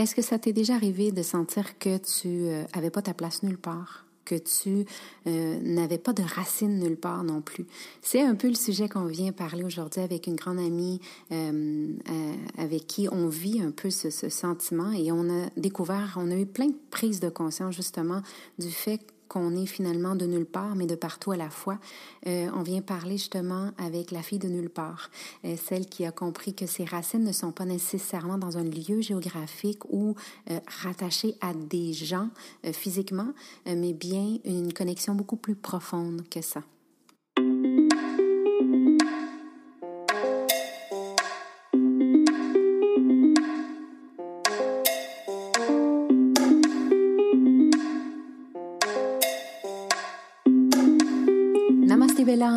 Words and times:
Est-ce 0.00 0.14
que 0.14 0.22
ça 0.22 0.38
t'est 0.38 0.54
déjà 0.54 0.76
arrivé 0.76 1.12
de 1.12 1.22
sentir 1.22 1.78
que 1.78 1.98
tu 1.98 2.28
n'avais 2.74 2.86
euh, 2.86 2.90
pas 2.90 3.02
ta 3.02 3.12
place 3.12 3.42
nulle 3.42 3.58
part? 3.58 4.06
que 4.26 4.36
tu 4.36 4.84
euh, 5.26 5.58
n'avais 5.60 5.98
pas 5.98 6.12
de 6.12 6.22
racines 6.22 6.78
nulle 6.78 6.96
part 6.96 7.24
non 7.24 7.40
plus? 7.40 7.66
C'est 8.00 8.22
un 8.22 8.36
peu 8.36 8.48
le 8.48 8.54
sujet 8.54 8.88
qu'on 8.88 9.06
vient 9.06 9.32
parler 9.32 9.64
aujourd'hui 9.64 10.02
avec 10.02 10.28
une 10.28 10.36
grande 10.36 10.60
amie 10.60 11.00
euh, 11.32 11.92
avec 12.56 12.86
qui 12.86 13.08
on 13.10 13.26
vit 13.28 13.60
un 13.60 13.72
peu 13.72 13.90
ce, 13.90 14.08
ce, 14.08 14.28
sentiment 14.28 14.92
et 14.92 15.10
on 15.10 15.28
a 15.28 15.50
découvert, 15.56 16.16
on 16.16 16.30
a 16.30 16.36
eu 16.36 16.46
plein 16.46 16.68
de 16.68 16.76
prises 16.90 17.18
de 17.18 17.28
conscience 17.28 17.74
justement 17.74 18.22
du 18.58 18.70
fait 18.70 19.00
qu'on 19.30 19.54
est 19.54 19.66
finalement 19.66 20.16
de 20.16 20.26
nulle 20.26 20.44
part, 20.44 20.74
mais 20.74 20.86
de 20.86 20.96
partout 20.96 21.30
à 21.30 21.36
la 21.36 21.50
fois. 21.50 21.78
Euh, 22.26 22.50
on 22.52 22.62
vient 22.62 22.82
parler 22.82 23.16
justement 23.16 23.70
avec 23.78 24.10
la 24.10 24.22
fille 24.22 24.40
de 24.40 24.48
nulle 24.48 24.68
part, 24.68 25.08
euh, 25.44 25.54
celle 25.56 25.86
qui 25.86 26.04
a 26.04 26.10
compris 26.10 26.52
que 26.52 26.66
ses 26.66 26.84
racines 26.84 27.22
ne 27.22 27.32
sont 27.32 27.52
pas 27.52 27.64
nécessairement 27.64 28.38
dans 28.38 28.58
un 28.58 28.64
lieu 28.64 29.00
géographique 29.00 29.84
ou 29.88 30.16
euh, 30.50 30.58
rattachées 30.82 31.36
à 31.40 31.54
des 31.54 31.92
gens 31.92 32.28
physiquement, 32.72 33.32
mais 33.66 33.92
bien 33.92 34.38
une 34.44 34.72
connexion 34.72 35.14
beaucoup 35.14 35.36
plus 35.36 35.54
profonde 35.54 36.28
que 36.28 36.42
ça. 36.42 36.62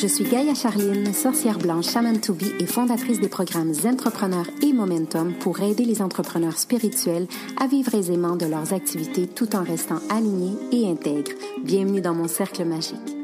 Je 0.00 0.06
suis 0.06 0.22
Gaïa 0.22 0.54
Charline, 0.54 1.12
sorcière 1.12 1.58
blanche, 1.58 1.88
shaman 1.88 2.20
to 2.20 2.32
be 2.32 2.44
et 2.60 2.66
fondatrice 2.66 3.18
des 3.18 3.28
programmes 3.28 3.72
Entrepreneurs 3.84 4.46
et 4.62 4.72
Momentum 4.72 5.34
pour 5.40 5.60
aider 5.60 5.84
les 5.84 6.00
entrepreneurs 6.00 6.56
spirituels 6.56 7.26
à 7.60 7.66
vivre 7.66 7.92
aisément 7.96 8.36
de 8.36 8.46
leurs 8.46 8.72
activités 8.72 9.26
tout 9.26 9.56
en 9.56 9.64
restant 9.64 9.98
alignés 10.08 10.54
et 10.70 10.88
intègres. 10.88 11.32
Bienvenue 11.64 12.00
dans 12.00 12.14
mon 12.14 12.28
cercle 12.28 12.64
magique. 12.64 13.16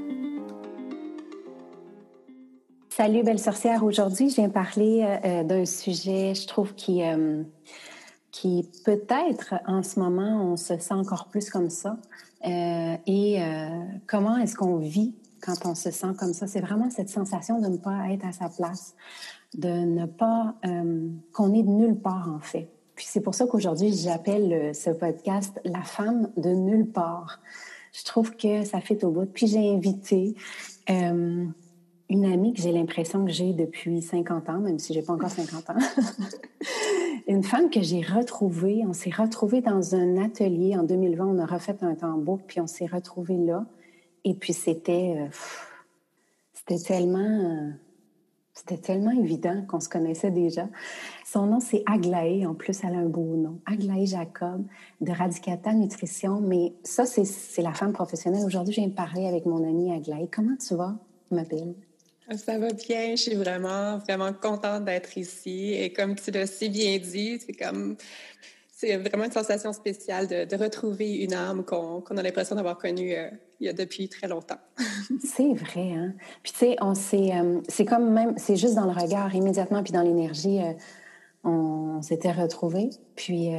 Salut 2.88 3.22
belle 3.22 3.38
sorcière, 3.38 3.84
aujourd'hui 3.84 4.30
je 4.30 4.34
viens 4.36 4.50
parler 4.50 5.04
euh, 5.04 5.42
euh, 5.42 5.44
d'un 5.44 5.66
sujet, 5.66 6.34
je 6.34 6.48
trouve, 6.48 6.74
qui, 6.74 7.04
euh, 7.04 7.44
qui 8.32 8.68
peut-être 8.84 9.54
en 9.68 9.84
ce 9.84 10.00
moment 10.00 10.50
on 10.50 10.56
se 10.56 10.76
sent 10.76 10.94
encore 10.94 11.28
plus 11.28 11.50
comme 11.50 11.70
ça. 11.70 11.98
et 12.44 13.38
comment 14.08 14.38
est-ce 14.38 14.56
qu'on 14.56 14.78
vit 14.78 15.14
quand 15.44 15.66
on 15.66 15.74
se 15.74 15.90
sent 15.90 16.14
comme 16.18 16.32
ça. 16.32 16.46
C'est 16.46 16.60
vraiment 16.60 16.90
cette 16.90 17.10
sensation 17.10 17.60
de 17.60 17.68
ne 17.68 17.76
pas 17.76 18.10
être 18.10 18.24
à 18.24 18.32
sa 18.32 18.48
place, 18.48 18.94
de 19.54 19.68
ne 19.68 20.06
pas, 20.06 20.54
euh, 20.64 21.08
qu'on 21.32 21.52
est 21.52 21.62
de 21.62 21.68
nulle 21.68 21.96
part 21.96 22.32
en 22.34 22.40
fait. 22.40 22.70
Puis 22.94 23.06
c'est 23.08 23.20
pour 23.20 23.34
ça 23.34 23.46
qu'aujourd'hui, 23.46 23.92
j'appelle 23.92 24.74
ce 24.74 24.90
podcast 24.90 25.60
La 25.64 25.82
femme 25.82 26.30
de 26.36 26.50
nulle 26.50 26.86
part. 26.86 27.40
Je 27.92 28.04
trouve 28.04 28.36
que 28.36 28.64
ça 28.64 28.80
fait 28.80 29.02
au 29.04 29.10
bout. 29.10 29.26
Puis 29.26 29.46
j'ai 29.46 29.72
invité 29.72 30.34
euh, 30.90 31.44
une 32.08 32.24
amie 32.24 32.52
que 32.52 32.60
j'ai 32.60 32.72
l'impression 32.72 33.24
que 33.24 33.30
j'ai 33.30 33.52
depuis 33.52 34.02
50 34.02 34.48
ans, 34.48 34.58
même 34.58 34.78
si 34.78 34.92
j'ai 34.92 35.02
pas 35.02 35.12
encore 35.12 35.30
50 35.30 35.70
ans. 35.70 35.74
une 37.28 37.42
femme 37.42 37.70
que 37.70 37.82
j'ai 37.82 38.02
retrouvée. 38.02 38.84
On 38.86 38.92
s'est 38.92 39.10
retrouvés 39.10 39.60
dans 39.60 39.94
un 39.94 40.22
atelier 40.22 40.76
en 40.76 40.82
2020. 40.82 41.24
On 41.24 41.38
a 41.38 41.46
refait 41.46 41.76
un 41.82 41.94
tambour, 41.94 42.40
puis 42.46 42.60
on 42.60 42.66
s'est 42.66 42.86
retrouvés 42.86 43.38
là. 43.38 43.64
Et 44.24 44.34
puis 44.34 44.52
c'était, 44.52 45.16
euh, 45.18 45.28
c'était 46.52 46.78
tellement, 46.78 47.18
euh, 47.18 47.70
c'était 48.54 48.78
tellement 48.78 49.10
évident 49.10 49.64
qu'on 49.68 49.80
se 49.80 49.88
connaissait 49.88 50.30
déjà. 50.30 50.68
Son 51.26 51.46
nom, 51.46 51.60
c'est 51.60 51.82
Aglaé. 51.86 52.46
En 52.46 52.54
plus, 52.54 52.78
elle 52.84 52.94
a 52.94 52.98
un 52.98 53.08
beau 53.08 53.36
nom. 53.36 53.60
Aglaé 53.66 54.06
Jacob 54.06 54.64
de 55.00 55.12
Radicata 55.12 55.74
Nutrition. 55.74 56.40
Mais 56.40 56.72
ça, 56.84 57.04
c'est 57.06 57.62
la 57.62 57.74
femme 57.74 57.92
professionnelle. 57.92 58.44
Aujourd'hui, 58.46 58.72
je 58.72 58.80
viens 58.80 58.88
de 58.88 58.94
parler 58.94 59.26
avec 59.26 59.44
mon 59.44 59.62
amie 59.68 59.92
Aglaé. 59.92 60.28
Comment 60.32 60.56
tu 60.56 60.74
vas, 60.74 60.96
ma 61.30 61.44
belle? 61.44 61.74
Ça 62.36 62.58
va 62.58 62.72
bien. 62.72 63.16
Je 63.16 63.22
suis 63.22 63.34
vraiment, 63.34 63.98
vraiment 63.98 64.32
contente 64.32 64.86
d'être 64.86 65.18
ici. 65.18 65.74
Et 65.74 65.92
comme 65.92 66.14
tu 66.14 66.30
l'as 66.30 66.46
si 66.46 66.70
bien 66.70 66.96
dit, 66.98 67.38
c'est 67.44 67.52
comme 67.52 67.96
c'est 68.84 68.96
vraiment 68.96 69.24
une 69.24 69.32
sensation 69.32 69.72
spéciale 69.72 70.26
de, 70.26 70.56
retrouver 70.56 71.16
une 71.16 71.34
âme 71.34 71.64
qu'on 71.64 72.00
a 72.00 72.22
l'impression 72.22 72.54
d'avoir 72.56 72.78
connue 72.78 73.14
euh, 73.14 73.28
il 73.60 73.66
y 73.66 73.68
a 73.68 73.72
depuis 73.72 74.08
très 74.08 74.28
longtemps. 74.28 74.58
c'est 75.24 75.52
vrai, 75.52 75.92
hein? 75.92 76.14
Puis 76.42 76.52
tu 76.52 76.58
sais, 76.58 76.76
on 76.80 76.92
euh, 76.92 77.60
c'est 77.68 77.84
comme 77.84 78.12
même, 78.12 78.34
c'est 78.36 78.56
juste 78.56 78.74
dans 78.74 78.84
le 78.84 78.92
regard 78.92 79.34
immédiatement, 79.34 79.82
puis 79.82 79.92
dans 79.92 80.02
l'énergie, 80.02 80.60
euh, 80.60 80.72
on, 81.44 82.02
s'était 82.02 82.32
retrouvés. 82.32 82.90
Puis 83.16 83.50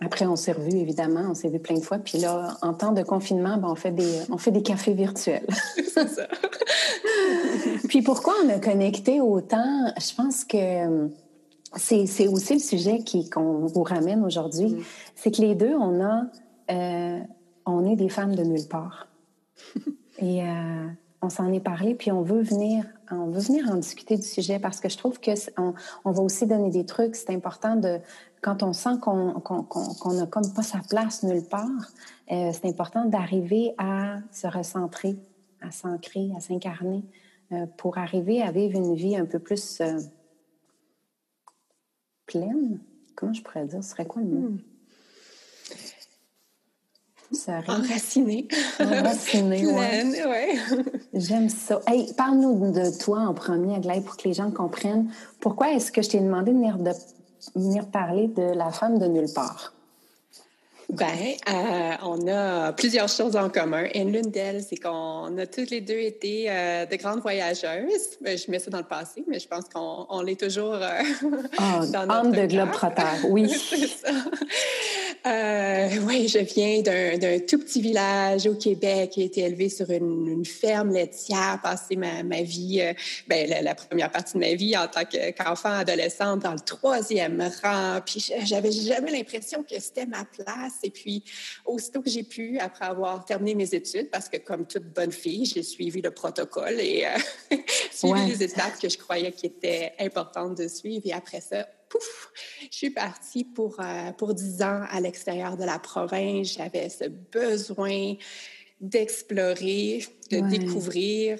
après, 0.00 0.26
on 0.26 0.36
s'est 0.36 0.52
revus, 0.52 0.76
évidemment, 0.76 1.26
on 1.30 1.34
s'est 1.34 1.48
vus 1.48 1.58
plein 1.58 1.76
de 1.76 1.84
fois. 1.84 1.98
Puis 1.98 2.18
là, 2.18 2.56
en 2.62 2.72
temps 2.72 2.92
de 2.92 3.02
confinement, 3.02 3.58
ben, 3.58 3.68
on, 3.68 3.74
fait 3.74 3.90
des, 3.90 4.22
on 4.30 4.38
fait 4.38 4.50
des 4.50 4.62
cafés 4.62 4.94
virtuels. 4.94 5.46
c'est 5.76 6.08
ça. 6.08 6.26
puis 7.88 8.02
pourquoi 8.02 8.34
on 8.44 8.48
a 8.48 8.58
connecté 8.58 9.20
autant? 9.20 9.92
Je 9.98 10.14
pense 10.14 10.44
que 10.44 11.08
c'est 11.76 12.28
aussi 12.28 12.54
le 12.54 12.60
sujet 12.60 13.04
qu'on 13.32 13.66
vous 13.66 13.82
ramène 13.82 14.24
aujourd'hui. 14.24 14.74
Mm. 14.74 14.82
C'est 15.14 15.30
que 15.30 15.42
les 15.42 15.54
deux, 15.54 15.74
on 15.74 16.02
a, 16.02 16.26
euh, 16.70 17.20
on 17.66 17.84
est 17.86 17.96
des 17.96 18.08
femmes 18.08 18.34
de 18.34 18.42
nulle 18.42 18.66
part. 18.68 19.08
Et 20.20 20.42
euh, 20.42 20.86
on 21.22 21.30
s'en 21.30 21.52
est 21.52 21.60
parlé, 21.60 21.94
puis 21.94 22.10
on 22.10 22.22
veut 22.22 22.42
venir, 22.42 22.84
on 23.10 23.26
veut 23.26 23.40
venir 23.40 23.70
en 23.70 23.76
discuter 23.76 24.16
du 24.16 24.26
sujet 24.26 24.58
parce 24.58 24.80
que 24.80 24.88
je 24.88 24.96
trouve 24.96 25.20
que 25.20 25.30
on, 26.04 26.10
va 26.10 26.22
aussi 26.22 26.46
donner 26.46 26.70
des 26.70 26.86
trucs. 26.86 27.14
C'est 27.14 27.32
important 27.32 27.76
de, 27.76 27.98
quand 28.42 28.62
on 28.62 28.72
sent 28.72 28.98
qu'on 29.00 29.32
qu'on 29.40 30.12
n'a 30.12 30.26
comme 30.26 30.52
pas 30.54 30.62
sa 30.62 30.80
place 30.88 31.22
nulle 31.22 31.44
part, 31.44 31.68
euh, 32.32 32.50
c'est 32.52 32.66
important 32.66 33.04
d'arriver 33.04 33.74
à 33.78 34.16
se 34.32 34.46
recentrer, 34.48 35.16
à 35.60 35.70
s'ancrer, 35.70 36.30
à 36.36 36.40
s'incarner 36.40 37.04
pour 37.78 37.96
arriver 37.96 38.42
à 38.42 38.50
vivre 38.50 38.76
une 38.76 38.94
vie 38.94 39.16
un 39.16 39.24
peu 39.24 39.38
plus 39.38 39.80
pleine. 42.28 42.78
Comment 43.16 43.32
je 43.32 43.42
pourrais 43.42 43.64
dire? 43.64 43.82
Ce 43.82 43.90
serait 43.90 44.06
quoi 44.06 44.22
le 44.22 44.28
mot? 44.28 44.48
Hmm. 44.50 44.58
Enracinée. 47.66 48.48
Enracinée, 48.80 49.66
oui. 49.66 50.58
J'aime 51.12 51.48
ça. 51.48 51.80
Hey, 51.86 52.12
parle-nous 52.14 52.72
de 52.72 52.98
toi 52.98 53.20
en 53.20 53.34
premier, 53.34 53.74
Aglaé, 53.74 54.00
pour 54.00 54.16
que 54.16 54.28
les 54.28 54.34
gens 54.34 54.50
comprennent. 54.50 55.10
Pourquoi 55.40 55.72
est-ce 55.72 55.92
que 55.92 56.00
je 56.00 56.08
t'ai 56.08 56.20
demandé 56.20 56.52
de 56.52 56.56
venir, 56.56 56.78
de 56.78 56.92
venir 57.54 57.90
parler 57.90 58.28
de 58.28 58.42
la 58.42 58.70
femme 58.70 58.98
de 58.98 59.06
nulle 59.06 59.32
part? 59.34 59.74
Ben, 60.90 61.34
euh, 61.50 61.92
on 62.02 62.26
a 62.28 62.72
plusieurs 62.72 63.08
choses 63.08 63.36
en 63.36 63.50
commun. 63.50 63.84
Et 63.92 64.04
l'une 64.04 64.30
d'elles, 64.30 64.62
c'est 64.62 64.76
qu'on 64.76 65.36
a 65.36 65.46
toutes 65.46 65.68
les 65.68 65.82
deux 65.82 65.98
été 65.98 66.46
euh, 66.48 66.86
de 66.86 66.96
grandes 66.96 67.20
voyageuses. 67.20 68.16
Ben, 68.22 68.38
je 68.38 68.50
mets 68.50 68.58
ça 68.58 68.70
dans 68.70 68.78
le 68.78 68.84
passé, 68.84 69.22
mais 69.28 69.38
je 69.38 69.46
pense 69.46 69.64
qu'on 69.68 70.22
l'est 70.22 70.40
toujours 70.40 70.76
euh, 70.76 71.02
oh, 71.58 71.84
dans 71.92 72.06
notre 72.06 72.30
de 72.30 72.46
globe 72.46 72.70
oui. 73.28 73.50
c'est 73.70 73.86
ça. 73.86 74.08
Euh, 75.26 75.88
oui, 76.06 76.28
je 76.28 76.38
viens 76.38 76.80
d'un 76.82 77.38
tout 77.40 77.58
petit 77.58 77.80
village 77.80 78.46
au 78.46 78.54
Québec 78.54 79.10
qui 79.10 79.22
a 79.22 79.24
été 79.24 79.40
élevé 79.40 79.68
sur 79.68 79.90
une, 79.90 80.44
ferme 80.44 80.92
laitière, 80.92 81.58
passé 81.62 81.96
ma, 81.96 82.22
ma 82.22 82.42
vie, 82.42 82.80
euh, 82.80 82.92
ben, 83.26 83.48
la, 83.62 83.74
première 83.74 84.10
partie 84.10 84.34
de 84.34 84.38
ma 84.38 84.54
vie 84.54 84.76
en 84.76 84.86
tant 84.86 85.02
qu'enfant, 85.04 85.72
adolescente, 85.72 86.40
dans 86.40 86.52
le 86.52 86.60
troisième 86.60 87.50
rang. 87.62 88.00
Puis 88.04 88.32
j'avais 88.44 88.70
jamais 88.70 89.10
l'impression 89.10 89.62
que 89.62 89.78
c'était 89.80 90.06
ma 90.06 90.24
place. 90.24 90.74
Et 90.82 90.90
puis, 90.90 91.24
aussitôt 91.64 92.00
que 92.00 92.10
j'ai 92.10 92.22
pu, 92.22 92.58
après 92.58 92.86
avoir 92.86 93.24
terminé 93.24 93.54
mes 93.54 93.74
études, 93.74 94.10
parce 94.10 94.28
que 94.28 94.36
comme 94.36 94.66
toute 94.66 94.92
bonne 94.94 95.12
fille, 95.12 95.44
j'ai 95.44 95.62
suivi 95.62 96.00
le 96.00 96.10
protocole 96.10 96.80
et 96.80 97.06
euh, 97.06 97.56
suivi 97.92 98.26
les 98.26 98.42
étapes 98.44 98.78
que 98.80 98.88
je 98.88 98.98
croyais 98.98 99.32
qui 99.32 99.46
étaient 99.46 99.92
importantes 99.98 100.56
de 100.56 100.68
suivre. 100.68 101.02
Et 101.06 101.12
après 101.12 101.40
ça, 101.40 101.66
pouf, 101.88 102.32
je 102.70 102.76
suis 102.76 102.90
partie 102.90 103.44
pour, 103.44 103.80
euh, 103.80 104.12
pour 104.12 104.34
10 104.34 104.62
ans 104.62 104.82
à 104.90 105.00
l'extérieur 105.00 105.56
de 105.56 105.64
la 105.64 105.78
province. 105.78 106.54
J'avais 106.54 106.88
ce 106.88 107.04
besoin 107.04 108.14
d'explorer, 108.80 110.04
de 110.30 110.40
découvrir, 110.48 111.38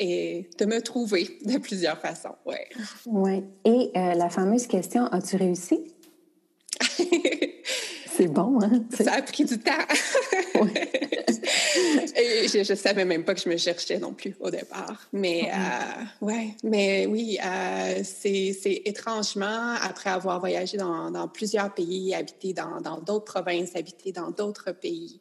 et 0.00 0.48
de 0.58 0.64
me 0.64 0.80
trouver 0.80 1.38
de 1.44 1.58
plusieurs 1.58 1.98
façons. 1.98 2.34
Ouais. 2.46 2.68
Ouais. 3.06 3.44
Et 3.64 3.90
euh, 3.96 4.14
la 4.14 4.30
fameuse 4.30 4.66
question, 4.66 5.06
as-tu 5.06 5.36
réussi? 5.36 5.94
C'est 8.18 8.26
bon, 8.26 8.58
hein? 8.60 8.82
Ça 8.90 9.12
a 9.12 9.22
pris 9.22 9.44
du 9.44 9.56
temps. 9.60 9.70
Et 12.16 12.48
je 12.48 12.68
ne 12.68 12.76
savais 12.76 13.04
même 13.04 13.22
pas 13.22 13.34
que 13.34 13.40
je 13.40 13.48
me 13.48 13.56
cherchais 13.56 14.00
non 14.00 14.12
plus 14.12 14.34
au 14.40 14.50
départ. 14.50 15.06
Mais 15.12 15.52
euh, 15.52 16.26
ouais, 16.26 16.48
mais 16.64 17.06
oui, 17.06 17.38
euh, 17.44 18.00
c'est 18.02 18.82
étrangement, 18.84 19.74
après 19.80 20.10
avoir 20.10 20.40
voyagé 20.40 20.76
dans, 20.76 21.12
dans 21.12 21.28
plusieurs 21.28 21.72
pays, 21.72 22.12
habité 22.12 22.52
dans 22.52 22.80
d'autres 23.00 23.32
provinces, 23.32 23.76
habité 23.76 24.10
dans 24.10 24.30
d'autres 24.30 24.72
pays. 24.72 25.20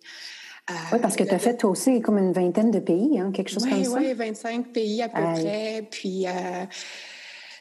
Euh, 0.72 0.74
oui, 0.94 1.00
parce 1.00 1.16
que 1.16 1.24
tu 1.24 1.36
as 1.36 1.40
fait 1.40 1.56
toi 1.56 1.70
aussi 1.70 2.02
comme 2.02 2.18
une 2.18 2.34
vingtaine 2.34 2.72
de 2.72 2.80
pays, 2.80 3.20
hein, 3.20 3.32
quelque 3.32 3.52
chose 3.52 3.64
comme 3.64 3.84
ça. 3.84 3.92
Oui, 3.92 4.12
25 4.12 4.74
pays 4.74 5.04
à 5.04 5.08
peu 5.10 5.22
près. 5.22 5.88
Puis 5.92 6.26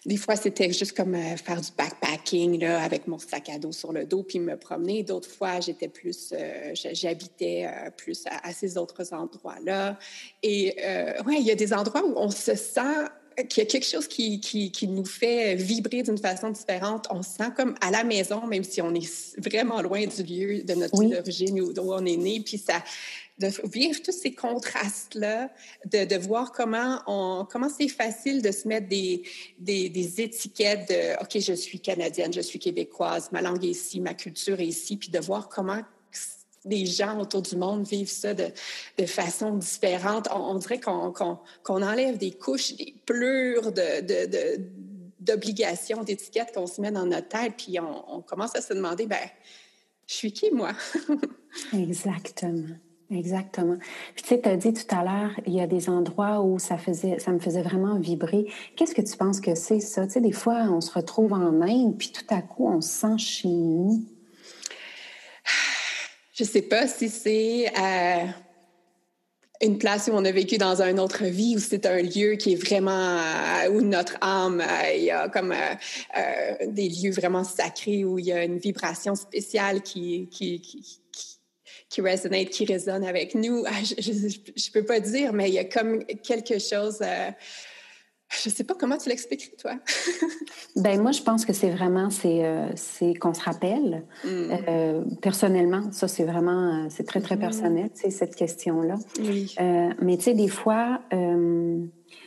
des 0.07 0.17
fois, 0.17 0.37
c'était 0.37 0.73
juste 0.73 0.97
comme 0.97 1.17
euh, 1.17 1.37
faire 1.37 1.61
du 1.61 1.69
backpacking 1.77 2.61
là, 2.61 2.81
avec 2.81 3.09
mon 3.09 3.19
sac 3.19 3.49
à 3.49 3.59
dos 3.59 3.73
sur 3.73 3.93
le 3.93 4.07
dos 4.07 4.23
puis 4.23 4.39
me 4.39 4.57
promener. 4.57 5.03
D'autres 5.03 5.29
fois, 5.29 5.59
j'étais 5.59 5.89
plus, 5.89 6.33
euh, 6.33 6.73
j'habitais 6.93 7.67
euh, 7.67 7.91
plus 7.91 8.23
à, 8.31 8.53
ces 8.53 8.79
autres 8.79 9.13
endroits-là. 9.13 9.99
Et 10.45 10.77
ouais, 11.27 11.37
il 11.41 11.45
y 11.45 11.51
a 11.51 11.57
des 11.57 11.73
endroits 11.73 12.07
où 12.07 12.13
on 12.17 12.31
se 12.31 12.55
sent 12.55 12.81
qu'il 13.49 13.65
y 13.65 13.67
a 13.67 13.69
quelque 13.69 13.85
chose 13.85 14.07
qui, 14.07 14.41
qui, 14.41 14.71
qui 14.71 14.87
nous 14.87 15.05
fait 15.05 15.57
vibrer 15.57 16.05
d'une 16.05 16.17
façon 16.17 16.51
différente. 16.51 17.09
On 17.11 17.23
se 17.23 17.31
sent 17.31 17.51
comme 17.57 17.75
à 17.81 17.91
la 17.91 18.05
maison, 18.05 18.47
même 18.47 18.65
si 18.65 18.81
on 18.81 18.95
est 18.95 19.39
vraiment 19.39 19.83
loin 19.83 20.07
du 20.07 20.23
lieu 20.23 20.63
de 20.63 20.75
notre 20.75 21.19
origine 21.19 21.61
ou 21.61 21.73
d'où 21.73 21.93
on 21.93 22.07
est 22.07 22.17
né. 22.17 22.41
Puis 22.41 22.59
ça, 22.59 22.83
de 23.39 23.49
vivre 23.69 24.01
tous 24.03 24.13
ces 24.13 24.35
contrastes-là, 24.35 25.51
de, 25.85 26.05
de, 26.05 26.17
voir 26.17 26.53
comment 26.53 27.03
on, 27.07 27.47
comment 27.51 27.69
c'est 27.69 27.89
facile 27.89 28.41
de 28.41 28.51
se 28.51 28.67
mettre 28.67 28.89
des, 28.89 29.23
des, 29.59 30.21
étiquettes 30.21 30.89
de 30.89 31.23
OK, 31.23 31.39
je 31.39 31.53
suis 31.53 31.81
canadienne, 31.81 32.33
je 32.33 32.41
suis 32.41 32.59
québécoise, 32.59 33.31
ma 33.33 33.43
langue 33.43 33.65
est 33.65 33.71
ici, 33.71 34.01
ma 34.01 34.15
culture 34.15 34.59
est 34.61 34.67
ici, 34.67 34.97
puis 34.97 35.11
de 35.11 35.19
voir 35.19 35.49
comment 35.49 35.83
des 36.65 36.87
gens 36.87 37.21
autour 37.21 37.43
du 37.43 37.57
monde 37.57 37.87
vivent 37.87 38.11
ça 38.11 38.35
de, 38.35 38.49
de 38.99 39.07
façon 39.07 39.57
différente. 39.57 40.29
On, 40.35 40.55
dirait 40.57 40.81
qu'on 40.81 41.13
qu'on 41.13 41.83
enlève 41.83 42.19
des 42.19 42.33
couches, 42.33 42.75
des 42.75 42.95
pleurs 43.05 43.71
de, 43.71 44.01
de, 44.01 44.61
d'obligations, 45.21 46.03
d'étiquettes 46.03 46.53
qu'on 46.55 46.67
se 46.67 46.81
met 46.81 46.91
dans 46.91 47.07
notre 47.07 47.29
tête, 47.29 47.53
puis 47.57 47.79
on, 47.79 48.17
on 48.17 48.21
commence 48.21 48.57
à 48.57 48.63
se 48.63 48.75
demander, 48.75 49.07
ben, 49.07 49.29
je 50.07 50.15
suis 50.15 50.33
qui, 50.33 50.51
moi? 50.51 50.73
Exactement. 51.73 52.77
Exactement. 53.11 53.77
Puis 54.15 54.25
tu 54.25 54.29
sais, 54.31 54.41
tu 54.41 54.49
as 54.49 54.57
dit 54.57 54.73
tout 54.73 54.95
à 54.95 55.05
l'heure, 55.05 55.31
il 55.47 55.55
y 55.55 55.61
a 55.61 55.69
des 55.69 55.89
endroits 55.89 56.43
où 56.43 56.59
ça 56.59 56.77
faisait, 56.77 57.21
ça 57.21 57.31
me 57.31 57.39
faisait 57.39 57.63
vraiment 57.63 57.99
vibrer. 58.01 58.47
Qu'est-ce 58.75 58.95
que 58.95 59.03
tu 59.03 59.17
penses 59.17 59.41
que 59.41 59.55
c'est 59.55 59.79
ça? 59.79 60.07
Tu 60.07 60.15
sais, 60.15 60.21
des 60.21 60.33
fois, 60.33 60.65
on 60.71 60.81
se 60.81 60.93
retrouve 60.93 61.33
en 61.33 61.63
Inde, 61.63 61.97
puis 61.97 62.11
tout 62.11 62.35
à 62.35 62.43
coup, 62.43 62.67
on 62.67 62.81
se 62.81 62.89
sent 62.89 63.19
chez 63.19 63.49
nous. 63.49 64.05
Je 66.35 66.45
sais 66.45 66.63
pas 66.63 66.89
si 66.89 67.09
c'est 67.09 67.69
euh, 67.79 68.27
une 69.63 69.79
place 69.79 70.09
où 70.09 70.11
on 70.13 70.25
a 70.25 70.33
vécu 70.33 70.59
dans 70.59 70.83
une 70.83 70.99
autre 70.99 71.25
vie, 71.25 71.57
ou 71.57 71.61
c'est 71.61 71.87
un 71.87 72.03
lieu 72.03 72.35
qui 72.35 72.55
est 72.55 72.57
vraiment 72.57 72.91
euh, 72.91 73.71
où 73.71 73.83
notre 73.83 74.19
âme, 74.21 74.61
euh, 74.61 74.93
il 74.95 75.05
y 75.05 75.11
a 75.13 75.29
comme 75.29 75.55
des 76.67 76.89
lieux 76.89 77.13
vraiment 77.13 77.45
sacrés 77.45 78.05
où 78.05 78.19
il 78.19 78.27
y 78.27 78.33
a 78.33 78.43
une 78.43 78.59
vibration 78.59 79.15
spéciale 79.15 79.81
qui, 79.81 80.29
qui 81.97 82.03
résonne, 82.03 82.45
qui 82.47 82.65
résonne 82.67 83.05
avec 83.05 83.35
nous. 83.35 83.65
Ah, 83.67 83.83
je 83.83 84.11
ne 84.11 84.73
peux 84.73 84.85
pas 84.85 85.01
dire, 85.01 85.33
mais 85.33 85.49
il 85.49 85.55
y 85.55 85.59
a 85.59 85.65
comme 85.65 86.05
quelque 86.05 86.59
chose. 86.59 86.99
Euh, 87.01 87.31
je 88.43 88.51
ne 88.51 88.55
sais 88.55 88.65
pas 88.65 88.75
comment 88.75 88.99
tu 88.99 89.09
l'expliques, 89.09 89.57
toi. 89.57 89.77
ben 90.77 91.01
moi, 91.01 91.13
je 91.13 91.23
pense 91.23 91.47
que 91.47 91.55
c'est 91.55 91.71
vraiment 91.71 92.11
c'est 92.11 92.45
euh, 92.45 93.15
qu'on 93.19 93.33
se 93.33 93.43
rappelle 93.43 94.05
mm. 94.25 94.29
euh, 94.69 95.05
personnellement. 95.23 95.91
Ça, 95.91 96.07
c'est 96.07 96.25
vraiment 96.25 96.89
c'est 96.91 97.05
très 97.05 97.23
très 97.23 97.37
mm. 97.37 97.41
personnel, 97.41 97.91
cette 97.95 98.35
question-là. 98.35 98.97
Oui. 99.21 99.55
mais 100.03 100.19
tu 100.19 100.25
sais, 100.25 100.35
des 100.35 100.49
fois. 100.49 101.01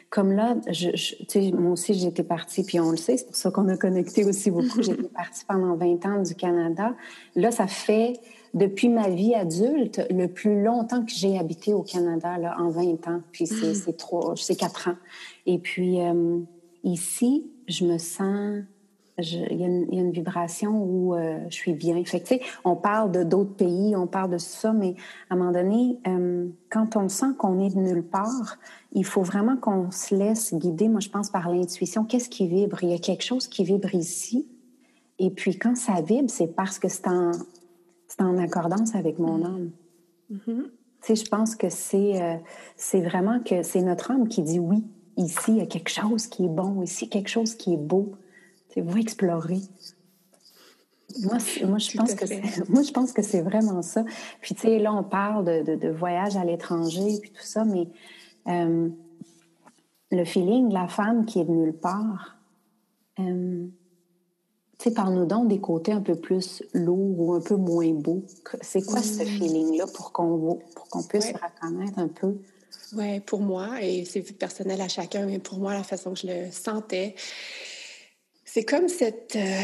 comme 0.09 0.31
là, 0.31 0.55
je, 0.71 0.89
je 0.95 1.55
moi 1.55 1.73
aussi, 1.73 1.93
j'étais 1.93 2.23
partie, 2.23 2.63
puis 2.63 2.79
on 2.79 2.89
le 2.89 2.97
sait, 2.97 3.17
c'est 3.17 3.27
pour 3.27 3.35
ça 3.35 3.51
qu'on 3.51 3.67
a 3.67 3.77
connecté 3.77 4.25
aussi 4.25 4.49
beaucoup. 4.49 4.81
j'étais 4.81 5.09
partie 5.09 5.45
pendant 5.45 5.75
20 5.75 6.05
ans 6.07 6.23
du 6.23 6.33
Canada. 6.33 6.95
Là, 7.35 7.51
ça 7.51 7.67
fait 7.67 8.13
depuis 8.53 8.89
ma 8.89 9.09
vie 9.09 9.35
adulte, 9.35 10.05
le 10.09 10.27
plus 10.27 10.63
longtemps 10.63 11.03
que 11.03 11.11
j'ai 11.11 11.37
habité 11.37 11.73
au 11.73 11.83
Canada, 11.83 12.37
là, 12.37 12.55
en 12.59 12.69
20 12.69 13.07
ans, 13.07 13.21
puis 13.31 13.47
c'est 13.47 13.87
mm. 13.87 13.93
trois, 13.95 14.33
c'est 14.35 14.55
quatre 14.55 14.89
ans. 14.89 14.95
Et 15.45 15.59
puis 15.59 16.01
euh, 16.01 16.39
ici, 16.83 17.49
je 17.67 17.85
me 17.85 17.97
sens, 17.97 18.63
il 19.17 19.59
y, 19.59 19.63
a 19.63 20.01
une 20.01 20.11
vibration 20.11 20.81
où 20.81 21.13
euh, 21.13 21.39
je 21.49 21.55
suis 21.55 21.73
bien. 21.73 22.01
Fait 22.05 22.21
que, 22.21 22.35
on 22.63 22.75
parle 22.75 23.11
de 23.11 23.23
d'autres 23.23 23.53
pays, 23.53 23.95
on 23.95 24.07
parle 24.07 24.31
de 24.31 24.37
ça, 24.37 24.71
mais 24.71 24.95
à 25.29 25.35
un 25.35 25.37
moment 25.37 25.51
donné, 25.51 25.99
euh, 26.07 26.47
quand 26.69 26.95
on 26.95 27.09
sent 27.09 27.33
qu'on 27.37 27.59
est 27.59 27.75
de 27.75 27.79
nulle 27.79 28.03
part, 28.03 28.57
il 28.93 29.05
faut 29.05 29.21
vraiment 29.21 29.57
qu'on 29.57 29.91
se 29.91 30.15
laisse 30.15 30.53
guider, 30.53 30.87
moi 30.87 31.01
je 31.01 31.09
pense, 31.09 31.29
par 31.29 31.49
l'intuition. 31.49 32.05
Qu'est-ce 32.05 32.29
qui 32.29 32.47
vibre? 32.47 32.83
Il 32.83 32.89
y 32.89 32.93
a 32.93 32.99
quelque 32.99 33.23
chose 33.23 33.47
qui 33.47 33.63
vibre 33.63 33.93
ici. 33.93 34.47
Et 35.19 35.29
puis 35.29 35.57
quand 35.57 35.75
ça 35.75 36.01
vibre, 36.01 36.29
c'est 36.29 36.55
parce 36.55 36.79
que 36.79 36.87
c'est 36.87 37.07
en, 37.07 37.31
c'est 38.09 38.21
en 38.21 38.37
accordance 38.37 38.95
avec 38.95 39.19
mon 39.19 39.37
mm. 39.37 39.45
âme. 39.45 39.71
Mm-hmm. 40.33 40.63
Tu 40.63 40.69
sais, 41.01 41.15
je 41.15 41.29
pense 41.29 41.55
que 41.55 41.69
c'est 41.69 42.21
euh, 42.21 42.35
c'est 42.75 43.01
vraiment 43.01 43.39
que 43.39 43.63
c'est 43.63 43.81
notre 43.81 44.11
âme 44.11 44.27
qui 44.27 44.41
dit 44.41 44.59
oui. 44.59 44.83
Ici, 45.15 45.51
il 45.51 45.57
y 45.57 45.61
a 45.61 45.65
quelque 45.65 45.89
chose 45.89 46.27
qui 46.27 46.45
est 46.45 46.49
bon. 46.49 46.81
Ici, 46.81 47.09
quelque 47.09 47.29
chose 47.29 47.55
qui 47.55 47.73
est 47.73 47.77
beau. 47.77 48.13
Tu 48.69 48.81
sais, 48.81 48.99
explorer. 48.99 49.59
Moi, 51.21 51.37
moi, 51.67 51.77
je 51.77 51.97
pense 51.97 52.13
que 52.15 52.25
moi, 52.71 52.83
je 52.83 52.91
pense 52.91 53.11
que 53.11 53.21
c'est 53.21 53.41
vraiment 53.41 53.81
ça. 53.81 54.03
Puis, 54.41 54.55
tu 54.55 54.61
sais, 54.61 54.79
là, 54.79 54.93
on 54.93 55.03
parle 55.03 55.63
de, 55.63 55.75
de, 55.75 55.89
voyage 55.89 56.37
à 56.37 56.45
l'étranger, 56.45 57.19
puis 57.21 57.31
tout 57.31 57.43
ça, 57.43 57.65
mais 57.65 57.89
euh, 58.47 58.89
le 60.11 60.25
feeling 60.25 60.69
de 60.69 60.73
la 60.73 60.87
femme 60.87 61.25
qui 61.25 61.39
est 61.39 61.45
de 61.45 61.51
nulle 61.51 61.77
part, 61.77 62.37
euh, 63.19 63.67
tu 64.79 64.85
sais, 64.85 64.91
parle-nous 64.91 65.25
donc 65.25 65.49
des 65.49 65.59
côtés 65.59 65.91
un 65.91 65.99
peu 65.99 66.15
plus 66.15 66.63
lourds 66.73 67.19
ou 67.19 67.33
un 67.33 67.41
peu 67.41 67.57
moins 67.57 67.91
beaux. 67.91 68.23
C'est 68.61 68.81
quoi 68.81 69.01
ce 69.03 69.23
hmm. 69.23 69.27
feeling-là 69.27 69.85
pour 69.93 70.13
qu'on 70.13 70.57
pour 70.73 70.87
qu'on 70.87 71.03
puisse 71.03 71.33
reconnaître 71.33 71.99
un 71.99 72.07
peu? 72.07 72.37
Oui, 72.93 73.19
pour 73.19 73.41
moi, 73.41 73.81
et 73.81 74.05
c'est 74.05 74.21
personnel 74.37 74.79
à 74.79 74.87
chacun, 74.87 75.25
mais 75.25 75.39
pour 75.39 75.59
moi, 75.59 75.73
la 75.73 75.83
façon 75.83 76.13
que 76.13 76.19
je 76.21 76.27
le 76.27 76.51
sentais, 76.51 77.13
c'est 78.45 78.63
comme 78.63 78.87
cette 78.87 79.35
euh, 79.35 79.61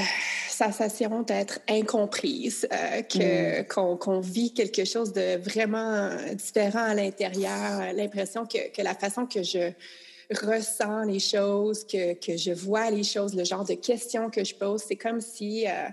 sensation 0.49 1.21
d'être 1.21 1.59
incomprise, 1.69 2.67
euh, 2.73 3.01
que, 3.03 3.61
hmm. 3.61 3.97
qu'on, 3.97 4.19
vit 4.19 4.53
quelque 4.53 4.83
chose 4.83 5.13
de 5.13 5.37
vraiment 5.37 6.09
différent 6.33 6.83
à 6.83 6.93
l'intérieur, 6.93 7.93
l'impression 7.95 8.45
que, 8.45 8.69
que 8.69 8.81
la 8.81 8.93
façon 8.93 9.25
que 9.25 9.43
je 9.43 9.71
ressens 10.31 11.03
les 11.03 11.19
choses, 11.19 11.85
que, 11.85 12.13
que, 12.13 12.37
je 12.37 12.51
vois 12.51 12.89
les 12.89 13.03
choses, 13.03 13.35
le 13.35 13.43
genre 13.43 13.65
de 13.65 13.75
questions 13.75 14.29
que 14.29 14.43
je 14.43 14.55
pose. 14.55 14.83
C'est 14.87 14.95
comme 14.95 15.21
si 15.21 15.67
euh, 15.67 15.87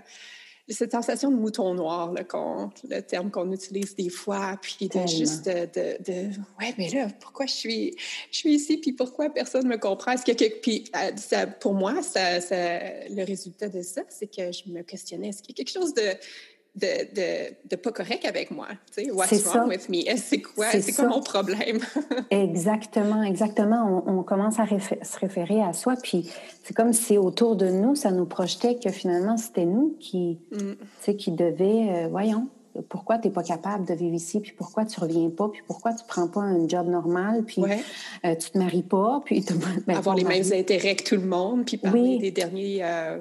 cette 0.69 0.91
sensation 0.91 1.29
de 1.29 1.35
mouton 1.35 1.73
noir, 1.73 2.13
là, 2.13 2.23
le 2.89 3.01
terme 3.01 3.29
qu'on 3.29 3.51
utilise 3.51 3.95
des 3.95 4.09
fois, 4.09 4.57
puis 4.61 4.87
de 4.87 5.05
juste 5.07 5.45
de, 5.45 5.67
de, 6.03 6.29
ouais, 6.59 6.73
mais 6.77 6.89
là, 6.89 7.07
pourquoi 7.19 7.45
je 7.45 7.53
suis, 7.53 7.95
je 8.31 8.37
suis 8.37 8.53
ici, 8.53 8.77
puis 8.77 8.93
pourquoi 8.93 9.29
personne 9.29 9.67
me 9.67 9.77
comprend? 9.77 10.13
Est-ce 10.13 10.23
que, 10.23 10.59
puis 10.61 10.85
euh, 10.95 11.11
ça, 11.17 11.47
pour 11.47 11.73
moi, 11.73 12.01
ça, 12.01 12.39
ça, 12.39 12.79
le 13.09 13.25
résultat 13.25 13.67
de 13.67 13.81
ça, 13.81 14.03
c'est 14.07 14.27
que 14.27 14.51
je 14.51 14.71
me 14.71 14.83
questionnais, 14.83 15.29
est-ce 15.29 15.43
qu'il 15.43 15.57
y 15.57 15.61
a 15.61 15.63
quelque 15.63 15.73
chose 15.73 15.93
de 15.93 16.13
de, 16.75 16.87
de, 17.13 17.53
de, 17.69 17.75
pas 17.75 17.91
correct 17.91 18.25
avec 18.25 18.49
moi. 18.49 18.67
Tu 18.95 19.05
sais, 19.05 19.11
what's 19.11 19.43
wrong 19.45 19.67
with 19.67 19.89
me? 19.89 20.03
C'est 20.17 20.41
quoi, 20.41 20.71
c'est 20.71 20.91
quoi 20.93 21.07
mon 21.07 21.21
problème? 21.21 21.79
exactement, 22.31 23.21
exactement. 23.21 24.03
On, 24.07 24.19
on 24.19 24.23
commence 24.23 24.59
à 24.59 24.65
se 24.67 25.19
référer 25.19 25.61
à 25.61 25.73
soi, 25.73 25.95
puis 26.01 26.31
c'est 26.63 26.73
comme 26.73 26.93
si 26.93 27.17
autour 27.17 27.55
de 27.55 27.67
nous, 27.67 27.95
ça 27.95 28.11
nous 28.11 28.25
projetait 28.25 28.75
que 28.75 28.89
finalement, 28.89 29.37
c'était 29.37 29.65
nous 29.65 29.95
qui, 29.99 30.39
mm. 30.51 30.57
tu 30.57 30.77
sais, 31.01 31.15
qui 31.15 31.31
devaient, 31.31 32.05
euh, 32.05 32.07
voyons, 32.09 32.47
pourquoi 32.89 33.19
tu 33.19 33.27
n'es 33.27 33.33
pas 33.33 33.43
capable 33.43 33.85
de 33.85 33.93
vivre 33.93 34.15
ici, 34.15 34.39
puis 34.39 34.53
pourquoi 34.57 34.85
tu 34.85 34.99
reviens 34.99 35.29
pas, 35.29 35.49
puis 35.49 35.61
pourquoi 35.67 35.93
tu 35.93 36.03
prends 36.07 36.27
pas 36.27 36.41
un 36.41 36.67
job 36.67 36.87
normal, 36.87 37.43
puis 37.43 37.61
euh, 37.61 38.35
tu 38.35 38.49
te 38.49 38.57
maries 38.57 38.83
pas, 38.83 39.21
puis... 39.23 39.45
Ben, 39.85 39.97
Avoir 39.97 40.15
les 40.15 40.23
mêmes 40.23 40.51
intérêts 40.53 40.95
que 40.95 41.03
tout 41.03 41.15
le 41.15 41.27
monde, 41.27 41.65
puis 41.65 41.77
parler 41.77 42.17
des 42.17 42.31
derniers... 42.31 42.79
Euh, 42.81 43.17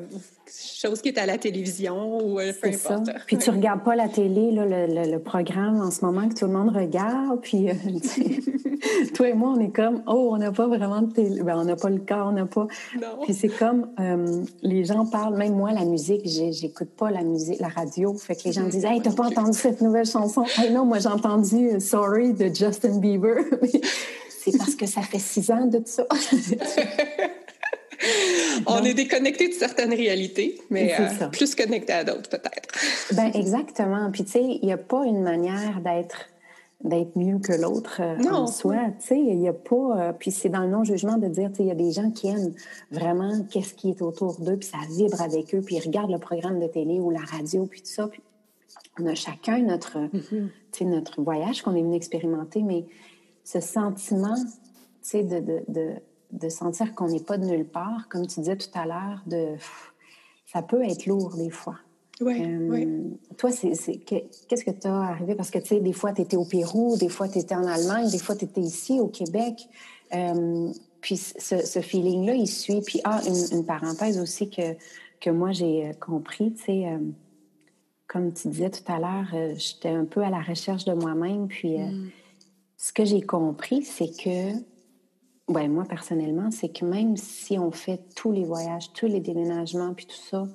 chose 0.53 1.01
qui 1.01 1.09
est 1.09 1.19
à 1.19 1.27
la 1.27 1.39
télévision 1.39 2.25
ou 2.25 2.39
euh, 2.39 2.53
peu 2.61 2.69
importe. 2.69 3.07
Ça. 3.07 3.15
Puis 3.27 3.39
tu 3.39 3.51
regardes 3.51 3.83
pas 3.85 3.97
la 3.97 4.09
télé, 4.09 4.51
là, 4.51 4.65
le, 4.67 5.11
le, 5.11 5.19
programme 5.19 5.81
en 5.81 5.91
ce 5.91 6.05
moment 6.05 6.29
que 6.29 6.35
tout 6.35 6.47
le 6.47 6.53
monde 6.53 6.75
regarde, 6.75 7.41
puis 7.41 7.71
euh, 7.71 7.75
toi 9.15 9.29
et 9.29 9.35
moi, 9.35 9.55
on 9.57 9.61
est 9.61 9.71
comme, 9.71 10.03
oh, 10.07 10.31
on 10.33 10.39
n'a 10.39 10.53
pas 10.53 10.67
vraiment 10.67 11.03
de 11.03 11.13
télé, 11.13 11.43
ben, 11.43 11.57
on 11.59 11.65
n'a 11.65 11.77
pas 11.77 11.91
le 11.91 12.01
corps, 12.01 12.29
on 12.29 12.33
n'a 12.33 12.47
pas... 12.47 12.67
Non. 13.01 13.23
Puis 13.25 13.35
c'est 13.35 13.49
comme, 13.49 13.89
euh, 14.01 14.43
les 14.63 14.85
gens 14.85 15.07
parlent, 15.07 15.37
même 15.37 15.55
moi, 15.55 15.73
la 15.73 15.85
musique, 15.85 16.23
j'écoute 16.27 16.91
pas 16.91 17.11
la 17.11 17.23
musique, 17.23 17.61
la 17.61 17.69
radio, 17.69 18.15
fait 18.15 18.35
que 18.35 18.43
les 18.45 18.53
gens 18.53 18.65
disent, 18.65 18.85
hey, 18.85 19.01
t'as 19.01 19.13
pas 19.13 19.27
entendu 19.27 19.57
cette 19.57 19.81
nouvelle 19.81 20.07
chanson? 20.07 20.45
Hey, 20.59 20.73
non, 20.73 20.85
moi, 20.85 20.99
j'ai 20.99 21.09
entendu 21.09 21.81
Sorry 21.81 22.35
de 22.35 22.55
Justin 22.55 22.99
Bieber. 22.99 23.37
c'est 24.29 24.59
parce 24.59 24.75
que 24.75 24.87
ça 24.87 25.03
fait 25.03 25.19
six 25.19 25.51
ans 25.51 25.67
de 25.67 25.83
ça. 25.85 26.05
On 28.67 28.83
est 28.85 28.95
déconnecté 28.95 29.49
de 29.49 29.55
certaines 29.55 29.93
réalités, 29.93 30.61
mais 30.71 30.95
euh, 30.99 31.29
plus 31.29 31.55
connecté 31.55 31.93
à 31.93 32.05
d'autres, 32.05 32.29
peut-être. 32.29 32.69
ben 33.15 33.31
exactement. 33.35 34.11
Puis, 34.11 34.25
tu 34.25 34.33
sais, 34.33 34.43
il 34.43 34.65
n'y 34.65 34.73
a 34.73 34.79
pas 34.79 35.05
une 35.05 35.23
manière 35.23 35.81
d'être 35.81 36.29
d'être 36.85 37.17
mieux 37.17 37.39
que 37.39 37.53
l'autre 37.53 38.01
euh, 38.01 38.31
en 38.31 38.47
soi. 38.47 38.77
Tu 38.99 39.07
sais, 39.07 39.19
il 39.19 39.39
n'y 39.39 39.49
a 39.49 39.53
pas... 39.53 40.09
Euh, 40.09 40.13
puis 40.13 40.31
c'est 40.31 40.49
dans 40.49 40.63
le 40.63 40.69
non-jugement 40.69 41.17
de 41.17 41.29
dire, 41.29 41.51
tu 41.51 41.59
sais, 41.59 41.63
il 41.63 41.69
y 41.69 41.71
a 41.71 41.77
des 41.77 41.93
gens 41.93 42.11
qui 42.11 42.29
aiment 42.29 42.53
vraiment 42.91 43.45
qu'est-ce 43.51 43.75
qui 43.75 43.91
est 43.91 44.03
autour 44.03 44.41
d'eux, 44.41 44.57
puis 44.57 44.69
ça 44.69 44.79
vibre 44.91 45.21
avec 45.23 45.55
eux, 45.55 45.61
puis 45.61 45.77
ils 45.77 45.85
regardent 45.85 46.11
le 46.11 46.19
programme 46.19 46.59
de 46.59 46.67
télé 46.67 46.99
ou 46.99 47.11
la 47.11 47.21
radio, 47.21 47.67
puis 47.67 47.83
tout 47.83 47.89
ça. 47.89 48.09
Puis 48.09 48.21
on 48.99 49.07
a 49.07 49.15
chacun 49.15 49.59
notre, 49.61 49.99
mm-hmm. 49.99 50.89
notre 50.89 51.23
voyage 51.23 51.63
qu'on 51.63 51.75
est 51.75 51.83
venu 51.83 51.97
expérimenter, 51.97 52.63
mais 52.63 52.85
ce 53.45 53.61
sentiment, 53.61 54.35
tu 54.35 54.51
sais, 55.03 55.23
de, 55.23 55.41
de, 55.41 55.63
de, 55.69 55.91
de 56.33 56.49
sentir 56.49 56.95
qu'on 56.95 57.09
n'est 57.09 57.21
pas 57.21 57.39
de 57.39 57.45
nulle 57.45 57.67
part, 57.67 58.09
comme 58.09 58.27
tu 58.27 58.41
disais 58.41 58.57
tout 58.57 58.71
à 58.75 58.87
l'heure, 58.87 59.23
de... 59.27 59.55
Ça 60.47 60.63
peut 60.63 60.83
être 60.83 61.07
lourd 61.07 61.37
des 61.37 61.51
fois. 61.51 61.77
Oui, 62.21 63.09
Toi, 63.39 63.51
c'est, 63.51 63.97
qu'est-ce 63.99 64.65
que 64.65 64.71
tu 64.71 64.87
as 64.87 65.01
arrivé? 65.01 65.35
Parce 65.35 65.51
que, 65.51 65.59
tu 65.59 65.69
sais, 65.69 65.81
des 65.81 65.93
fois, 65.93 66.13
tu 66.13 66.23
étais 66.23 66.37
au 66.37 66.45
Pérou, 66.45 66.97
des 66.97 67.09
fois, 67.09 67.29
tu 67.29 67.39
étais 67.39 67.55
en 67.55 67.65
Allemagne, 67.65 68.11
des 68.11 68.19
fois, 68.19 68.37
tu 68.37 68.45
étais 68.45 68.61
ici, 68.61 69.01
au 69.01 69.09
Québec. 69.09 69.67
puis 71.01 71.17
ce, 71.17 71.81
feeling-là, 71.81 72.35
il 72.35 72.47
suit. 72.47 72.83
Puis, 72.83 73.01
ah, 73.05 73.21
une, 73.53 73.65
parenthèse 73.65 74.21
aussi 74.21 74.51
que, 74.51 74.77
que 75.21 75.31
moi, 75.31 75.53
j'ai 75.53 75.89
euh, 75.89 75.93
compris, 75.95 76.53
tu 76.53 76.65
sais, 76.65 76.99
comme 78.13 78.33
tu 78.35 78.49
disais 78.49 78.71
tout 78.71 78.93
à 78.93 78.99
l'heure, 78.99 79.29
euh, 79.33 79.55
j'étais 79.57 79.89
un 79.89 80.05
peu 80.05 80.23
à 80.23 80.29
la 80.29 80.43
recherche 80.43 80.85
de 80.85 80.93
moi-même. 80.93 81.49
Puis, 81.49 81.81
euh, 81.81 81.87
mm. 81.87 82.11
ce 82.77 82.93
que 82.93 83.05
j'ai 83.07 83.23
compris, 83.23 83.83
c'est 83.83 84.11
que, 84.15 84.53
ouais, 85.49 85.69
moi, 85.69 85.85
personnellement, 85.85 86.51
c'est 86.51 86.69
que 86.69 86.85
même 86.85 87.17
si 87.17 87.59
on 87.59 87.71
fait 87.71 88.01
tous 88.15 88.33
les 88.33 88.45
voyages, 88.45 88.93
tous 88.93 89.07
les 89.07 89.21
déménagements, 89.21 89.95
puis 89.95 90.07
tout 90.07 90.17
ça, 90.17 90.47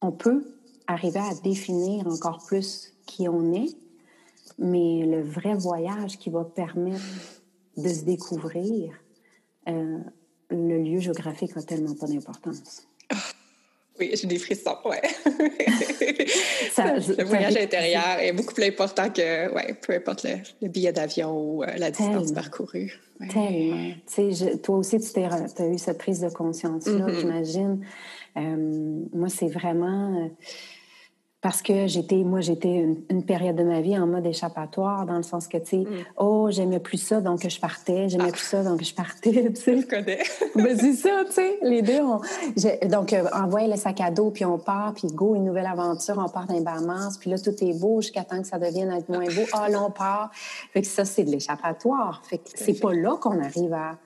on 0.00 0.12
peut 0.12 0.44
arriver 0.86 1.20
à 1.20 1.34
définir 1.42 2.06
encore 2.06 2.44
plus 2.46 2.94
qui 3.06 3.28
on 3.28 3.52
est, 3.52 3.76
mais 4.58 5.04
le 5.06 5.22
vrai 5.22 5.54
voyage 5.54 6.18
qui 6.18 6.30
va 6.30 6.44
permettre 6.44 7.04
de 7.76 7.88
se 7.88 8.04
découvrir, 8.04 8.92
euh, 9.68 9.98
le 10.50 10.82
lieu 10.82 10.98
géographique 10.98 11.54
n'a 11.54 11.62
tellement 11.62 11.94
pas 11.94 12.06
d'importance. 12.06 12.87
Oui, 13.98 14.10
j'ai 14.14 14.26
des 14.26 14.38
frissons, 14.38 14.76
ouais. 14.84 15.02
le 16.76 17.24
voyage 17.24 17.56
intérieur 17.56 18.18
est 18.20 18.32
beaucoup 18.32 18.54
plus 18.54 18.64
important 18.64 19.10
que, 19.10 19.52
ouais, 19.54 19.74
peu 19.74 19.94
importe 19.94 20.24
le, 20.60 20.68
billet 20.68 20.92
d'avion 20.92 21.32
ou 21.32 21.62
euh, 21.62 21.66
la 21.76 21.90
distance 21.90 22.32
parcourue. 22.32 22.92
Tellement. 23.30 23.92
Toi 24.62 24.76
aussi, 24.76 24.98
tu 25.00 25.20
as 25.20 25.66
eu 25.66 25.78
cette 25.78 25.98
prise 25.98 26.20
de 26.20 26.28
conscience-là, 26.28 27.06
mm-hmm. 27.06 27.20
j'imagine. 27.20 27.86
Euh, 28.36 29.04
moi, 29.12 29.28
c'est 29.28 29.48
vraiment 29.48 30.24
euh, 30.24 30.28
parce 31.40 31.62
que 31.62 31.86
j'étais, 31.86 32.24
moi, 32.24 32.40
j'étais 32.40 32.84
une, 33.08 33.24
période 33.24 33.54
de 33.54 33.62
ma 33.62 33.80
vie 33.80 33.96
en 33.96 34.08
mode 34.08 34.26
échappatoire, 34.26 35.06
dans 35.06 35.16
le 35.16 35.22
sens 35.22 35.46
que, 35.46 35.56
tu 35.58 35.66
sais, 35.66 35.76
mm. 35.78 35.86
oh, 36.16 36.48
j'aimais 36.50 36.80
plus 36.80 36.98
ça, 36.98 37.20
donc 37.20 37.48
je 37.48 37.60
partais, 37.60 38.08
j'aimais 38.08 38.24
ah. 38.28 38.32
plus 38.32 38.44
ça, 38.44 38.64
donc 38.64 38.82
je 38.82 38.92
partais, 38.92 39.52
tu 39.52 39.60
sais. 39.60 39.80
Je 39.80 39.86
connais. 39.86 40.18
ben, 40.56 40.76
c'est 40.76 40.94
ça, 40.94 41.22
tu 41.26 41.32
sais, 41.32 41.58
les 41.62 41.82
deux, 41.82 42.00
on, 42.00 42.20
donc, 42.88 43.12
euh, 43.12 43.24
envoie 43.32 43.68
le 43.68 43.76
sac 43.76 44.00
à 44.00 44.10
dos, 44.10 44.30
puis 44.30 44.44
on 44.44 44.58
part, 44.58 44.94
puis 44.94 45.06
go, 45.08 45.36
une 45.36 45.44
nouvelle 45.44 45.66
aventure, 45.66 46.16
on 46.18 46.28
part 46.28 46.46
d'un 46.46 46.60
Bahamas, 46.60 47.18
puis 47.20 47.30
là, 47.30 47.38
tout 47.38 47.54
est 47.62 47.78
beau 47.78 48.00
jusqu'à 48.00 48.24
temps 48.24 48.40
que 48.42 48.48
ça 48.48 48.58
devienne 48.58 48.90
être 48.90 49.08
moins 49.08 49.26
beau. 49.26 49.42
Ah, 49.52 49.68
là, 49.68 49.82
on 49.82 49.92
part. 49.92 50.30
Fait 50.72 50.80
que 50.80 50.88
ça, 50.88 51.04
c'est 51.04 51.22
de 51.22 51.30
l'échappatoire. 51.30 52.22
Fait 52.24 52.38
que 52.38 52.44
c'est 52.54 52.80
pas 52.80 52.92
là 52.92 53.16
qu'on 53.20 53.40
arrive 53.40 53.74
à 53.74 53.96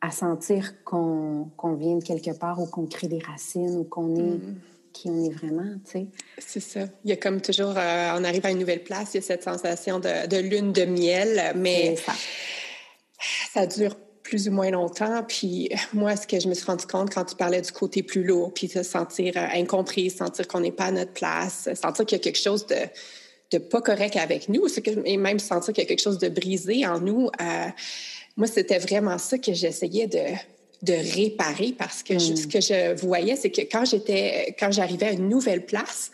à 0.00 0.10
sentir 0.10 0.84
qu'on 0.84 1.50
vient 1.76 1.96
de 1.96 2.04
quelque 2.04 2.30
part 2.30 2.60
ou 2.60 2.66
qu'on 2.66 2.86
crée 2.86 3.08
des 3.08 3.18
racines 3.18 3.76
ou 3.78 3.84
qu'on 3.84 4.14
est 4.14 4.36
mm. 4.36 4.56
Qui 4.98 5.08
on 5.08 5.24
est 5.24 5.32
vraiment, 5.32 5.74
tu 5.84 5.92
sais. 5.92 6.06
C'est 6.38 6.60
ça. 6.60 6.80
Il 7.04 7.10
y 7.10 7.12
a 7.12 7.16
comme 7.16 7.40
toujours, 7.40 7.74
euh, 7.76 8.10
on 8.16 8.24
arrive 8.24 8.44
à 8.44 8.50
une 8.50 8.58
nouvelle 8.58 8.82
place, 8.82 9.10
il 9.14 9.18
y 9.18 9.20
a 9.20 9.22
cette 9.22 9.44
sensation 9.44 10.00
de, 10.00 10.26
de 10.26 10.36
lune 10.36 10.72
de 10.72 10.84
miel, 10.84 11.52
mais 11.54 11.96
ça. 11.96 12.12
ça 13.52 13.66
dure 13.66 13.96
plus 14.24 14.48
ou 14.48 14.52
moins 14.52 14.70
longtemps. 14.70 15.22
Puis 15.26 15.70
moi, 15.92 16.16
ce 16.16 16.26
que 16.26 16.40
je 16.40 16.48
me 16.48 16.54
suis 16.54 16.66
rendu 16.66 16.86
compte 16.86 17.12
quand 17.14 17.24
tu 17.24 17.36
parlais 17.36 17.60
du 17.60 17.72
côté 17.72 18.02
plus 18.02 18.24
lourd, 18.24 18.52
puis 18.52 18.66
de 18.66 18.72
se 18.72 18.82
sentir 18.82 19.34
euh, 19.36 19.46
incompris, 19.54 20.10
sentir 20.10 20.48
qu'on 20.48 20.60
n'est 20.60 20.72
pas 20.72 20.86
à 20.86 20.90
notre 20.90 21.12
place, 21.12 21.68
sentir 21.74 22.04
qu'il 22.04 22.18
y 22.18 22.20
a 22.20 22.24
quelque 22.24 22.42
chose 22.42 22.66
de, 22.66 22.76
de 23.52 23.58
pas 23.58 23.80
correct 23.80 24.16
avec 24.16 24.48
nous, 24.48 24.66
et 25.04 25.16
même 25.16 25.38
sentir 25.38 25.72
qu'il 25.72 25.82
y 25.82 25.86
a 25.86 25.88
quelque 25.88 26.02
chose 26.02 26.18
de 26.18 26.28
brisé 26.28 26.86
en 26.86 26.98
nous. 26.98 27.28
Euh, 27.40 27.68
moi, 28.36 28.46
c'était 28.46 28.78
vraiment 28.78 29.18
ça 29.18 29.38
que 29.38 29.52
j'essayais 29.52 30.06
de, 30.06 30.24
de 30.82 30.92
réparer 30.92 31.74
parce 31.76 32.02
que 32.02 32.18
ce 32.18 32.32
mm. 32.32 32.48
que 32.48 32.60
je 32.60 33.00
voyais, 33.00 33.36
c'est 33.36 33.50
que 33.50 33.62
quand 33.62 33.84
j'étais, 33.84 34.54
quand 34.58 34.70
j'arrivais 34.70 35.06
à 35.06 35.12
une 35.12 35.28
nouvelle 35.28 35.66
place, 35.66 36.10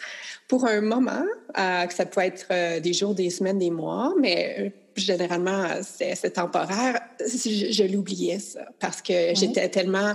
pour 0.48 0.66
un 0.66 0.80
moment, 0.80 1.24
euh, 1.58 1.86
que 1.86 1.94
ça 1.94 2.06
peut 2.06 2.20
être 2.20 2.46
euh, 2.50 2.80
des 2.80 2.92
jours, 2.92 3.14
des 3.14 3.30
semaines, 3.30 3.58
des 3.58 3.70
mois, 3.70 4.14
mais 4.20 4.56
euh, 4.58 4.70
généralement, 4.94 5.68
c'est 5.82 6.30
temporaire, 6.30 7.00
je, 7.20 7.84
l'oubliais 7.84 8.38
ça 8.38 8.66
parce 8.78 9.00
que 9.00 9.34
j'étais 9.34 9.68
tellement 9.68 10.14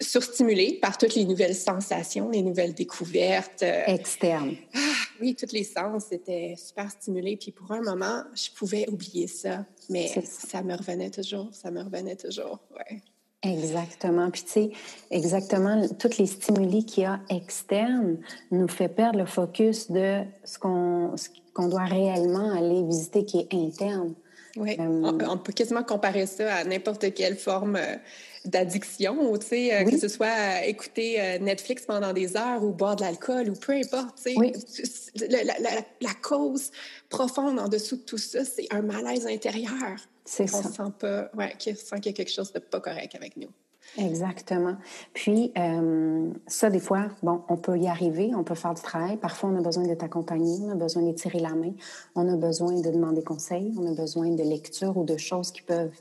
surstimulée 0.00 0.78
par 0.80 0.96
toutes 0.96 1.14
les 1.14 1.24
nouvelles 1.24 1.54
sensations, 1.54 2.30
les 2.30 2.42
nouvelles 2.42 2.74
découvertes. 2.74 3.64
Externes. 3.86 4.56
Ah, 4.74 4.78
oui, 5.20 5.34
tous 5.34 5.52
les 5.52 5.64
sens 5.64 6.10
étaient 6.12 6.54
super 6.56 6.90
stimulés. 6.90 7.36
Puis 7.36 7.52
pour 7.52 7.70
un 7.72 7.82
moment, 7.82 8.22
je 8.34 8.50
pouvais 8.56 8.88
oublier 8.88 9.26
ça. 9.26 9.66
Mais 9.90 10.08
ça. 10.24 10.62
me 10.62 10.74
revenait 10.74 11.10
toujours, 11.10 11.48
ça 11.52 11.70
me 11.70 11.82
revenait 11.82 12.16
toujours, 12.16 12.60
ouais. 12.76 13.02
Exactement. 13.44 14.30
Puis 14.30 14.42
tu 14.42 14.50
sais, 14.50 14.70
exactement, 15.10 15.86
tous 15.98 16.18
les 16.18 16.26
stimuli 16.26 16.84
qu'il 16.84 17.04
y 17.04 17.06
a 17.06 17.20
externes 17.28 18.18
nous 18.50 18.68
fait 18.68 18.88
perdre 18.88 19.18
le 19.18 19.26
focus 19.26 19.90
de 19.90 20.22
ce 20.44 20.58
qu'on 20.58 21.14
qu'on 21.52 21.68
doit 21.68 21.84
réellement 21.84 22.52
aller 22.52 22.82
visiter 22.82 23.24
qui 23.24 23.38
est 23.38 23.54
interne. 23.54 24.14
Oui, 24.56 24.76
euh, 24.78 25.12
on, 25.28 25.38
peut 25.38 25.52
quasiment 25.52 25.82
comparer 25.82 26.26
ça 26.26 26.54
à 26.54 26.64
n'importe 26.64 27.12
quelle 27.12 27.36
forme 27.36 27.74
euh, 27.74 27.96
d'addiction, 28.44 29.36
tu 29.38 29.46
sais, 29.46 29.74
euh, 29.74 29.84
que 29.84 29.98
ce 29.98 30.06
soit 30.06 30.64
écouter 30.64 31.38
Netflix 31.40 31.84
pendant 31.86 32.12
des 32.12 32.36
heures 32.36 32.62
ou 32.62 32.70
boire 32.70 32.94
de 32.94 33.02
l'alcool 33.02 33.50
ou 33.50 33.54
peu 33.54 33.72
importe, 33.72 34.22
tu 34.22 34.34
sais. 34.34 35.26
La, 35.28 36.14
cause 36.22 36.70
profonde 37.08 37.58
en 37.58 37.68
dessous 37.68 37.96
de 37.96 38.02
tout 38.02 38.18
ça, 38.18 38.44
c'est 38.44 38.66
un 38.72 38.82
malaise 38.82 39.26
intérieur. 39.26 39.96
C'est 40.24 40.46
ça. 40.46 40.58
On 40.64 40.72
sent 40.72 40.92
pas, 40.98 41.30
ouais, 41.34 41.54
qu'il 41.58 41.76
sent 41.76 41.96
qu'il 41.96 42.06
y 42.06 42.14
a 42.14 42.16
quelque 42.16 42.32
chose 42.32 42.52
de 42.52 42.58
pas 42.58 42.80
correct 42.80 43.14
avec 43.14 43.36
nous. 43.36 43.50
Exactement. 43.98 44.76
Puis, 45.12 45.52
euh, 45.56 46.30
ça, 46.46 46.70
des 46.70 46.80
fois, 46.80 47.08
bon, 47.22 47.42
on 47.48 47.56
peut 47.56 47.78
y 47.78 47.86
arriver, 47.86 48.32
on 48.34 48.42
peut 48.42 48.54
faire 48.54 48.74
du 48.74 48.82
travail. 48.82 49.16
Parfois, 49.18 49.50
on 49.50 49.56
a 49.56 49.60
besoin 49.60 49.86
de 49.86 49.94
t'accompagner, 49.94 50.58
on 50.62 50.70
a 50.70 50.74
besoin 50.74 51.02
de 51.02 51.12
tirer 51.12 51.38
la 51.38 51.54
main, 51.54 51.72
on 52.14 52.26
a 52.32 52.36
besoin 52.36 52.80
de 52.80 52.90
demander 52.90 53.22
conseil, 53.22 53.72
on 53.78 53.86
a 53.86 53.94
besoin 53.94 54.30
de 54.30 54.42
lecture 54.42 54.96
ou 54.96 55.04
de 55.04 55.16
choses 55.16 55.52
qui 55.52 55.62
peuvent 55.62 55.96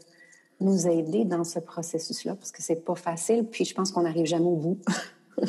nous 0.60 0.88
aider 0.88 1.25
dans 1.25 1.44
ce 1.44 1.60
processus-là, 1.60 2.36
parce 2.36 2.51
que 2.51 2.63
c'est 2.63 2.84
pas 2.84 2.96
facile. 2.96 3.46
Puis, 3.46 3.65
je 3.65 3.75
pense 3.75 3.92
qu'on 3.92 4.03
n'arrive 4.03 4.25
jamais 4.25 4.46
au 4.46 4.56
bout. 4.56 4.80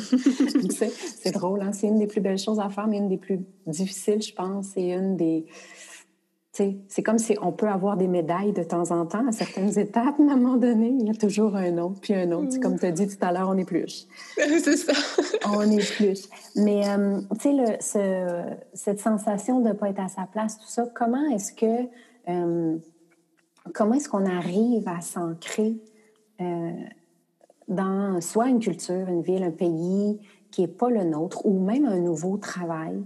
c'est 0.69 1.31
drôle, 1.31 1.61
hein? 1.61 1.71
c'est 1.71 1.87
une 1.87 1.99
des 1.99 2.07
plus 2.07 2.21
belles 2.21 2.39
choses 2.39 2.59
à 2.59 2.69
faire, 2.69 2.87
mais 2.87 2.97
une 2.97 3.09
des 3.09 3.17
plus 3.17 3.39
difficiles, 3.65 4.21
je 4.21 4.33
pense. 4.33 4.67
C'est 4.73 4.89
une 4.91 5.15
des 5.15 5.45
c'est 6.87 7.03
comme 7.03 7.17
si 7.17 7.37
on 7.41 7.51
peut 7.51 7.67
avoir 7.67 7.97
des 7.97 8.07
médailles 8.07 8.53
de 8.53 8.63
temps 8.63 8.91
en 8.91 9.05
temps 9.05 9.27
à 9.27 9.31
certaines 9.31 9.77
étapes, 9.79 10.15
mais 10.19 10.31
à 10.31 10.35
un 10.35 10.37
moment 10.37 10.55
donné, 10.55 10.87
il 10.87 11.07
y 11.07 11.09
a 11.09 11.13
toujours 11.13 11.55
un 11.55 11.77
autre, 11.77 11.99
puis 11.99 12.13
un 12.13 12.31
autre. 12.31 12.59
Comme 12.61 12.79
tu 12.79 12.85
as 12.85 12.91
dit 12.91 13.07
tout 13.07 13.17
à 13.21 13.33
l'heure, 13.33 13.49
on 13.49 13.57
est 13.57 13.65
plus. 13.65 14.07
C'est 14.37 14.77
ça. 14.77 14.93
on 15.53 15.69
est 15.69 15.95
plus. 15.95 16.29
Mais, 16.55 16.87
euh, 16.87 17.19
tu 17.41 17.57
sais, 17.79 18.57
cette 18.73 18.99
sensation 18.99 19.59
de 19.59 19.69
ne 19.69 19.73
pas 19.73 19.89
être 19.89 19.99
à 19.99 20.07
sa 20.07 20.23
place, 20.23 20.57
tout 20.57 20.67
ça, 20.67 20.85
comment 20.93 21.29
est-ce 21.29 21.51
que, 21.51 21.89
euh, 22.29 22.77
comment 23.73 23.95
est-ce 23.95 24.07
qu'on 24.07 24.25
arrive 24.25 24.87
à 24.87 25.01
s'ancrer 25.01 25.75
euh, 26.39 26.71
dans 27.67 28.21
soit 28.21 28.47
une 28.47 28.59
culture, 28.59 29.07
une 29.09 29.23
ville, 29.23 29.43
un 29.43 29.51
pays 29.51 30.19
qui 30.51 30.61
n'est 30.61 30.67
pas 30.67 30.89
le 30.89 31.03
nôtre, 31.03 31.45
ou 31.45 31.59
même 31.59 31.85
un 31.85 31.99
nouveau 31.99 32.37
travail? 32.37 33.03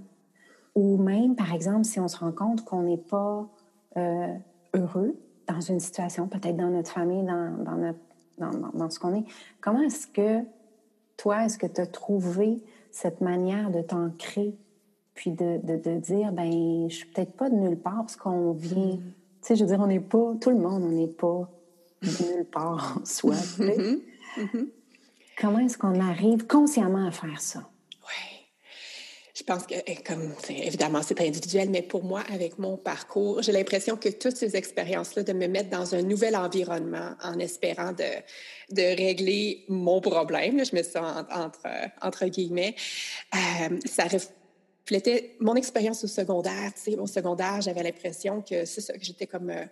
Ou 0.80 0.96
même, 0.96 1.36
par 1.36 1.54
exemple, 1.54 1.84
si 1.84 2.00
on 2.00 2.08
se 2.08 2.18
rend 2.18 2.32
compte 2.32 2.64
qu'on 2.64 2.84
n'est 2.84 2.96
pas 2.96 3.46
euh, 3.98 4.34
heureux 4.74 5.14
dans 5.46 5.60
une 5.60 5.82
situation, 5.82 6.30
peut-être 6.30 6.56
dans 6.56 6.70
notre 6.70 6.90
famille, 6.90 7.22
dans, 7.24 7.52
dans, 7.66 7.76
notre, 7.76 8.00
dans, 8.38 8.52
dans 8.74 8.90
ce 8.90 8.98
qu'on 8.98 9.14
est, 9.14 9.26
comment 9.60 9.82
est-ce 9.82 10.08
que 10.08 10.42
toi, 11.18 11.44
est-ce 11.44 11.58
que 11.58 11.68
tu 11.68 11.82
as 11.82 11.86
trouvé 11.86 12.62
cette 12.92 13.20
manière 13.20 13.72
de 13.72 13.82
t'ancrer, 13.82 14.56
puis 15.16 15.32
de, 15.32 15.60
de, 15.62 15.76
de, 15.76 16.00
dire, 16.00 16.32
ben, 16.32 16.88
je 16.88 16.96
suis 16.96 17.08
peut-être 17.08 17.34
pas 17.34 17.50
de 17.50 17.56
nulle 17.56 17.78
part 17.78 17.98
parce 17.98 18.16
qu'on 18.16 18.54
vient. 18.54 18.96
Mm-hmm. 18.96 19.00
Tu 19.00 19.48
sais, 19.48 19.56
je 19.58 19.66
veux 19.66 19.70
dire, 19.70 19.82
on 19.82 19.88
n'est 19.88 20.00
pas, 20.00 20.34
tout 20.40 20.52
le 20.52 20.60
monde, 20.60 20.84
on 20.84 20.92
n'est 20.92 21.08
pas 21.08 21.50
de 22.04 22.36
nulle 22.36 22.46
part 22.46 23.00
en 23.02 23.06
soi. 23.06 23.36
Pense 29.44 29.66
que, 29.66 29.76
eh, 29.86 29.96
comme 29.98 30.34
évidemment, 30.50 31.02
c'est 31.04 31.20
individuel, 31.22 31.70
mais 31.70 31.82
pour 31.82 32.04
moi, 32.04 32.24
avec 32.32 32.58
mon 32.60 32.78
parcours, 32.78 33.42
j'ai 33.42 33.52
l'impression 33.52 33.98
que 33.98 34.10
toutes 34.10 34.36
ces 34.36 34.56
expériences-là, 34.56 35.24
de 35.24 35.34
me 35.34 35.48
mettre 35.48 35.70
dans 35.70 35.96
un 35.96 36.02
nouvel 36.02 36.36
environnement 36.36 37.12
en 37.24 37.40
espérant 37.40 37.92
de, 37.92 38.04
de 38.72 38.96
régler 38.98 39.66
mon 39.68 40.02
problème, 40.02 40.64
je 40.64 40.76
mets 40.76 40.84
ça 40.84 41.28
entre, 41.32 41.68
entre 42.02 42.26
guillemets, 42.26 42.76
euh, 43.34 43.80
ça 43.86 44.06
reflétait 44.06 45.36
mon 45.40 45.56
expérience 45.56 46.04
au 46.04 46.08
secondaire. 46.08 46.72
Au 46.98 47.08
secondaire, 47.08 47.62
j'avais 47.62 47.84
l'impression 47.84 48.42
que 48.42 48.66
c'est 48.66 48.82
ça, 48.82 48.94
que 48.94 49.04
j'étais 49.04 49.28
comme. 49.28 49.50
Euh, 49.50 49.66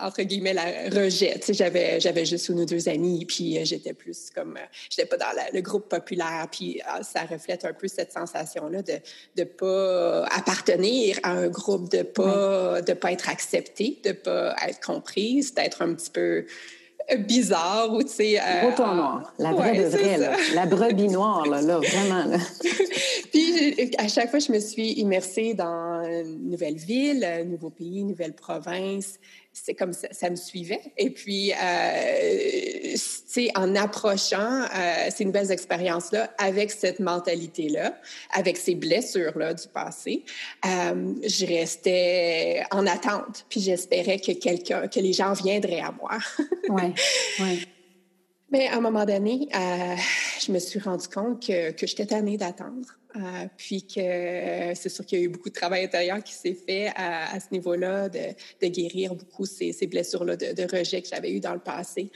entre 0.00 0.22
guillemets, 0.22 0.54
la 0.54 0.64
rejet. 0.90 1.34
Tu 1.38 1.46
sais, 1.46 1.54
j'avais, 1.54 2.00
j'avais 2.00 2.24
juste 2.24 2.48
une 2.48 2.60
ou 2.60 2.64
deux 2.64 2.88
amis, 2.88 3.24
puis 3.26 3.58
euh, 3.58 3.64
j'étais 3.64 3.92
plus 3.92 4.30
comme, 4.34 4.56
euh, 4.56 4.66
j'étais 4.90 5.06
pas 5.06 5.16
dans 5.16 5.26
le 5.52 5.60
groupe 5.60 5.88
populaire, 5.88 6.46
puis 6.50 6.80
ah, 6.86 7.02
ça 7.02 7.22
reflète 7.22 7.64
un 7.64 7.72
peu 7.72 7.88
cette 7.88 8.12
sensation-là 8.12 8.82
de 8.82 8.98
ne 9.36 9.44
pas 9.44 10.24
appartenir 10.26 11.18
à 11.22 11.32
un 11.32 11.48
groupe, 11.48 11.90
de 11.90 12.02
pas, 12.02 12.80
de 12.80 12.92
pas 12.94 13.12
être 13.12 13.28
acceptée, 13.28 14.00
de 14.04 14.12
pas 14.12 14.56
être 14.66 14.80
comprise, 14.80 15.54
d'être 15.54 15.82
un 15.82 15.94
petit 15.94 16.10
peu 16.10 16.46
bizarre 17.18 17.92
ou 17.92 18.02
tu 18.02 18.08
sais 18.08 18.40
euh, 18.40 18.70
noir 18.76 19.32
la 19.38 19.52
vraie 19.52 19.76
de 19.78 19.88
vraie 19.88 20.18
la 20.54 20.66
brebis 20.66 21.08
noire 21.08 21.46
là, 21.46 21.60
là 21.60 21.78
vraiment 21.78 22.36
puis 23.32 23.90
à 23.98 24.08
chaque 24.08 24.30
fois 24.30 24.38
je 24.38 24.52
me 24.52 24.60
suis 24.60 24.92
immersée 24.92 25.54
dans 25.54 26.02
une 26.04 26.50
nouvelle 26.50 26.76
ville 26.76 27.24
un 27.24 27.44
nouveau 27.44 27.70
pays 27.70 28.00
une 28.00 28.08
nouvelle 28.08 28.34
province 28.34 29.18
c'est 29.52 29.74
comme 29.74 29.92
ça, 29.92 30.08
ça 30.12 30.30
me 30.30 30.36
suivait. 30.36 30.80
Et 30.96 31.10
puis, 31.10 31.52
euh, 31.52 32.96
sais, 32.96 33.50
en 33.54 33.74
approchant 33.76 34.62
euh, 34.62 35.08
ces 35.10 35.24
nouvelles 35.24 35.50
expériences-là 35.50 36.30
avec 36.38 36.70
cette 36.70 37.00
mentalité-là, 37.00 37.94
avec 38.32 38.56
ces 38.56 38.74
blessures-là 38.74 39.54
du 39.54 39.68
passé, 39.68 40.24
euh, 40.66 41.14
je 41.26 41.46
restais 41.46 42.62
en 42.70 42.86
attente. 42.86 43.46
Puis 43.48 43.60
j'espérais 43.60 44.18
que 44.18 44.32
quelqu'un, 44.32 44.88
que 44.88 45.00
les 45.00 45.12
gens 45.12 45.32
viendraient 45.32 45.80
à 45.80 45.92
moi. 45.92 46.18
ouais, 46.68 46.92
ouais. 47.40 47.58
Mais 48.52 48.68
à 48.68 48.76
un 48.76 48.80
moment 48.80 49.06
donné, 49.06 49.48
euh, 49.54 49.96
je 50.38 50.52
me 50.52 50.58
suis 50.58 50.78
rendu 50.78 51.08
compte 51.08 51.44
que, 51.44 51.70
que 51.70 51.86
j'étais 51.86 52.04
tannée 52.04 52.36
d'attendre. 52.36 52.86
Euh, 53.16 53.46
puis 53.58 53.86
que 53.86 54.00
euh, 54.00 54.74
c'est 54.74 54.88
sûr 54.88 55.04
qu'il 55.04 55.18
y 55.18 55.22
a 55.22 55.24
eu 55.24 55.28
beaucoup 55.28 55.48
de 55.50 55.54
travail 55.54 55.84
intérieur 55.84 56.22
qui 56.22 56.32
s'est 56.32 56.54
fait 56.54 56.88
à, 56.96 57.34
à 57.34 57.40
ce 57.40 57.46
niveau-là, 57.52 58.08
de, 58.08 58.18
de, 58.60 58.66
guérir 58.68 59.14
beaucoup 59.14 59.44
ces, 59.44 59.72
ces 59.72 59.86
blessures-là 59.86 60.36
de, 60.36 60.52
de, 60.52 60.62
rejet 60.62 61.02
que 61.02 61.08
j'avais 61.08 61.30
eues 61.30 61.40
dans 61.40 61.52
le 61.52 61.60
passé. 61.60 62.10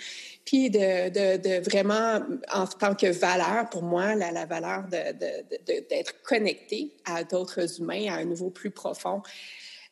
Puis 0.44 0.70
de, 0.70 1.10
de, 1.10 1.60
vraiment, 1.62 2.20
en 2.52 2.66
tant 2.66 2.94
que 2.94 3.08
valeur, 3.08 3.68
pour 3.70 3.82
moi, 3.82 4.14
la, 4.14 4.32
la 4.32 4.46
valeur 4.46 4.84
d'être 4.88 6.22
connecté 6.22 6.92
à 7.04 7.24
d'autres 7.24 7.80
humains 7.80 8.06
à 8.10 8.16
un 8.16 8.24
niveau 8.24 8.50
plus 8.50 8.70
profond 8.70 9.22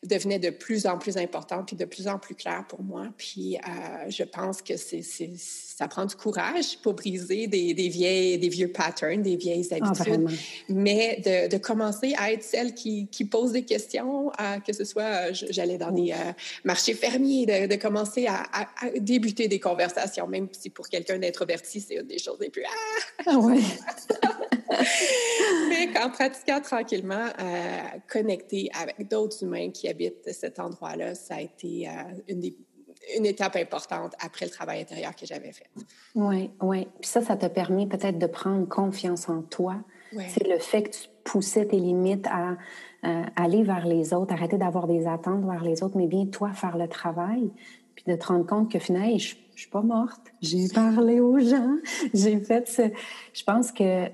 devenait 0.07 0.39
de 0.39 0.49
plus 0.49 0.85
en 0.85 0.97
plus 0.97 1.17
importante 1.17 1.67
puis 1.67 1.75
de 1.75 1.85
plus 1.85 2.07
en 2.07 2.19
plus 2.19 2.35
claire 2.35 2.65
pour 2.67 2.81
moi. 2.83 3.07
Puis 3.17 3.57
euh, 3.57 4.09
je 4.09 4.23
pense 4.23 4.61
que 4.61 4.77
c'est, 4.77 5.01
ça 5.01 5.87
prend 5.87 6.05
du 6.05 6.15
courage 6.15 6.77
pour 6.81 6.93
briser 6.93 7.47
des, 7.47 7.73
des, 7.73 7.89
vieilles, 7.89 8.37
des 8.37 8.49
vieux 8.49 8.71
patterns, 8.71 9.21
des 9.21 9.35
vieilles 9.35 9.67
ah, 9.71 9.75
habitudes. 9.75 10.29
mais 10.69 11.21
de, 11.25 11.49
de, 11.49 11.57
commencer 11.57 12.13
à 12.17 12.31
être 12.31 12.43
celle 12.43 12.73
qui, 12.73 13.07
qui 13.07 13.25
pose 13.25 13.51
des 13.51 13.63
questions, 13.63 14.31
à, 14.37 14.59
que 14.59 14.73
ce 14.73 14.83
soit, 14.83 15.31
j'allais 15.31 15.77
dans 15.77 15.91
des 15.91 16.11
euh, 16.11 16.31
marchés 16.63 16.93
fermiers, 16.93 17.45
de, 17.45 17.67
de 17.67 17.75
commencer 17.75 18.27
à, 18.27 18.43
à, 18.53 18.67
débuter 18.99 19.47
des 19.47 19.59
conversations, 19.59 20.27
même 20.27 20.47
si 20.51 20.69
pour 20.69 20.87
quelqu'un 20.87 21.19
d'introverti, 21.19 21.81
c'est 21.81 21.95
une 21.95 22.07
des 22.07 22.19
choses 22.19 22.37
les 22.39 22.49
plus... 22.49 22.63
Ah, 22.65 23.23
ah 23.27 23.37
ouais. 23.37 23.59
mais 25.69 25.91
qu'en 25.93 26.09
pratiquant 26.09 26.61
tranquillement, 26.61 27.27
euh, 27.39 27.81
connecter 28.07 28.69
avec 28.81 29.09
d'autres 29.09 29.43
humains 29.43 29.71
qui 29.71 29.87
habitent 29.87 30.31
cet 30.31 30.59
endroit-là, 30.59 31.15
ça 31.15 31.35
a 31.35 31.41
été 31.41 31.87
euh, 31.87 31.91
une, 32.27 32.41
une 33.17 33.25
étape 33.25 33.55
importante 33.55 34.13
après 34.19 34.45
le 34.45 34.51
travail 34.51 34.81
intérieur 34.81 35.15
que 35.15 35.25
j'avais 35.25 35.51
fait. 35.51 35.69
Oui, 36.15 36.49
oui. 36.61 36.87
Puis 36.99 37.09
ça, 37.09 37.21
ça 37.21 37.35
t'a 37.35 37.49
permis 37.49 37.87
peut-être 37.87 38.17
de 38.17 38.27
prendre 38.27 38.67
confiance 38.67 39.29
en 39.29 39.41
toi. 39.41 39.77
C'est 40.29 40.47
le 40.47 40.59
fait 40.59 40.83
que 40.83 40.89
tu 40.91 41.09
poussais 41.25 41.65
tes 41.65 41.77
limites 41.77 42.25
à 42.27 42.51
euh, 43.03 43.23
aller 43.35 43.63
vers 43.63 43.85
les 43.85 44.13
autres, 44.13 44.33
arrêter 44.33 44.57
d'avoir 44.57 44.87
des 44.87 45.07
attentes 45.07 45.43
vers 45.45 45.63
les 45.63 45.83
autres, 45.83 45.97
mais 45.97 46.07
bien 46.07 46.25
toi 46.27 46.53
faire 46.53 46.77
le 46.77 46.87
travail, 46.87 47.51
puis 47.95 48.05
de 48.07 48.15
te 48.15 48.25
rendre 48.27 48.45
compte 48.45 48.71
que 48.71 48.79
finalement, 48.79 49.17
je, 49.17 49.35
je 49.55 49.61
suis 49.61 49.69
pas 49.69 49.81
morte. 49.81 50.21
J'ai 50.41 50.67
parlé 50.73 51.19
aux 51.19 51.39
gens. 51.39 51.75
J'ai 52.13 52.39
fait 52.39 52.67
ce. 52.67 52.83
Je 53.33 53.43
pense 53.43 53.71
que 53.71 54.09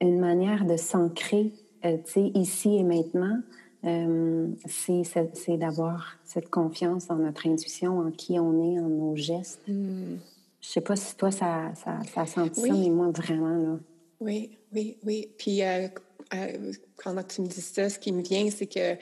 une 0.00 0.18
manière 0.18 0.64
de 0.64 0.76
s'ancrer, 0.76 1.52
euh, 1.84 1.96
tu 2.04 2.12
sais, 2.12 2.30
ici 2.34 2.76
et 2.76 2.82
maintenant, 2.82 3.38
euh, 3.84 4.48
c'est 4.66 5.56
d'avoir 5.56 6.16
cette 6.24 6.50
confiance 6.50 7.10
en 7.10 7.16
notre 7.16 7.46
intuition, 7.46 7.98
en 8.00 8.10
qui 8.10 8.38
on 8.38 8.52
est, 8.74 8.78
en 8.78 8.88
nos 8.88 9.16
gestes. 9.16 9.66
Mm. 9.68 10.16
Je 10.60 10.68
sais 10.68 10.82
pas 10.82 10.96
si 10.96 11.16
toi, 11.16 11.30
ça, 11.30 11.72
ça, 11.74 11.98
ça 12.12 12.20
a 12.22 12.26
senti 12.26 12.60
ça, 12.60 12.72
mais 12.72 12.90
moi, 12.90 13.10
vraiment, 13.10 13.56
là. 13.56 13.78
Oui, 14.20 14.58
oui, 14.74 14.98
oui. 15.04 15.30
Puis, 15.38 15.62
euh, 15.62 15.88
euh, 16.34 16.72
quand 16.96 17.14
tu 17.26 17.40
me 17.40 17.46
dis 17.46 17.62
ça, 17.62 17.88
ce 17.88 17.98
qui 17.98 18.12
me 18.12 18.20
vient, 18.20 18.50
c'est 18.50 18.66
que 18.66 18.96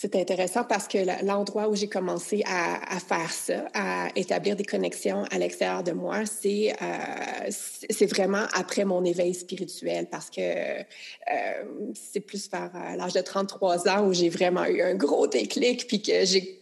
c'est 0.00 0.16
intéressant 0.16 0.64
parce 0.64 0.88
que 0.88 0.96
l'endroit 1.26 1.68
où 1.68 1.76
j'ai 1.76 1.88
commencé 1.88 2.42
à, 2.46 2.98
faire 3.00 3.30
ça, 3.30 3.66
à 3.74 4.08
établir 4.16 4.56
des 4.56 4.64
connexions 4.64 5.24
à 5.30 5.36
l'extérieur 5.36 5.82
de 5.82 5.92
moi, 5.92 6.24
c'est 6.24 6.74
euh, 6.80 7.50
c'est 7.50 8.06
vraiment 8.06 8.46
après 8.54 8.86
mon 8.86 9.04
éveil 9.04 9.34
spirituel 9.34 10.06
parce 10.10 10.30
que 10.30 10.40
euh, 10.40 10.84
c'est 11.92 12.20
plus 12.20 12.50
vers 12.50 12.70
euh, 12.74 12.96
l'âge 12.96 13.12
de 13.12 13.20
33 13.20 13.88
ans 13.90 14.06
où 14.06 14.14
j'ai 14.14 14.30
vraiment 14.30 14.64
eu 14.64 14.80
un 14.80 14.94
gros 14.94 15.26
déclic 15.26 15.86
puis 15.86 16.00
que 16.00 16.24
j'ai 16.24 16.56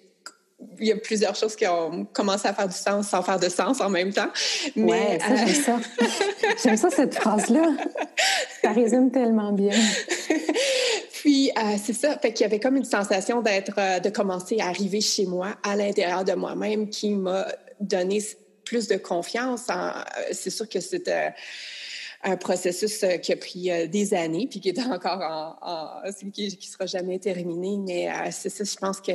il 0.80 0.88
y 0.88 0.92
a 0.92 0.96
plusieurs 0.96 1.36
choses 1.36 1.54
qui 1.54 1.68
ont 1.68 2.06
commencé 2.06 2.48
à 2.48 2.52
faire 2.52 2.66
du 2.66 2.74
sens 2.74 3.06
sans 3.06 3.22
faire 3.22 3.38
de 3.38 3.48
sens 3.48 3.80
en 3.80 3.90
même 3.90 4.12
temps. 4.12 4.30
Mais, 4.74 5.20
ça, 5.20 5.36
j'aime 5.36 5.54
ça. 5.54 5.80
j'aime 6.64 6.76
ça, 6.76 6.90
cette 6.90 7.14
phrase-là. 7.14 7.76
Ça 8.60 8.72
résume 8.72 9.12
tellement 9.12 9.52
bien. 9.52 9.70
Puis, 11.18 11.50
euh, 11.58 11.76
c'est 11.82 11.94
ça, 11.94 12.16
fait 12.16 12.32
qu'il 12.32 12.44
y 12.44 12.46
avait 12.46 12.60
comme 12.60 12.76
une 12.76 12.84
sensation 12.84 13.42
d'être, 13.42 13.74
euh, 13.76 13.98
de 13.98 14.08
commencer 14.08 14.60
à 14.60 14.68
arriver 14.68 15.00
chez 15.00 15.26
moi, 15.26 15.56
à 15.64 15.74
l'intérieur 15.74 16.24
de 16.24 16.32
moi-même, 16.34 16.88
qui 16.90 17.10
m'a 17.10 17.44
donné 17.80 18.22
plus 18.64 18.86
de 18.86 18.96
confiance. 18.96 19.66
Euh, 19.68 19.90
c'est 20.30 20.50
sûr 20.50 20.68
que 20.68 20.78
c'était 20.78 21.34
un 22.24 22.36
processus 22.36 23.02
euh, 23.04 23.16
qui 23.18 23.32
a 23.32 23.36
pris 23.36 23.70
euh, 23.70 23.86
des 23.86 24.12
années, 24.12 24.48
puis 24.50 24.60
qui 24.60 24.70
est 24.70 24.78
encore 24.80 25.20
en, 25.62 26.30
qui, 26.32 26.50
sera 26.60 26.86
jamais 26.86 27.18
terminé. 27.18 27.78
Mais 27.78 28.10
euh, 28.10 28.28
c'est 28.32 28.48
ça, 28.48 28.64
je 28.64 28.76
pense 28.76 29.00
que 29.00 29.12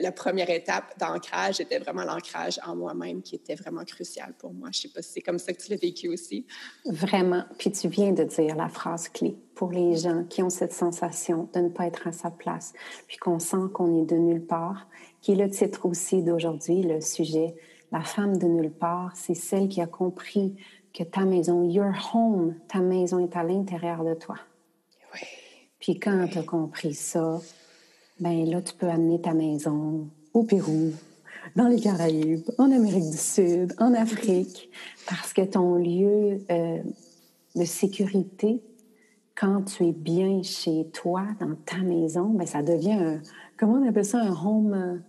la, 0.00 0.12
première 0.12 0.50
étape 0.50 0.98
d'ancrage 0.98 1.60
était 1.60 1.78
vraiment 1.78 2.04
l'ancrage 2.04 2.60
en 2.66 2.76
moi-même, 2.76 3.22
qui 3.22 3.36
était 3.36 3.54
vraiment 3.54 3.84
crucial 3.84 4.34
pour 4.38 4.52
moi. 4.52 4.68
Je 4.72 4.80
sais 4.80 4.88
pas 4.88 5.00
si 5.00 5.12
c'est 5.14 5.20
comme 5.20 5.38
ça 5.38 5.52
que 5.52 5.62
tu 5.62 5.70
l'as 5.70 5.78
vécu 5.78 6.08
aussi. 6.08 6.46
Vraiment. 6.84 7.44
Puis 7.58 7.72
tu 7.72 7.88
viens 7.88 8.12
de 8.12 8.24
dire 8.24 8.56
la 8.56 8.68
phrase 8.68 9.08
clé 9.08 9.36
pour 9.54 9.72
les 9.72 9.96
gens 9.96 10.24
qui 10.24 10.42
ont 10.42 10.50
cette 10.50 10.72
sensation 10.72 11.48
de 11.54 11.60
ne 11.60 11.68
pas 11.68 11.86
être 11.86 12.06
à 12.06 12.12
sa 12.12 12.30
place, 12.30 12.72
puis 13.06 13.16
qu'on 13.16 13.38
sent 13.38 13.56
qu'on 13.72 14.02
est 14.02 14.06
de 14.06 14.16
nulle 14.16 14.44
part, 14.44 14.88
qui 15.22 15.32
est 15.32 15.36
le 15.36 15.50
titre 15.50 15.86
aussi 15.86 16.22
d'aujourd'hui, 16.22 16.82
le 16.82 17.00
sujet. 17.00 17.54
La 17.90 18.02
femme 18.02 18.36
de 18.36 18.46
nulle 18.46 18.70
part, 18.70 19.12
c'est 19.14 19.34
celle 19.34 19.68
qui 19.68 19.80
a 19.80 19.86
compris 19.86 20.56
que 20.98 21.04
ta 21.04 21.24
maison, 21.24 21.62
your 21.62 21.92
home, 22.12 22.56
ta 22.66 22.80
maison 22.80 23.20
est 23.20 23.36
à 23.36 23.44
l'intérieur 23.44 24.02
de 24.02 24.14
toi. 24.14 24.34
Oui. 25.14 25.20
Puis 25.78 26.00
quand 26.00 26.26
tu 26.26 26.38
as 26.38 26.42
compris 26.42 26.92
ça, 26.92 27.40
ben 28.18 28.44
là, 28.44 28.60
tu 28.60 28.74
peux 28.74 28.88
amener 28.88 29.20
ta 29.20 29.32
maison 29.32 30.08
au 30.34 30.42
Pérou, 30.42 30.92
dans 31.54 31.68
les 31.68 31.78
Caraïbes, 31.80 32.50
en 32.58 32.72
Amérique 32.72 33.10
du 33.10 33.16
Sud, 33.16 33.74
en 33.78 33.94
Afrique, 33.94 34.70
parce 35.08 35.32
que 35.32 35.42
ton 35.42 35.76
lieu 35.76 36.44
euh, 36.50 36.82
de 37.54 37.64
sécurité, 37.64 38.60
quand 39.36 39.62
tu 39.62 39.86
es 39.86 39.92
bien 39.92 40.42
chez 40.42 40.88
toi, 40.92 41.22
dans 41.38 41.54
ta 41.64 41.78
maison, 41.78 42.24
ben 42.30 42.44
ça 42.44 42.62
devient 42.62 42.92
un, 42.94 43.22
comment 43.56 43.74
on 43.74 43.88
appelle 43.88 44.04
ça, 44.04 44.20
un 44.20 44.32
home, 44.32 45.00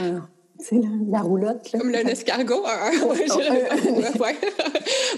euh, 0.00 0.20
c'est 0.62 0.80
la, 1.08 1.20
roulotte. 1.20 1.70
Comme 1.72 1.90
le 1.90 2.08
escargot. 2.08 2.62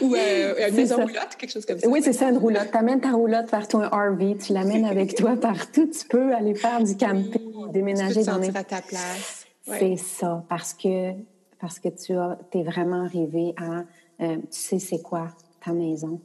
Ou 0.00 0.14
euh, 0.14 0.68
une 0.68 0.74
maison 0.74 0.96
roulotte, 0.96 1.36
quelque 1.38 1.50
chose 1.50 1.66
comme 1.66 1.78
ça. 1.78 1.88
Oui, 1.88 2.00
c'est 2.02 2.12
ça, 2.12 2.30
une 2.30 2.38
roulotte. 2.38 2.70
Tu 2.70 2.76
amènes 2.76 3.00
ta 3.00 3.12
roulotte 3.12 3.50
vers 3.50 3.68
ton 3.68 3.80
RV, 3.80 4.38
tu 4.38 4.52
l'amènes 4.52 4.84
avec 4.84 5.14
toi 5.14 5.36
partout. 5.40 5.86
Tu 5.86 6.06
peux 6.08 6.34
aller 6.34 6.54
faire 6.54 6.82
du 6.82 6.96
camping, 6.96 7.70
déménager 7.72 8.20
tu 8.20 8.26
peux 8.26 8.32
dans 8.32 8.38
les... 8.38 8.56
à 8.56 8.64
ta 8.64 8.80
place. 8.80 9.46
C'est 9.66 9.96
ça, 9.96 10.44
parce 10.48 10.74
que, 10.74 11.12
parce 11.60 11.78
que 11.78 11.88
tu 11.88 12.12
es 12.58 12.62
vraiment 12.62 13.04
arrivé 13.04 13.54
à... 13.56 13.84
Euh, 14.22 14.36
tu 14.36 14.42
sais 14.50 14.78
c'est 14.78 15.02
quoi 15.02 15.28
ta 15.64 15.72
maison? 15.72 16.20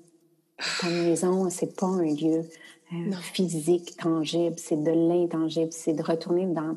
Ta 0.82 0.90
maison, 0.90 1.50
c'est 1.50 1.76
pas 1.76 1.88
un 1.88 2.04
lieu 2.04 2.44
euh, 2.94 3.12
physique, 3.34 3.96
tangible, 3.98 4.56
c'est 4.58 4.82
de 4.82 4.92
l'intangible, 4.92 5.72
c'est 5.72 5.94
de 5.94 6.04
retourner 6.04 6.46
dans, 6.46 6.76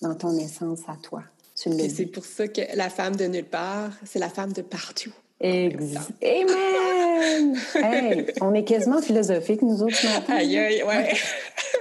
dans 0.00 0.14
ton 0.14 0.36
essence 0.36 0.80
à 0.88 0.96
toi. 1.02 1.22
C'est 1.64 2.06
pour 2.06 2.24
ça 2.24 2.48
que 2.48 2.62
la 2.74 2.90
femme 2.90 3.16
de 3.16 3.26
nulle 3.26 3.44
part, 3.44 3.90
c'est 4.04 4.18
la 4.18 4.28
femme 4.28 4.52
de 4.52 4.62
partout. 4.62 5.12
Exact. 5.40 6.10
Amen! 6.22 7.56
semaine! 7.56 7.84
Hey, 7.84 8.26
on 8.40 8.54
est 8.54 8.64
quasiment 8.64 9.02
philosophique, 9.02 9.62
nous 9.62 9.82
autres, 9.82 9.96
ce 9.96 10.06
matin. 10.06 10.34
Aïe, 10.34 10.56
aïe, 10.56 10.82
ouais. 10.82 11.12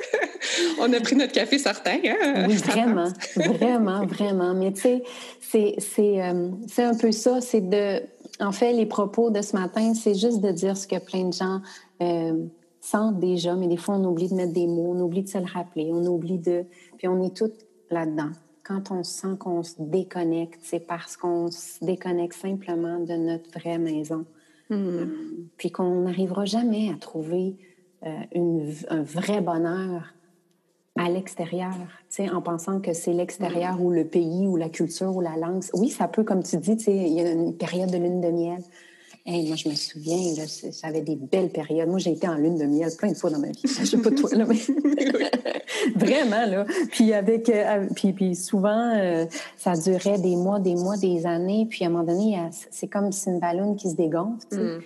on 0.79 0.91
a 0.91 0.99
pris 0.99 1.15
notre 1.15 1.31
café 1.31 1.57
certain, 1.57 1.99
hein? 2.03 2.45
Oui, 2.47 2.55
vraiment, 2.55 3.09
vraiment, 3.35 4.05
vraiment. 4.05 4.53
Mais 4.53 4.73
tu 4.73 4.81
sais, 4.81 5.03
c'est, 5.39 5.75
c'est, 5.77 6.21
euh, 6.21 6.49
c'est 6.67 6.83
un 6.83 6.95
peu 6.95 7.11
ça, 7.11 7.41
c'est 7.41 7.61
de... 7.61 8.01
En 8.39 8.51
fait, 8.51 8.73
les 8.73 8.87
propos 8.87 9.29
de 9.29 9.41
ce 9.41 9.55
matin, 9.55 9.93
c'est 9.93 10.15
juste 10.15 10.41
de 10.41 10.51
dire 10.51 10.75
ce 10.75 10.87
que 10.87 10.97
plein 10.97 11.25
de 11.25 11.33
gens 11.33 11.61
euh, 12.01 12.45
sentent 12.79 13.19
déjà, 13.19 13.53
mais 13.55 13.67
des 13.67 13.77
fois, 13.77 13.95
on 13.95 14.05
oublie 14.05 14.29
de 14.29 14.33
mettre 14.33 14.53
des 14.53 14.65
mots, 14.65 14.95
on 14.95 14.99
oublie 15.01 15.21
de 15.21 15.29
se 15.29 15.37
le 15.37 15.45
rappeler, 15.45 15.89
on 15.91 16.03
oublie 16.05 16.39
de... 16.39 16.65
Puis 16.97 17.07
on 17.07 17.23
est 17.23 17.35
toutes 17.35 17.65
là-dedans 17.91 18.31
quand 18.63 18.91
on 18.91 19.03
sent 19.03 19.35
qu'on 19.39 19.63
se 19.63 19.75
déconnecte, 19.79 20.59
c'est 20.63 20.79
parce 20.79 21.17
qu'on 21.17 21.49
se 21.49 21.83
déconnecte 21.83 22.35
simplement 22.35 22.99
de 22.99 23.13
notre 23.13 23.49
vraie 23.51 23.77
maison. 23.77 24.25
Hmm. 24.69 24.75
Euh, 24.75 25.05
puis 25.57 25.71
qu'on 25.71 26.01
n'arrivera 26.01 26.45
jamais 26.45 26.89
à 26.89 26.97
trouver 26.97 27.55
euh, 28.05 28.79
un 28.89 29.01
vrai 29.03 29.41
bonheur 29.41 30.13
à 30.97 31.09
l'extérieur, 31.09 31.73
en 32.33 32.41
pensant 32.41 32.81
que 32.81 32.93
c'est 32.93 33.13
l'extérieur 33.13 33.77
hmm. 33.77 33.81
ou 33.81 33.91
le 33.91 34.05
pays 34.05 34.47
ou 34.47 34.57
la 34.57 34.69
culture 34.69 35.15
ou 35.15 35.21
la 35.21 35.37
langue. 35.37 35.63
Oui, 35.73 35.89
ça 35.89 36.07
peut, 36.07 36.23
comme 36.23 36.43
tu 36.43 36.57
dis, 36.57 36.77
il 36.87 37.13
y 37.13 37.21
a 37.21 37.31
une 37.31 37.55
période 37.55 37.89
de 37.89 37.97
lune 37.97 38.21
de 38.21 38.29
miel 38.29 38.61
moi, 39.25 39.55
je 39.55 39.69
me 39.69 39.75
souviens, 39.75 40.35
là, 40.35 40.47
ça 40.47 40.87
avait 40.87 41.01
des 41.01 41.15
belles 41.15 41.49
périodes. 41.49 41.89
Moi, 41.89 41.99
j'ai 41.99 42.11
été 42.11 42.27
en 42.27 42.35
lune 42.35 42.57
de 42.57 42.65
miel 42.65 42.91
plein 42.97 43.11
de 43.11 43.17
fois 43.17 43.29
dans 43.29 43.39
ma 43.39 43.47
vie. 43.47 43.61
Je 43.63 43.85
sais 43.85 43.97
pas 43.97 44.11
toi, 44.11 44.29
là, 44.33 44.45
mais 44.45 44.55
vraiment, 45.95 46.45
là. 46.45 46.65
Puis, 46.91 47.13
avec, 47.13 47.49
euh, 47.49 47.87
puis, 47.95 48.13
puis 48.13 48.35
souvent, 48.35 48.93
euh, 48.95 49.25
ça 49.57 49.73
durait 49.73 50.19
des 50.19 50.35
mois, 50.35 50.59
des 50.59 50.75
mois, 50.75 50.97
des 50.97 51.25
années. 51.25 51.67
Puis, 51.69 51.83
à 51.83 51.87
un 51.87 51.91
moment 51.91 52.03
donné, 52.03 52.37
c'est 52.71 52.87
comme 52.87 53.11
si 53.11 53.29
une 53.29 53.39
ballonne 53.39 53.75
qui 53.75 53.89
se 53.89 53.95
dégonfle, 53.95 54.45
tu 54.49 54.57
sais. 54.57 54.63
Mm. 54.63 54.81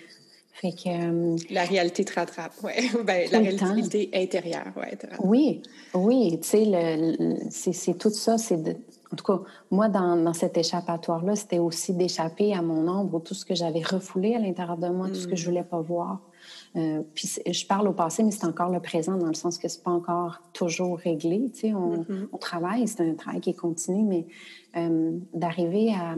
Fait 0.53 0.71
que, 0.71 0.87
euh, 0.87 1.35
la 1.49 1.65
réalité 1.65 2.05
te 2.05 2.13
rattrape, 2.13 2.53
oui. 2.63 2.71
ben, 3.05 3.27
la 3.29 3.39
réalité 3.39 4.09
intérieure, 4.13 4.71
ouais. 4.77 4.97
Oui, 5.21 5.61
oui, 5.93 6.39
tu 6.41 6.63
sais, 7.49 7.73
c'est 7.73 7.97
tout 7.97 8.09
ça, 8.09 8.37
c'est 8.37 8.63
en 9.15 9.23
tout 9.23 9.23
cas, 9.23 9.39
moi, 9.71 9.87
dans, 9.87 10.33
cet 10.33 10.57
échappatoire-là, 10.57 11.37
c'était 11.37 11.59
aussi 11.59 11.93
d'échapper 11.93 12.53
à 12.53 12.61
mon 12.61 12.85
ombre, 12.89 13.21
tout 13.21 13.33
ce 13.33 13.45
que 13.45 13.55
j'avais 13.55 13.81
refoulé 13.81 14.35
à 14.35 14.39
l'intérieur 14.39 14.77
de 14.77 14.89
moi, 14.89 15.07
tout 15.07 15.15
ce 15.15 15.27
que 15.27 15.37
je 15.37 15.43
mm. 15.43 15.49
voulais 15.49 15.63
pas 15.63 15.79
voir. 15.79 16.19
Euh, 16.75 17.01
puis 17.13 17.31
je 17.49 17.65
parle 17.65 17.87
au 17.87 17.93
passé, 17.93 18.23
mais 18.23 18.31
c'est 18.31 18.45
encore 18.45 18.69
le 18.69 18.81
présent 18.81 19.15
dans 19.15 19.27
le 19.27 19.33
sens 19.33 19.57
que 19.57 19.69
c'est 19.69 19.81
pas 19.81 19.91
encore 19.91 20.41
toujours 20.51 20.97
réglé. 20.97 21.49
Tu 21.53 21.61
sais, 21.61 21.73
on, 21.73 21.99
mm-hmm. 22.03 22.39
travaille, 22.39 22.87
c'est 22.89 23.09
un 23.09 23.13
travail 23.13 23.39
qui 23.39 23.55
continue, 23.55 24.03
mais 24.03 24.27
euh, 24.75 25.17
d'arriver 25.33 25.93
à... 25.93 26.15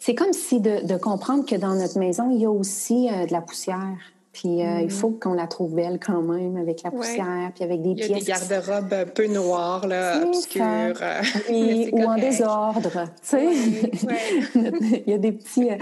C'est 0.00 0.16
comme 0.16 0.32
si 0.32 0.60
de, 0.60 0.98
comprendre 0.98 1.46
que 1.46 1.54
dans 1.54 1.76
notre 1.76 2.00
maison, 2.00 2.30
il 2.32 2.40
y 2.40 2.46
a 2.46 2.50
aussi 2.50 3.08
euh, 3.10 3.26
de 3.26 3.32
la 3.32 3.42
poussière. 3.42 3.96
Puis 4.34 4.62
euh, 4.62 4.80
il 4.80 4.86
mm. 4.86 4.90
faut 4.90 5.10
qu'on 5.10 5.32
la 5.32 5.46
trouve 5.46 5.74
belle 5.74 6.00
quand 6.04 6.20
même, 6.20 6.56
avec 6.56 6.82
la 6.82 6.90
poussière, 6.90 7.52
puis 7.54 7.62
avec 7.62 7.82
des 7.82 7.94
pièces. 7.94 8.08
Il 8.08 8.28
y 8.28 8.32
a 8.32 8.38
des 8.38 8.48
garde-robes 8.48 8.92
un 8.92 9.06
peu 9.06 9.26
noires, 9.28 9.86
là, 9.86 10.22
obscures. 10.26 10.64
Oui, 11.48 11.90
ou 11.92 12.02
en 12.02 12.16
désordre, 12.16 12.90
tu 12.90 13.00
sais. 13.22 13.44
il 15.06 15.10
y 15.10 15.12
a 15.12 15.18
des 15.18 15.32
petits... 15.32 15.70
Euh, 15.70 15.76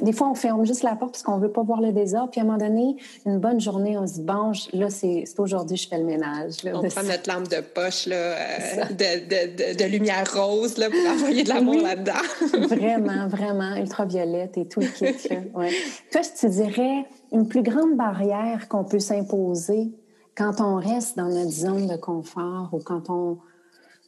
des 0.00 0.12
fois, 0.12 0.30
on 0.30 0.34
ferme 0.34 0.64
juste 0.64 0.82
la 0.82 0.96
porte 0.96 1.12
parce 1.12 1.22
qu'on 1.22 1.38
veut 1.38 1.52
pas 1.52 1.62
voir 1.62 1.80
le 1.80 1.92
désordre. 1.92 2.30
Puis 2.30 2.40
à 2.40 2.44
un 2.44 2.46
moment 2.46 2.58
donné, 2.58 2.96
une 3.26 3.38
bonne 3.38 3.60
journée, 3.60 3.98
on 3.98 4.06
se 4.06 4.14
dit, 4.14 4.22
bon, 4.22 4.52
là, 4.72 4.88
c'est 4.88 5.24
aujourd'hui, 5.36 5.76
je 5.76 5.88
fais 5.88 5.98
le 5.98 6.04
ménage. 6.04 6.62
Là, 6.64 6.72
on 6.74 6.88
prend 6.88 7.02
notre 7.02 7.30
lampe 7.30 7.48
de 7.48 7.60
poche, 7.60 8.06
là, 8.06 8.16
euh, 8.16 8.84
de, 8.90 9.74
de, 9.74 9.76
de, 9.76 9.84
lumière 9.84 10.24
rose, 10.32 10.78
là, 10.78 10.88
pour 10.88 11.12
envoyer 11.12 11.42
de 11.42 11.48
l'amour 11.48 11.82
là-dedans. 11.82 12.68
vraiment, 12.68 13.28
vraiment, 13.28 13.76
ultraviolette 13.76 14.56
et 14.56 14.66
tout 14.66 14.80
le 14.80 14.86
kit, 14.86 15.28
Ouais. 15.54 15.70
Toi, 16.10 16.22
je 16.22 16.40
te 16.40 16.46
dirais 16.46 17.04
une 17.32 17.48
plus 17.48 17.62
grande 17.62 17.96
barrière 17.96 18.68
qu'on 18.68 18.84
peut 18.84 19.00
s'imposer 19.00 19.90
quand 20.36 20.60
on 20.60 20.76
reste 20.76 21.16
dans 21.16 21.28
notre 21.28 21.50
zone 21.50 21.86
de 21.86 21.96
confort 21.96 22.70
ou 22.72 22.78
quand 22.78 23.10
on 23.10 23.38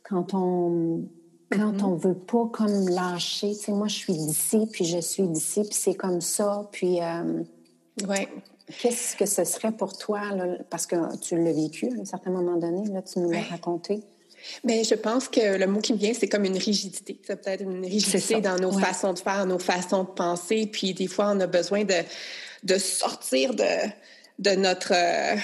quand 0.03 0.35
on 0.35 1.05
quand 1.51 1.73
mm-hmm. 1.73 1.85
on 1.85 1.95
veut 1.97 2.15
pas 2.15 2.49
comme 2.53 2.89
lâcher. 2.89 3.55
Tu 3.55 3.65
sais, 3.65 3.73
moi, 3.73 3.89
je 3.89 3.97
suis 3.97 4.13
d'ici, 4.13 4.69
puis 4.71 4.85
je 4.85 5.01
suis 5.01 5.25
d'ici, 5.25 5.63
puis 5.63 5.75
c'est 5.75 5.95
comme 5.95 6.21
ça. 6.21 6.69
Puis, 6.71 7.01
euh, 7.01 7.43
ouais. 8.07 8.29
qu'est-ce 8.81 9.17
que 9.17 9.27
ce 9.27 9.43
serait 9.43 9.73
pour 9.73 9.99
toi, 9.99 10.21
là, 10.33 10.59
parce 10.71 10.87
que 10.87 11.17
tu 11.17 11.37
l'as 11.37 11.53
vécu 11.53 11.89
à 11.89 12.01
un 12.01 12.05
certain 12.05 12.31
moment 12.31 12.57
donné, 12.57 12.89
là, 12.91 13.03
tu 13.03 13.19
nous 13.19 13.31
l'as 13.31 13.43
raconté. 13.43 14.01
Bien, 14.65 14.83
je 14.83 14.95
pense 14.95 15.29
que 15.29 15.59
le 15.59 15.67
mot 15.67 15.81
qui 15.81 15.93
me 15.93 15.99
vient, 15.99 16.15
c'est 16.15 16.29
comme 16.29 16.45
une 16.45 16.57
rigidité. 16.57 17.21
C'est 17.27 17.43
peut-être 17.43 17.63
une 17.63 17.85
rigidité 17.85 18.41
dans 18.41 18.57
nos 18.57 18.73
façons 18.73 19.13
de 19.13 19.19
faire, 19.19 19.45
nos 19.45 19.59
façons 19.59 20.05
de 20.05 20.09
penser. 20.09 20.67
Puis 20.67 20.95
des 20.95 21.09
fois, 21.09 21.33
on 21.35 21.41
a 21.41 21.47
besoin 21.47 21.85
de 21.85 21.95
de 22.63 22.79
sortir 22.79 23.55
de, 23.55 23.89
de 24.39 24.51
notre... 24.51 24.93
Euh, 24.95 25.37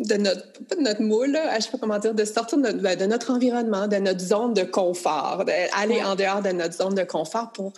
de 0.00 0.16
notre, 0.16 0.52
pas 0.64 0.74
de 0.74 0.80
notre 0.80 1.00
moule, 1.00 1.30
là, 1.30 1.56
je 1.60 1.64
sais 1.64 1.70
pas 1.70 1.78
comment 1.78 2.00
dire, 2.00 2.12
de 2.12 2.24
sortir 2.24 2.58
de 2.58 2.62
notre, 2.64 2.78
ben, 2.78 2.98
de 2.98 3.06
notre 3.06 3.30
environnement, 3.30 3.86
de 3.86 3.98
notre 3.98 4.18
zone 4.18 4.52
de 4.52 4.64
confort, 4.64 5.44
d'aller 5.44 6.02
en 6.02 6.16
dehors 6.16 6.42
de 6.42 6.50
notre 6.50 6.74
zone 6.74 6.96
de 6.96 7.04
confort 7.04 7.52
pour, 7.52 7.72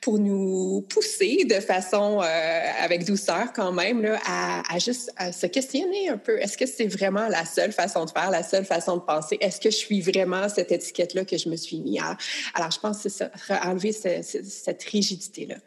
pour 0.00 0.18
nous 0.18 0.84
pousser 0.88 1.44
de 1.44 1.60
façon, 1.60 2.20
euh, 2.20 2.60
avec 2.80 3.04
douceur 3.04 3.52
quand 3.54 3.70
même, 3.70 4.02
là, 4.02 4.18
à, 4.26 4.74
à 4.74 4.80
juste 4.80 5.12
à 5.16 5.30
se 5.30 5.46
questionner 5.46 6.08
un 6.08 6.18
peu. 6.18 6.36
Est-ce 6.40 6.58
que 6.58 6.66
c'est 6.66 6.88
vraiment 6.88 7.28
la 7.28 7.44
seule 7.44 7.70
façon 7.70 8.06
de 8.06 8.10
faire, 8.10 8.32
la 8.32 8.42
seule 8.42 8.64
façon 8.64 8.96
de 8.96 9.02
penser? 9.02 9.38
Est-ce 9.40 9.60
que 9.60 9.70
je 9.70 9.76
suis 9.76 10.00
vraiment 10.00 10.48
cette 10.48 10.72
étiquette-là 10.72 11.24
que 11.24 11.38
je 11.38 11.48
me 11.48 11.54
suis 11.54 11.78
mis 11.78 12.00
à? 12.00 12.16
Alors, 12.54 12.72
je 12.72 12.80
pense 12.80 13.04
que 13.04 13.08
c'est 13.08 13.30
ça, 13.30 13.30
enlever 13.62 13.92
cette, 13.92 14.24
cette 14.24 14.82
rigidité-là. 14.82 15.58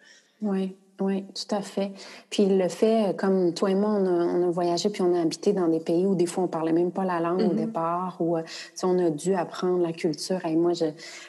Oui. 0.42 0.76
Oui, 1.02 1.26
tout 1.34 1.54
à 1.54 1.62
fait. 1.62 1.92
Puis 2.30 2.46
le 2.46 2.70
fait, 2.70 3.16
comme 3.18 3.54
toi 3.54 3.70
et 3.70 3.76
moi, 3.76 3.90
on 3.90 4.48
a, 4.48 4.50
voyagé 4.50 4.90
puis 4.90 5.02
on 5.02 5.14
a 5.14 5.22
habité 5.22 5.52
dans 5.52 5.68
des 5.68 5.82
pays 5.82 6.06
où 6.06 6.16
des 6.16 6.26
fois 6.26 6.46
on 6.46 6.48
parlait 6.48 6.72
même 6.72 6.92
pas 6.92 7.04
la 7.04 7.20
langue 7.20 7.42
au 7.42 7.54
mm-hmm. 7.54 7.56
départ, 7.56 8.16
où 8.22 8.38
euh, 8.38 8.44
on 8.84 8.98
a 9.00 9.10
dû 9.10 9.34
apprendre 9.34 9.82
la 9.82 9.92
culture. 9.92 10.40
Et 10.46 10.56
moi, 10.56 10.72
je, 10.72 10.86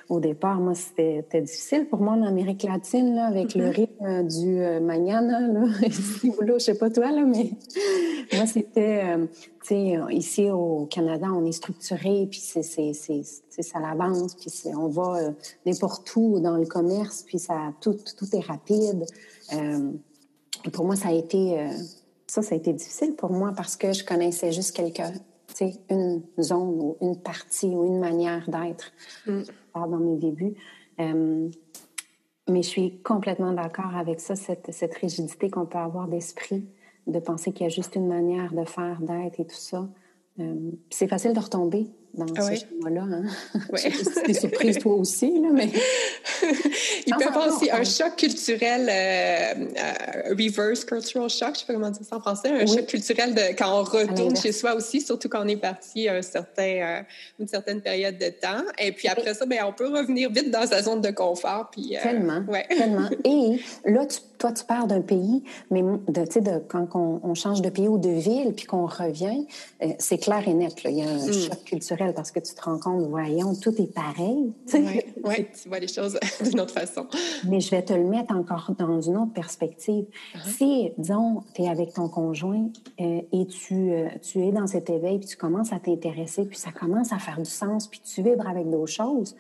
au 0.09 0.21
départ, 0.21 0.61
moi, 0.61 0.75
c'était 0.75 1.41
difficile 1.41 1.87
pour 1.87 2.01
moi 2.01 2.13
en 2.13 2.23
Amérique 2.23 2.63
latine, 2.63 3.17
là, 3.17 3.27
avec 3.27 3.57
le 3.57 3.65
mm-hmm. 3.65 3.75
rythme 3.75 4.29
du 4.29 4.61
euh, 4.61 4.79
mañana, 4.79 5.41
là, 5.41 5.65
je 5.83 6.59
sais 6.59 6.79
pas 6.79 6.91
toi, 6.91 7.11
là, 7.11 7.25
mais 7.25 7.51
moi, 8.35 8.47
c'était, 8.47 9.03
euh, 9.05 9.27
ici 9.75 10.51
au 10.51 10.87
Canada, 10.87 11.29
on 11.33 11.45
est 11.45 11.53
structuré, 11.53 12.27
puis 12.31 12.41
c'est, 12.41 12.63
ça 12.63 13.81
l'avance, 13.81 14.35
puis 14.35 14.53
on 14.75 14.89
va 14.89 15.33
n'importe 15.65 16.15
où 16.17 16.41
dans 16.41 16.57
le 16.57 16.67
commerce, 16.67 17.23
puis 17.23 17.39
ça, 17.39 17.73
tout, 17.81 17.97
tout 18.17 18.37
est 18.37 18.47
rapide. 18.47 19.05
Euh, 19.53 19.93
pour 20.73 20.85
moi, 20.85 20.97
ça 20.97 21.09
a 21.09 21.13
été 21.13 21.59
euh, 21.59 21.71
ça, 22.27 22.43
ça 22.43 22.55
a 22.55 22.59
été 22.59 22.73
difficile 22.73 23.15
pour 23.15 23.31
moi 23.31 23.53
parce 23.57 23.77
que 23.77 23.93
je 23.93 24.05
connaissais 24.05 24.53
juste 24.53 24.77
quelqu'un, 24.77 25.13
une 25.91 26.23
zone 26.41 26.81
ou 26.81 26.97
une 27.01 27.17
partie 27.17 27.69
ou 27.69 27.85
une 27.87 27.99
manière 27.99 28.49
d'être 28.51 28.93
mm. 29.27 29.43
dans 29.75 29.99
mes 29.99 30.17
débuts. 30.17 30.55
Euh, 31.01 31.49
mais 32.49 32.63
je 32.63 32.69
suis 32.69 32.99
complètement 32.99 33.53
d'accord 33.53 33.97
avec 33.97 34.21
ça, 34.21 34.37
cette, 34.37 34.73
cette 34.73 34.95
rigidité 34.95 35.51
qu'on 35.51 35.67
peut 35.67 35.79
avoir 35.79 36.09
d'esprit, 36.09 36.65
de 37.07 37.19
penser 37.19 37.53
qu'il 37.53 37.65
y 37.65 37.67
a 37.67 37.71
juste 37.71 37.95
une 37.95 38.07
manière 38.07 38.53
de 38.53 38.65
faire, 38.65 38.99
d'être 39.01 39.41
et 39.41 39.45
tout 39.45 39.57
ça. 39.57 39.89
c'est 40.91 41.09
facile 41.09 41.33
de 41.33 41.41
retomber 41.41 41.87
dans 42.17 42.27
ah 42.37 42.43
ce 42.43 42.61
schéma-là. 42.61 43.03
Hein? 43.03 43.25
Ouais. 43.73 44.33
surprise, 44.33 44.79
toi 44.79 44.95
aussi, 44.95 45.41
là, 45.41 45.49
mais... 45.53 45.69
Il 47.07 47.15
peut 47.15 47.21
y 47.21 47.25
avoir 47.25 47.49
aussi 47.49 47.71
un 47.71 47.85
choc 47.85 48.17
culturel, 48.17 48.89
euh, 48.89 49.65
euh, 49.77 50.35
reverse 50.35 50.85
cultural 50.85 51.29
shock, 51.29 51.55
je 51.55 51.61
sais 51.61 51.67
pas 51.67 51.75
comment 51.75 51.91
dire 51.91 52.05
ça 52.05 52.17
en 52.17 52.21
français, 52.21 52.51
un 52.51 52.67
choc 52.67 52.87
culturel 52.87 53.35
de, 53.35 53.55
quand 53.57 53.81
on 53.81 53.83
retourne 53.83 54.37
chez 54.37 54.53
soi 54.53 54.75
aussi, 54.75 55.01
surtout 55.01 55.29
quand 55.29 55.45
on 55.45 55.49
est 55.49 55.57
parti 55.57 56.09
un 56.09 56.23
certain, 56.23 56.63
euh, 56.63 57.03
une 57.39 57.49
certaine 57.49 57.81
période 57.81 58.19
de 58.19 58.29
temps. 58.29 58.65
Et 58.79 58.93
puis 58.93 59.09
après 59.09 59.35
ça, 59.35 59.47
ben, 59.47 59.61
on 59.67 59.73
peut 59.73 59.89
revenir 59.89 60.31
vite 60.31 60.51
dans 60.51 60.67
sa 60.67 60.83
zone 60.83 61.01
de 61.01 61.11
confort. 61.11 61.71
Puis, 61.71 61.97
tellement, 62.03 62.45
tellement. 62.69 63.09
Et 63.25 63.61
là, 63.85 64.07
toi, 64.39 64.53
tu 64.53 64.65
pars 64.65 64.87
d'un 64.87 65.01
pays, 65.01 65.43
mais 65.71 65.83
de, 65.83 66.41
de, 66.41 66.59
quand 66.69 66.89
on, 66.95 67.35
change 67.35 67.61
de 67.63 67.69
pays 67.69 67.89
ou 67.89 67.99
de 67.99 68.09
ville, 68.09 68.53
puis 68.55 68.65
qu'on 68.65 68.87
revient, 68.87 69.47
c'est 69.99 70.19
clair 70.19 70.47
et 70.49 70.55
net. 70.55 70.83
Là. 70.85 70.91
Il 70.91 70.99
y 70.99 71.03
a 71.03 71.09
un 71.09 71.27
mm. 71.27 71.33
choc 71.33 71.65
culturel 71.65 72.15
parce 72.15 72.31
que 72.31 72.41
tu 72.41 72.55
te 72.55 72.63
rends 72.63 72.79
compte, 72.79 73.07
voyons, 73.09 73.55
tout 73.55 73.75
est 73.81 73.93
pareil. 73.93 74.53
Oui, 74.73 75.01
ouais, 75.25 75.51
tu 75.61 75.69
vois 75.69 75.79
les 75.79 75.89
choses 75.89 76.19
d'une 76.43 76.61
autre 76.61 76.73
façon. 76.73 77.07
Mais 77.49 77.61
je 77.61 77.71
vais 77.71 77.83
te 77.83 77.93
le 77.93 78.05
mettre 78.05 78.35
encore 78.35 78.73
dans 78.79 79.01
une 79.01 79.17
autre 79.17 79.33
perspective. 79.33 80.05
Uh-huh. 80.35 80.57
Si, 80.57 80.93
disons, 80.99 81.43
tu 81.55 81.63
es 81.63 81.69
avec 81.69 81.93
ton 81.95 82.09
conjoint 82.09 82.69
euh, 83.01 83.21
et 83.33 83.47
tu, 83.47 83.93
euh, 83.93 84.09
tu 84.23 84.41
es 84.41 84.53
dans 84.53 84.67
cet 84.67 84.91
éveil, 84.91 85.19
puis 85.19 85.29
tu 85.29 85.37
commences 85.37 85.73
à 85.73 85.79
t'intéresser, 85.79 86.45
puis 86.45 86.59
ça 86.59 86.73
commence 86.73 87.13
à 87.13 87.19
faire 87.19 87.39
du 87.39 87.51
sens, 87.51 87.87
puis 87.89 88.01
tu 88.01 88.23
vibres 88.23 88.49
avec 88.49 88.69
d'autres 88.71 88.93
choses, 88.93 89.37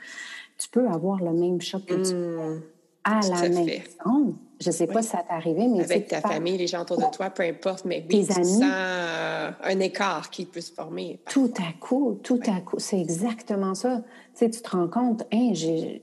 tu 0.59 0.69
peux 0.69 0.89
avoir 0.89 1.23
le 1.23 1.33
même 1.33 1.61
choc 1.61 1.83
tu 1.87 2.15
mmh. 2.15 2.63
à 3.05 3.21
la 3.21 3.49
maison. 3.49 4.35
Je 4.61 4.71
ne 4.71 4.75
sais 4.75 4.87
pas 4.87 5.03
si 5.03 5.11
ça 5.11 5.19
t'est 5.19 5.35
arrivé, 5.35 5.69
mais... 5.69 5.85
Avec 5.85 6.09
ta 6.09 6.21
famille, 6.21 6.57
les 6.57 6.66
gens 6.66 6.83
autour 6.83 6.99
de 6.99 7.11
toi, 7.14 7.31
peu 7.31 7.42
importe, 7.42 7.85
mais 7.85 8.05
oui, 8.09 8.27
Tes 8.27 8.33
amis, 8.35 8.61
euh, 8.62 9.51
un 9.62 9.81
écart 9.81 10.31
qui 10.31 10.47
peut 10.47 10.61
se 10.61 10.73
former. 10.73 11.21
Tout 11.31 11.53
à 11.59 11.79
coup, 11.79 12.19
tout 12.23 12.40
à 12.47 12.61
coup, 12.61 12.79
c'est 12.79 12.99
exactement 12.99 13.75
ça. 13.75 13.99
Tu 13.99 14.38
sais, 14.38 14.51
tu 14.51 14.62
te 14.62 14.71
rends 14.71 14.88
compte, 14.88 15.25
hein, 15.33 15.53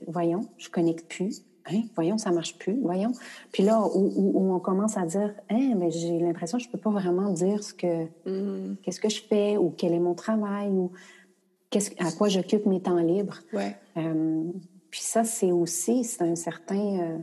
voyons, 0.06 0.48
je 0.56 0.68
connecte 0.68 1.08
plus. 1.08 1.42
hein, 1.66 1.82
voyons, 1.94 2.18
ça 2.18 2.30
marche 2.30 2.56
plus, 2.58 2.78
voyons. 2.80 3.12
Puis 3.52 3.62
là, 3.62 3.80
où, 3.80 4.52
on 4.52 4.58
commence 4.60 4.96
à 4.96 5.06
dire, 5.06 5.34
hein, 5.50 5.74
mais 5.76 5.90
j'ai 5.90 6.18
l'impression 6.18 6.58
que 6.58 6.64
je 6.64 6.68
peux 6.68 6.78
pas 6.78 6.90
vraiment 6.90 7.30
dire 7.30 7.62
ce 7.62 7.74
que, 7.74 8.04
mm. 8.26 8.76
qu'est-ce 8.82 9.00
que 9.00 9.08
je 9.08 9.22
fais 9.22 9.56
ou 9.56 9.70
quel 9.76 9.94
est 9.94 10.00
mon 10.00 10.14
travail 10.14 10.68
ou 10.68 10.92
à 11.98 12.12
quoi 12.12 12.28
j'occupe 12.28 12.66
mes 12.66 12.80
temps 12.80 12.96
libres. 12.96 13.38
Ouais. 13.52 13.76
Euh, 13.96 14.44
puis 14.90 15.00
ça, 15.00 15.24
c'est 15.24 15.52
aussi, 15.52 16.04
c'est 16.04 16.22
un 16.22 16.36
certain, 16.36 17.00
euh, 17.00 17.18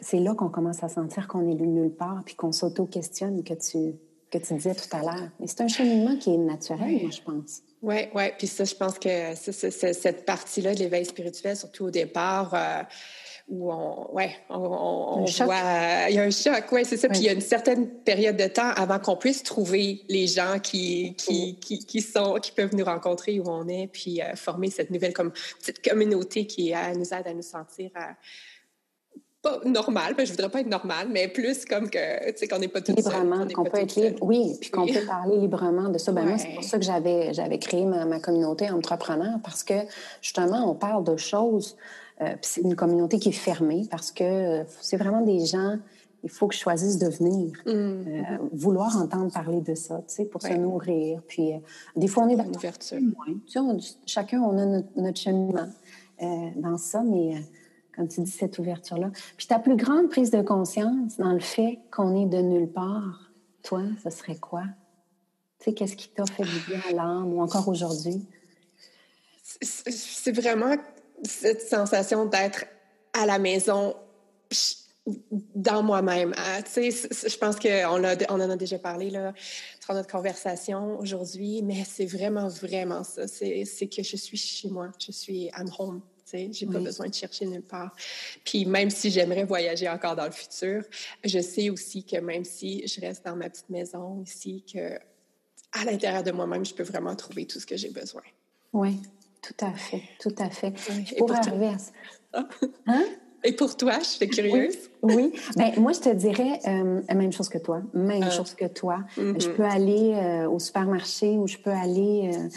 c'est 0.00 0.20
là 0.20 0.34
qu'on 0.34 0.48
commence 0.48 0.82
à 0.82 0.88
sentir 0.88 1.28
qu'on 1.28 1.48
est 1.48 1.54
nulle 1.54 1.94
part, 1.94 2.22
puis 2.24 2.34
qu'on 2.34 2.52
s'auto-questionne, 2.52 3.44
que 3.44 3.54
tu, 3.54 3.94
que 4.30 4.38
tu 4.38 4.54
disais 4.54 4.74
tout 4.74 4.96
à 4.96 5.02
l'heure. 5.02 5.28
Et 5.42 5.46
c'est 5.46 5.60
un 5.60 5.68
cheminement 5.68 6.16
qui 6.16 6.34
est 6.34 6.38
naturel, 6.38 7.02
moi, 7.02 7.10
je 7.10 7.20
pense. 7.20 7.62
Oui, 7.82 8.06
oui. 8.14 8.24
Puis 8.38 8.46
ça, 8.46 8.64
je 8.64 8.74
pense 8.74 8.98
que 8.98 9.34
cette 9.34 10.24
partie-là 10.24 10.74
de 10.74 10.78
l'éveil 10.78 11.04
spirituel, 11.04 11.56
surtout 11.56 11.86
au 11.86 11.90
départ, 11.90 12.54
euh, 12.54 12.82
où 13.48 13.72
on, 13.72 14.14
ouais, 14.14 14.30
on, 14.48 14.56
on, 14.56 15.24
voit, 15.24 16.08
il 16.08 16.14
y 16.14 16.18
a 16.18 16.22
un 16.22 16.30
choc, 16.30 16.64
oui, 16.70 16.84
c'est 16.84 16.96
ça. 16.96 17.08
Puis 17.08 17.18
il 17.18 17.24
y 17.24 17.28
a 17.28 17.32
une 17.32 17.40
certaine 17.40 17.88
période 17.88 18.36
de 18.36 18.46
temps 18.46 18.70
avant 18.70 19.00
qu'on 19.00 19.16
puisse 19.16 19.42
trouver 19.42 20.02
les 20.08 20.28
gens 20.28 20.60
qui, 20.60 21.14
qui, 21.16 21.56
qui, 21.56 21.80
qui, 21.84 22.00
sont, 22.00 22.34
qui 22.34 22.52
peuvent 22.52 22.74
nous 22.74 22.84
rencontrer 22.84 23.40
où 23.40 23.44
on 23.48 23.68
est, 23.68 23.88
puis 23.88 24.22
euh, 24.22 24.36
former 24.36 24.70
cette 24.70 24.90
nouvelle 24.90 25.12
comme 25.12 25.32
petite 25.58 25.86
communauté 25.86 26.46
qui 26.46 26.72
euh, 26.72 26.94
nous 26.94 27.12
aide 27.12 27.26
à 27.26 27.34
nous 27.34 27.42
sentir 27.42 27.90
pas 29.42 29.58
normal, 29.64 30.14
ben, 30.16 30.24
je 30.24 30.30
voudrais 30.30 30.48
pas 30.48 30.60
être 30.60 30.68
normal, 30.68 31.08
mais 31.10 31.26
plus 31.26 31.64
comme 31.64 31.90
que, 31.90 32.30
tu 32.30 32.38
sais, 32.38 32.48
qu'on 32.48 32.60
n'est 32.60 32.68
pas 32.68 32.80
tout 32.80 32.92
Librement, 32.92 33.46
qu'on 33.52 33.64
peut 33.64 33.78
être 33.78 33.96
libre, 33.96 34.18
oui, 34.22 34.56
puis 34.60 34.70
qu'on 34.70 34.86
peut 34.86 35.04
parler 35.04 35.36
librement 35.36 35.88
de 35.88 35.98
ça. 35.98 36.12
Ben, 36.12 36.24
moi, 36.24 36.38
c'est 36.38 36.54
pour 36.54 36.62
ça 36.62 36.78
que 36.78 36.84
j'avais, 36.84 37.34
j'avais 37.34 37.58
créé 37.58 37.84
ma, 37.84 38.04
ma, 38.04 38.20
communauté 38.20 38.70
entrepreneur, 38.70 39.40
parce 39.42 39.64
que, 39.64 39.74
justement, 40.20 40.70
on 40.70 40.76
parle 40.76 41.02
de 41.02 41.16
choses, 41.16 41.76
euh, 42.20 42.26
puis 42.26 42.38
c'est 42.42 42.60
une 42.60 42.76
communauté 42.76 43.18
qui 43.18 43.30
est 43.30 43.32
fermée, 43.32 43.84
parce 43.90 44.12
que 44.12 44.22
euh, 44.22 44.64
c'est 44.80 44.96
vraiment 44.96 45.22
des 45.22 45.44
gens, 45.44 45.76
il 46.22 46.30
faut 46.30 46.46
que 46.46 46.54
je 46.54 46.60
choisisse 46.60 46.98
de 46.98 47.08
venir, 47.08 47.50
mm. 47.66 47.70
euh, 47.70 48.22
vouloir 48.52 48.96
entendre 48.96 49.32
parler 49.32 49.60
de 49.60 49.74
ça, 49.74 50.04
tu 50.06 50.14
sais, 50.14 50.24
pour 50.24 50.40
se 50.40 50.52
nourrir. 50.52 51.20
Puis, 51.26 51.50
des 51.96 52.06
fois, 52.06 52.24
on 52.24 52.28
est 52.28 52.36
dans 52.36 52.44
l'ouverture. 52.44 52.98
Tu 53.48 53.58
sais, 53.58 53.60
chacun, 54.06 54.40
on 54.40 54.56
a 54.56 54.66
notre, 54.66 54.88
notre 54.94 55.18
cheminement 55.18 55.68
dans 56.54 56.78
ça, 56.78 57.02
mais 57.02 57.42
quand 57.94 58.06
tu 58.06 58.22
dis 58.22 58.30
cette 58.30 58.58
ouverture-là. 58.58 59.10
Puis 59.36 59.46
ta 59.46 59.58
plus 59.58 59.76
grande 59.76 60.08
prise 60.08 60.30
de 60.30 60.42
conscience 60.42 61.16
dans 61.16 61.32
le 61.32 61.40
fait 61.40 61.80
qu'on 61.90 62.16
est 62.16 62.26
de 62.26 62.38
nulle 62.38 62.70
part, 62.70 63.30
toi, 63.62 63.82
ce 64.02 64.10
serait 64.10 64.36
quoi? 64.36 64.64
Tu 65.58 65.66
sais, 65.66 65.74
qu'est-ce 65.74 65.96
qui 65.96 66.08
t'a 66.08 66.24
fait 66.26 66.42
du 66.42 66.58
bien 66.68 66.80
à 66.88 66.92
l'âme 66.92 67.32
ou 67.32 67.40
encore 67.40 67.68
aujourd'hui? 67.68 68.26
C'est 69.42 70.32
vraiment 70.32 70.74
cette 71.22 71.62
sensation 71.62 72.26
d'être 72.26 72.64
à 73.12 73.26
la 73.26 73.38
maison 73.38 73.94
dans 75.54 75.82
moi-même. 75.82 76.32
Ah, 76.36 76.62
tu 76.62 76.90
sais, 76.90 77.08
je 77.28 77.38
pense 77.38 77.58
qu'on 77.58 77.68
on 77.68 78.40
en 78.40 78.50
a 78.50 78.56
déjà 78.56 78.78
parlé 78.78 79.10
là, 79.10 79.32
dans 79.88 79.94
notre 79.94 80.10
conversation 80.10 80.98
aujourd'hui, 80.98 81.62
mais 81.62 81.84
c'est 81.84 82.06
vraiment, 82.06 82.48
vraiment 82.48 83.04
ça. 83.04 83.26
C'est 83.28 83.64
que 83.94 84.02
je 84.02 84.16
suis 84.16 84.36
chez 84.36 84.68
moi. 84.68 84.90
Je 84.98 85.12
suis 85.12 85.50
I'm 85.58 85.70
home. 85.78 86.00
J'ai 86.32 86.66
pas 86.66 86.78
besoin 86.78 87.08
de 87.08 87.14
chercher 87.14 87.46
nulle 87.46 87.62
part. 87.62 87.94
Puis 88.44 88.64
même 88.64 88.90
si 88.90 89.10
j'aimerais 89.10 89.44
voyager 89.44 89.88
encore 89.88 90.16
dans 90.16 90.26
le 90.26 90.32
futur, 90.32 90.82
je 91.24 91.40
sais 91.40 91.70
aussi 91.70 92.04
que 92.04 92.16
même 92.18 92.44
si 92.44 92.86
je 92.86 93.00
reste 93.00 93.24
dans 93.24 93.36
ma 93.36 93.50
petite 93.50 93.70
maison 93.70 94.22
ici, 94.22 94.64
que 94.72 94.98
à 95.72 95.84
l'intérieur 95.84 96.22
de 96.22 96.32
moi-même, 96.32 96.64
je 96.64 96.74
peux 96.74 96.82
vraiment 96.82 97.16
trouver 97.16 97.46
tout 97.46 97.58
ce 97.58 97.66
que 97.66 97.76
j'ai 97.76 97.90
besoin. 97.90 98.22
Oui, 98.72 98.98
tout 99.40 99.64
à 99.64 99.72
fait, 99.72 100.02
tout 100.20 100.34
à 100.38 100.50
fait. 100.50 100.74
Et 101.14 101.16
pour 101.16 101.32
arriver 101.32 101.68
à. 101.68 101.76
Ah. 102.34 102.48
Hein? 102.86 103.04
Et 103.44 103.52
pour 103.52 103.76
toi, 103.76 103.98
je 103.98 104.04
suis 104.04 104.28
curieuse. 104.28 104.76
Oui, 105.02 105.32
Ben, 105.56 105.72
moi, 105.78 105.92
je 105.92 106.00
te 106.00 106.08
dirais 106.10 106.60
euh, 106.66 107.00
la 107.08 107.14
même 107.14 107.32
chose 107.32 107.48
que 107.48 107.58
toi. 107.58 107.82
Même 107.92 108.22
ah. 108.24 108.30
chose 108.30 108.54
que 108.54 108.66
toi. 108.66 108.98
Je 109.16 109.22
mm-hmm. 109.22 109.54
peux 109.54 109.64
aller 109.64 110.14
euh, 110.14 110.48
au 110.48 110.58
supermarché 110.60 111.30
ou 111.30 111.48
je 111.48 111.58
peux 111.58 111.70
aller 111.70 112.30
euh, 112.32 112.48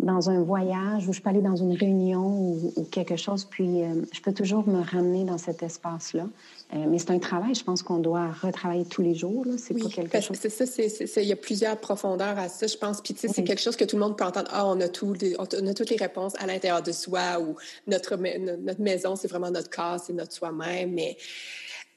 dans 0.00 0.30
un 0.30 0.40
voyage 0.42 1.06
ou 1.08 1.12
je 1.12 1.20
peux 1.20 1.28
aller 1.28 1.42
dans 1.42 1.56
une 1.56 1.74
réunion 1.76 2.26
ou, 2.76 2.86
quelque 2.90 3.16
chose, 3.16 3.44
puis 3.44 3.82
euh, 3.82 4.02
je 4.12 4.20
peux 4.20 4.32
toujours 4.32 4.66
me 4.66 4.82
ramener 4.82 5.24
dans 5.24 5.38
cet 5.38 5.62
espace-là. 5.62 6.26
Euh, 6.72 6.86
mais 6.88 6.98
c'est 6.98 7.10
un 7.10 7.18
travail, 7.18 7.54
je 7.54 7.64
pense 7.64 7.82
qu'on 7.82 7.98
doit 7.98 8.30
retravailler 8.42 8.84
tous 8.84 9.02
les 9.02 9.14
jours. 9.14 9.44
C'est 9.58 9.74
pas 9.74 9.88
quelque 9.88 10.20
chose. 10.20 10.38
C'est 10.38 11.06
ça, 11.06 11.20
il 11.20 11.28
y 11.28 11.32
a 11.32 11.36
plusieurs 11.36 11.76
profondeurs 11.78 12.38
à 12.38 12.48
ça, 12.48 12.66
je 12.66 12.76
pense. 12.76 13.00
Puis 13.00 13.14
tu 13.14 13.20
sais, 13.20 13.28
c'est 13.28 13.44
quelque 13.44 13.60
chose 13.60 13.76
que 13.76 13.84
tout 13.84 13.96
le 13.96 14.02
monde 14.02 14.16
peut 14.16 14.24
entendre. 14.24 14.48
Ah, 14.52 14.66
on 14.66 14.80
a 14.80 14.88
tout, 14.88 15.14
on 15.38 15.66
a 15.66 15.74
toutes 15.74 15.90
les 15.90 15.96
réponses 15.96 16.34
à 16.38 16.46
l'intérieur 16.46 16.82
de 16.82 16.92
soi 16.92 17.40
ou 17.40 17.56
notre 17.86 18.16
notre 18.16 18.80
maison, 18.80 19.16
c'est 19.16 19.28
vraiment 19.28 19.50
notre 19.50 19.70
corps, 19.70 20.00
c'est 20.00 20.12
notre 20.12 20.32
soi-même. 20.32 20.92
Mais 20.92 21.16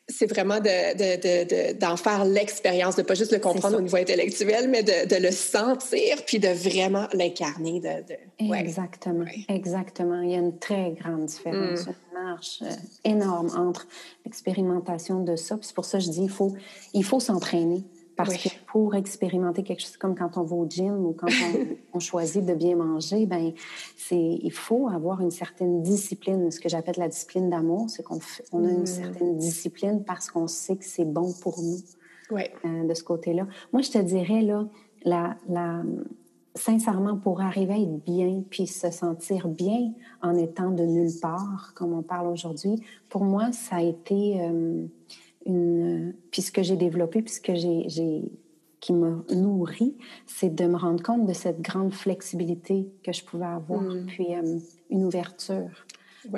c'est 0.07 0.29
vraiment 0.29 0.55
d'en 0.55 0.61
de, 0.61 1.93
de, 1.93 1.97
faire 1.97 2.25
l'expérience, 2.25 2.95
de 2.97 3.03
pas 3.03 3.13
juste 3.13 3.31
le 3.31 3.39
comprendre 3.39 3.77
au 3.77 3.81
niveau 3.81 3.95
intellectuel, 3.95 4.69
mais 4.69 4.83
de, 4.83 5.15
le 5.15 5.31
sentir, 5.31 6.17
puis 6.25 6.39
de 6.39 6.49
vraiment 6.49 7.07
l'incarner. 7.13 7.79
De, 7.79 8.53
Exactement, 8.53 9.25
exactement. 9.47 10.21
Il 10.21 10.31
y 10.31 10.35
a 10.35 10.39
une 10.39 10.59
très 10.59 10.91
grande 10.91 11.25
différence, 11.25 11.85
mm. 11.85 11.89
une 11.89 12.23
marche 12.23 12.59
euh, 12.63 12.69
énorme 13.05 13.49
entre 13.57 13.87
l'expérimentation 14.25 15.23
de 15.23 15.35
ça. 15.37 15.57
C'est 15.61 15.75
pour 15.75 15.85
ça 15.85 15.99
que 15.99 16.03
je 16.03 16.09
dis, 16.09 16.23
il 16.23 16.29
faut, 16.29 16.53
il 16.93 17.05
faut 17.05 17.21
s'entraîner. 17.21 17.83
Parce 18.15 18.37
que 18.37 18.49
pour 18.67 18.95
expérimenter 18.95 19.63
quelque 19.63 19.81
chose 19.81 19.97
comme 19.97 20.15
quand 20.15 20.37
on 20.37 20.43
va 20.43 20.55
au 20.55 20.67
gym 20.69 21.05
ou 21.05 21.13
quand 21.13 21.27
on, 21.93 21.99
choisit 21.99 22.45
de 22.45 22.53
bien 22.53 22.75
manger, 22.75 23.25
ben 23.25 23.53
c'est 23.97 24.39
il 24.41 24.51
faut 24.51 24.87
avoir 24.87 25.21
une 25.21 25.31
certaine 25.31 25.81
discipline. 25.81 26.51
Ce 26.51 26.59
que 26.59 26.69
j'appelle 26.69 26.95
la 26.97 27.07
discipline 27.07 27.49
d'amour, 27.49 27.89
c'est 27.89 28.03
qu'on 28.03 28.19
on 28.51 28.65
a 28.65 28.69
une 28.69 28.81
mm. 28.81 28.85
certaine 28.85 29.37
discipline 29.37 30.03
parce 30.03 30.29
qu'on 30.29 30.47
sait 30.47 30.75
que 30.75 30.85
c'est 30.85 31.05
bon 31.05 31.33
pour 31.41 31.61
nous. 31.61 31.79
Euh, 32.65 32.87
de 32.87 32.93
ce 32.93 33.03
côté-là. 33.03 33.45
Moi, 33.71 33.81
je 33.81 33.91
te 33.91 33.97
dirais 33.99 34.41
là, 34.41 34.65
la, 35.03 35.35
la, 35.47 35.83
sincèrement, 36.55 37.17
pour 37.17 37.41
arriver 37.41 37.73
à 37.73 37.77
être 37.77 38.03
bien 38.03 38.43
puis 38.49 38.67
se 38.67 38.91
sentir 38.91 39.47
bien 39.47 39.91
en 40.21 40.35
étant 40.35 40.71
de 40.71 40.83
nulle 40.83 41.11
part, 41.21 41.73
comme 41.75 41.93
on 41.93 42.01
parle 42.01 42.27
aujourd'hui, 42.27 42.81
pour 43.09 43.23
moi, 43.23 43.51
ça 43.51 43.77
a 43.77 43.81
été 43.81 44.41
euh, 44.41 44.85
une, 45.45 46.13
puis 46.31 46.41
ce 46.41 46.51
que 46.51 46.63
j'ai 46.63 46.75
développé, 46.75 47.21
puis 47.21 47.33
ce 47.33 47.41
que 47.41 47.55
j'ai, 47.55 48.31
qui 48.79 48.93
me 48.93 49.23
nourrit, 49.33 49.95
c'est 50.25 50.53
de 50.53 50.65
me 50.65 50.75
rendre 50.75 51.01
compte 51.01 51.25
de 51.25 51.33
cette 51.33 51.61
grande 51.61 51.93
flexibilité 51.93 52.91
que 53.03 53.13
je 53.13 53.23
pouvais 53.23 53.45
avoir, 53.45 53.81
mm. 53.81 54.05
puis 54.07 54.35
euh, 54.35 54.59
une 54.89 55.05
ouverture 55.05 55.85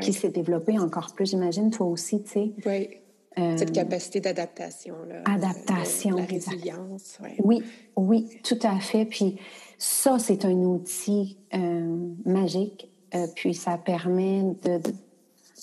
qui 0.01 0.13
s'est 0.13 0.29
développée 0.29 0.77
encore 0.79 1.13
plus, 1.13 1.29
j'imagine, 1.29 1.71
toi 1.71 1.87
aussi, 1.87 2.23
tu 2.23 2.29
sais. 2.29 2.51
Oui. 2.65 2.89
Euh, 3.37 3.57
cette 3.57 3.73
capacité 3.73 4.21
d'adaptation. 4.21 4.95
Là, 5.09 5.21
adaptation. 5.25 6.15
la 6.15 6.23
résilience. 6.23 7.19
Oui, 7.43 7.63
oui, 7.97 8.29
tout 8.43 8.59
à 8.63 8.79
fait. 8.79 9.03
Puis 9.03 9.37
ça, 9.77 10.19
c'est 10.19 10.45
un 10.45 10.53
outil 10.53 11.37
euh, 11.53 11.97
magique. 12.25 12.89
puis 13.35 13.53
ça 13.53 13.77
permet 13.77 14.43
de, 14.63 14.79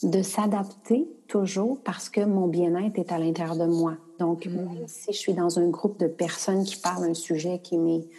de 0.03 0.23
s'adapter 0.23 1.09
toujours 1.33 1.79
parce 1.83 2.11
que 2.11 2.21
mon 2.21 2.47
bien-être 2.47 2.99
est 2.99 3.11
à 3.11 3.19
l'intérieur 3.19 3.57
de 3.57 3.65
moi. 3.65 3.95
Donc, 4.19 4.45
mm. 4.45 4.87
si 4.87 5.13
je 5.13 5.17
suis 5.17 5.33
dans 5.33 5.59
un 5.59 5.69
groupe 5.69 5.99
de 5.99 6.07
personnes 6.07 6.63
qui 6.63 6.77
parlent 6.77 7.07
d'un 7.07 7.15
sujet 7.15 7.59
qui 7.63 7.79
m'est... 7.79 8.05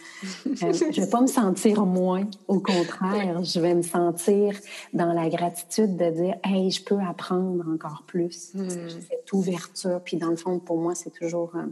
Euh, 0.62 0.72
je 0.72 0.84
ne 0.84 1.04
vais 1.04 1.10
pas 1.10 1.20
me 1.20 1.26
sentir 1.26 1.84
moins. 1.84 2.26
Au 2.48 2.60
contraire, 2.60 3.42
je 3.42 3.60
vais 3.60 3.74
me 3.74 3.82
sentir 3.82 4.54
dans 4.92 5.12
la 5.12 5.28
gratitude 5.28 5.96
de 5.96 6.10
dire, 6.10 6.36
hey, 6.44 6.70
je 6.70 6.82
peux 6.84 6.98
apprendre 7.00 7.64
encore 7.72 8.04
plus. 8.06 8.54
Mm. 8.54 8.68
Cette 9.08 9.32
ouverture. 9.32 10.00
Puis, 10.04 10.16
dans 10.16 10.30
le 10.30 10.36
fond, 10.36 10.58
pour 10.58 10.78
moi, 10.78 10.94
c'est 10.94 11.10
toujours... 11.10 11.52
Euh, 11.56 11.66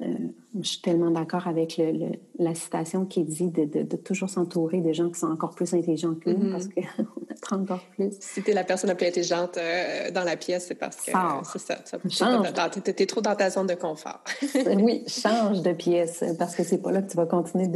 je 0.00 0.68
suis 0.68 0.80
tellement 0.80 1.10
d'accord 1.10 1.48
avec 1.48 1.76
le, 1.76 2.12
la 2.38 2.54
citation 2.54 3.04
qui 3.04 3.24
dit 3.24 3.50
de, 3.50 3.64
de, 3.64 3.96
toujours 3.96 4.30
s'entourer 4.30 4.80
de 4.80 4.92
gens 4.92 5.10
qui 5.10 5.18
sont 5.18 5.30
encore 5.30 5.54
plus 5.54 5.74
intelligents 5.74 6.14
que 6.14 6.30
nous 6.30 6.48
mm-hmm. 6.48 6.52
parce 6.52 6.68
qu'on 6.68 7.04
apprend 7.30 7.56
encore 7.56 7.84
plus. 7.96 8.12
Si 8.20 8.42
tu 8.42 8.50
es 8.52 8.54
la 8.54 8.64
personne 8.64 8.88
la 8.88 8.94
plus 8.94 9.06
intelligente 9.06 9.56
euh, 9.58 10.10
dans 10.12 10.22
la 10.22 10.36
pièce, 10.36 10.66
c'est 10.68 10.76
parce 10.76 10.96
que 10.96 11.10
c'est 11.44 11.58
ça. 11.58 11.76
Tu 11.98 13.02
es, 13.02 13.06
trop 13.06 13.20
dans 13.20 13.34
ta 13.34 13.50
zone 13.50 13.66
de 13.66 13.74
confort. 13.74 14.22
oui, 14.76 15.04
change 15.08 15.62
de 15.62 15.72
pièce 15.72 16.22
parce 16.38 16.54
que 16.54 16.62
c'est 16.62 16.78
pas 16.78 16.92
là 16.92 17.02
que 17.02 17.10
tu 17.10 17.16
vas 17.16 17.26
continuer 17.26 17.68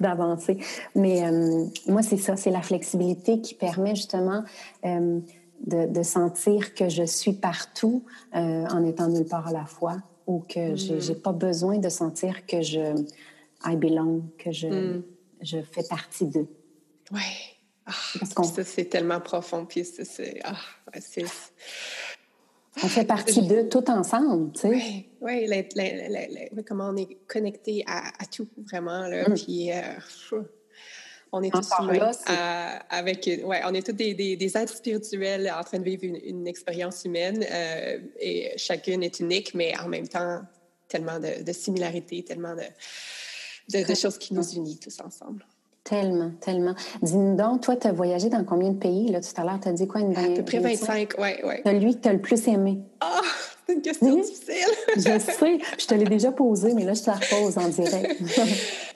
d'avancer. 0.00 0.58
Mais 0.96 1.26
euh, 1.26 1.64
moi, 1.86 2.02
c'est 2.02 2.16
ça, 2.16 2.36
c'est 2.36 2.50
la 2.50 2.62
flexibilité 2.62 3.40
qui 3.40 3.54
permet 3.54 3.94
justement 3.94 4.42
de, 4.84 5.86
de, 5.86 6.02
sentir 6.02 6.74
que 6.74 6.88
je 6.88 7.04
suis 7.04 7.32
partout 7.32 8.04
en 8.32 8.84
étant 8.84 9.08
nulle 9.08 9.26
part 9.26 9.48
à 9.48 9.52
la 9.52 9.64
fois 9.64 9.96
ou 10.28 10.40
que 10.40 10.76
je 10.76 10.92
n'ai 10.92 11.18
mm. 11.18 11.22
pas 11.22 11.32
besoin 11.32 11.78
de 11.78 11.88
sentir 11.88 12.46
que 12.46 12.60
je 12.60 12.94
I 13.64 13.76
belong, 13.76 14.22
que 14.38 14.52
je, 14.52 14.68
mm. 14.68 15.02
je 15.40 15.58
fais 15.62 15.82
partie 15.88 16.26
d'eux. 16.26 16.46
Oui. 17.10 17.20
Ah, 17.86 18.44
ça, 18.44 18.62
c'est 18.64 18.84
tellement 18.84 19.20
profond. 19.20 19.64
Puis 19.64 19.84
c'est. 19.84 20.40
Ah, 20.44 20.58
on 22.82 22.86
fait 22.86 23.06
partie 23.06 23.42
d'eux 23.42 23.68
tout 23.68 23.90
ensemble, 23.90 24.52
tu 24.52 24.60
sais. 24.60 24.68
Oui, 24.68 25.48
oui 25.48 26.62
comment 26.66 26.90
on 26.90 26.96
est 26.96 27.16
connecté 27.26 27.82
à, 27.86 28.12
tout, 28.30 28.46
vraiment. 28.70 29.08
Là, 29.08 29.30
mm. 29.30 29.34
Puis, 29.34 29.72
euh, 29.72 29.82
On 31.32 31.42
est 31.42 31.50
tous 31.50 31.70
humains. 31.80 32.10
avec, 32.90 33.26
ouais, 33.44 33.60
on 33.66 33.74
est 33.74 33.86
tous 33.86 33.92
des, 33.92 34.14
des, 34.14 34.56
êtres 34.56 34.76
spirituels 34.76 35.52
en 35.56 35.62
train 35.62 35.78
de 35.78 35.84
vivre 35.84 36.04
une, 36.04 36.46
expérience 36.46 37.04
humaine 37.04 37.44
euh, 37.50 37.98
et 38.18 38.52
chacune 38.56 39.02
est 39.02 39.20
unique, 39.20 39.54
mais 39.54 39.74
en 39.78 39.88
même 39.88 40.08
temps, 40.08 40.40
tellement 40.88 41.18
de, 41.18 41.52
similarités, 41.52 42.24
tellement 42.24 42.54
de, 42.54 43.82
de, 43.84 43.94
choses 43.94 44.18
qui 44.18 44.34
nous 44.34 44.48
unissent 44.54 44.80
tous 44.80 45.00
ensemble. 45.00 45.44
Tellement, 45.84 46.32
tellement. 46.40 46.74
Dis-nous 47.00 47.36
donc, 47.36 47.62
toi, 47.62 47.76
tu 47.76 47.86
as 47.86 47.92
voyagé 47.92 48.28
dans 48.28 48.44
combien 48.44 48.72
de 48.72 48.78
pays? 48.78 49.08
Là, 49.08 49.20
tout 49.20 49.40
à 49.40 49.44
l'heure, 49.44 49.58
tu 49.60 49.68
as 49.68 49.72
dit 49.72 49.86
quoi? 49.86 50.02
Une 50.02 50.16
à 50.16 50.28
peu 50.36 50.44
près 50.44 50.58
25, 50.58 51.14
oui, 51.18 51.28
oui. 51.44 51.78
Lui 51.80 51.96
que 51.96 52.00
tu 52.00 52.08
as 52.08 52.12
le 52.12 52.20
plus 52.20 52.46
aimé. 52.46 52.78
Ah, 53.00 53.22
c'est 53.66 53.74
une 53.74 53.82
question 53.82 54.14
difficile. 54.16 54.54
je 54.96 55.00
sais, 55.18 55.58
je 55.78 55.86
te 55.86 55.94
l'ai 55.94 56.04
déjà 56.04 56.32
posée, 56.32 56.74
mais 56.74 56.84
là, 56.84 56.92
je 56.92 57.02
te 57.02 57.06
la 57.06 57.16
repose 57.16 57.56
en 57.56 57.68
direct. 57.68 58.20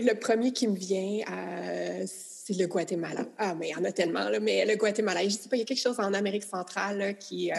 Euh, 0.00 0.12
le 0.12 0.18
premier 0.18 0.52
qui 0.52 0.68
me 0.68 0.76
vient, 0.76 1.20
euh, 1.30 2.04
c'est 2.06 2.56
le 2.58 2.66
Guatemala. 2.66 3.26
Ah, 3.38 3.54
mais 3.54 3.68
il 3.68 3.72
y 3.72 3.74
en 3.76 3.84
a 3.84 3.92
tellement, 3.92 4.28
là, 4.28 4.40
mais 4.40 4.64
le 4.64 4.76
Guatemala, 4.76 5.20
je 5.20 5.26
ne 5.26 5.30
sais 5.30 5.48
pas, 5.48 5.56
il 5.56 5.60
y 5.60 5.62
a 5.62 5.64
quelque 5.64 5.80
chose 5.80 6.00
en 6.00 6.12
Amérique 6.14 6.42
centrale 6.42 7.16
qui, 7.18 7.52
euh, 7.52 7.56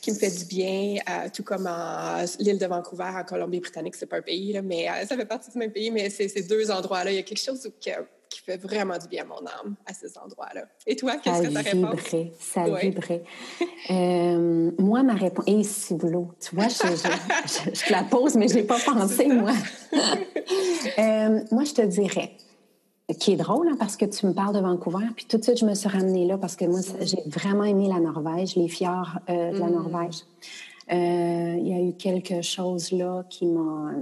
qui 0.00 0.12
me 0.12 0.16
fait 0.16 0.30
du 0.30 0.44
bien, 0.44 0.96
tout 1.34 1.42
comme 1.42 1.68
l'île 2.38 2.58
de 2.58 2.66
Vancouver, 2.66 3.10
en 3.16 3.24
Colombie-Britannique, 3.24 3.94
c'est 3.96 4.06
pas 4.06 4.18
un 4.18 4.22
pays, 4.22 4.52
là, 4.52 4.62
mais 4.62 4.86
ça 5.06 5.16
fait 5.16 5.26
partie 5.26 5.50
du 5.50 5.58
même 5.58 5.72
pays, 5.72 5.90
mais 5.90 6.08
c'est 6.10 6.28
ces 6.28 6.42
deux 6.42 6.70
endroits-là, 6.70 7.10
il 7.12 7.16
y 7.16 7.18
a 7.18 7.22
quelque 7.22 7.42
chose 7.42 7.70
qui, 7.80 7.90
qui 8.30 8.40
fait 8.40 8.56
vraiment 8.56 8.96
du 8.96 9.08
bien 9.08 9.24
à 9.24 9.26
mon 9.26 9.46
âme 9.46 9.74
à 9.84 9.92
ces 9.92 10.16
endroits-là. 10.16 10.62
Et 10.86 10.96
toi, 10.96 11.16
qu'est-ce 11.16 11.42
que 11.42 11.52
ta 11.52 11.60
réponse? 11.60 12.14
Ça 12.38 12.64
vibrait. 12.64 13.24
Euh, 13.90 14.70
moi, 14.78 15.02
ma 15.02 15.14
réponse... 15.14 15.44
Et 15.48 15.62
si 15.64 15.94
boulot, 15.94 16.30
tu 16.40 16.54
vois, 16.54 16.68
je, 16.68 16.96
je, 17.74 17.92
la 17.92 18.04
pose, 18.04 18.36
mais 18.36 18.48
je 18.48 18.54
n'ai 18.54 18.62
pas 18.62 18.78
pensé, 18.84 19.26
moi. 19.26 19.52
euh, 19.92 21.40
moi, 21.50 21.64
je 21.64 21.74
te 21.74 21.82
dirais, 21.82 22.36
qui 23.18 23.32
est 23.32 23.36
drôle, 23.36 23.68
hein, 23.68 23.76
parce 23.78 23.96
que 23.96 24.04
tu 24.04 24.26
me 24.26 24.32
parles 24.32 24.54
de 24.54 24.60
Vancouver, 24.60 25.06
puis 25.16 25.26
tout 25.26 25.36
de 25.36 25.42
suite, 25.42 25.58
je 25.58 25.66
me 25.66 25.74
suis 25.74 25.88
ramenée 25.88 26.26
là, 26.26 26.38
parce 26.38 26.54
que 26.54 26.64
moi, 26.64 26.80
j'ai 27.00 27.22
vraiment 27.26 27.64
aimé 27.64 27.88
la 27.88 27.98
Norvège, 27.98 28.54
les 28.54 28.68
fjords 28.68 29.18
euh, 29.28 29.52
de 29.52 29.58
la 29.58 29.66
mm. 29.66 29.72
Norvège. 29.72 30.24
Euh, 30.92 31.56
il 31.58 31.68
y 31.68 31.72
a 31.72 31.80
eu 31.80 31.92
quelque 31.94 32.42
chose 32.42 32.90
là 32.92 33.24
qui 33.28 33.46
m'a 33.46 33.92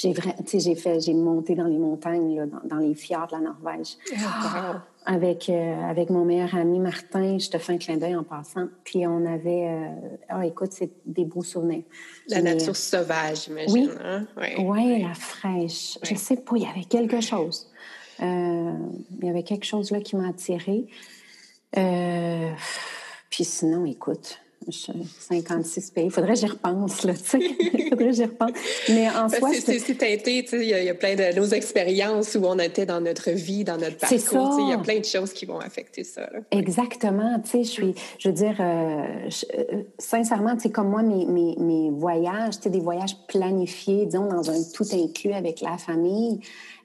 j'ai 0.00 0.14
j'ai 0.54 0.74
fait, 0.76 1.00
j'ai 1.00 1.14
monté 1.14 1.54
dans 1.56 1.66
les 1.66 1.76
montagnes, 1.76 2.36
là, 2.36 2.46
dans, 2.64 2.76
les 2.76 2.94
fjords 2.94 3.26
de 3.26 3.32
la 3.32 3.40
Norvège. 3.40 3.96
Ah, 4.24 4.82
avec, 5.04 5.48
euh, 5.48 5.90
avec 5.90 6.10
mon 6.10 6.24
meilleur 6.24 6.54
ami 6.54 6.78
Martin, 6.78 7.38
je 7.38 7.48
te 7.48 7.58
fais 7.58 7.72
un 7.72 7.78
clin 7.78 7.96
d'œil 7.96 8.14
en 8.14 8.22
passant. 8.22 8.68
Puis 8.84 9.06
on 9.06 9.26
avait, 9.26 9.68
euh, 9.68 10.16
ah, 10.28 10.46
écoute, 10.46 10.70
c'est 10.70 10.90
des 11.04 11.24
beaux 11.24 11.42
souvenirs. 11.42 11.82
La 12.28 12.42
nature 12.42 12.76
sauvage, 12.76 13.46
j'imagine. 13.46 13.74
Oui, 13.74 13.90
hein? 14.04 14.26
ouais, 14.36 14.98
la 15.00 15.14
fraîche. 15.14 15.98
Je 16.02 16.14
sais 16.14 16.36
pas, 16.36 16.56
il 16.56 16.62
y 16.62 16.66
avait 16.66 16.84
quelque 16.84 17.20
chose. 17.20 17.68
Euh, 18.20 18.72
il 19.20 19.26
y 19.26 19.30
avait 19.30 19.42
quelque 19.42 19.66
chose 19.66 19.90
là 19.90 20.00
qui 20.00 20.14
m'a 20.14 20.28
attirée. 20.28 20.86
puis 23.30 23.44
sinon, 23.44 23.84
écoute, 23.84 24.38
56 24.72 25.90
pays. 25.90 26.04
Il 26.06 26.10
faudrait 26.10 26.34
que 26.34 26.40
j'y 26.40 26.46
repense, 26.46 27.04
là, 27.04 27.14
tu 27.14 27.20
sais. 27.24 27.38
Il 27.60 27.88
faudrait 27.90 28.06
que 28.06 28.12
j'y 28.12 28.24
repense. 28.24 28.50
Mais 28.88 29.08
en 29.08 29.28
soi... 29.28 29.50
C'est 29.54 29.94
teinté, 29.94 30.42
tu 30.44 30.50
sais, 30.50 30.66
il 30.66 30.84
y, 30.84 30.88
a 30.88 30.94
plein 30.94 31.14
de 31.14 31.34
nos 31.36 31.46
expériences 31.46 32.34
où 32.34 32.44
on 32.44 32.58
était 32.58 32.86
dans 32.86 33.00
notre 33.00 33.30
vie, 33.30 33.64
dans 33.64 33.76
notre 33.76 33.96
parcours. 33.96 34.58
Il 34.60 34.70
y 34.70 34.72
a 34.72 34.78
plein 34.78 34.98
de 34.98 35.04
choses 35.04 35.32
qui 35.32 35.46
vont 35.46 35.58
affecter 35.58 36.04
ça. 36.04 36.28
Exactement. 36.50 37.40
Tu 37.40 37.50
sais, 37.50 37.64
je 37.64 37.70
suis... 37.70 37.94
Je 38.18 38.28
veux 38.28 38.34
dire, 38.34 38.56
euh, 38.60 39.28
euh, 39.58 39.82
sincèrement, 39.98 40.54
tu 40.56 40.62
sais, 40.62 40.70
comme 40.70 40.90
moi, 40.90 41.02
mes, 41.02 41.24
mes, 41.26 41.56
mes 41.58 41.90
voyages, 41.90 42.56
tu 42.56 42.64
sais, 42.64 42.70
des 42.70 42.80
voyages 42.80 43.16
planifiés, 43.28 44.06
disons, 44.06 44.28
dans 44.28 44.50
un 44.50 44.62
tout 44.74 44.86
inclus 44.92 45.32
avec 45.32 45.60
la 45.60 45.78
famille, 45.78 46.40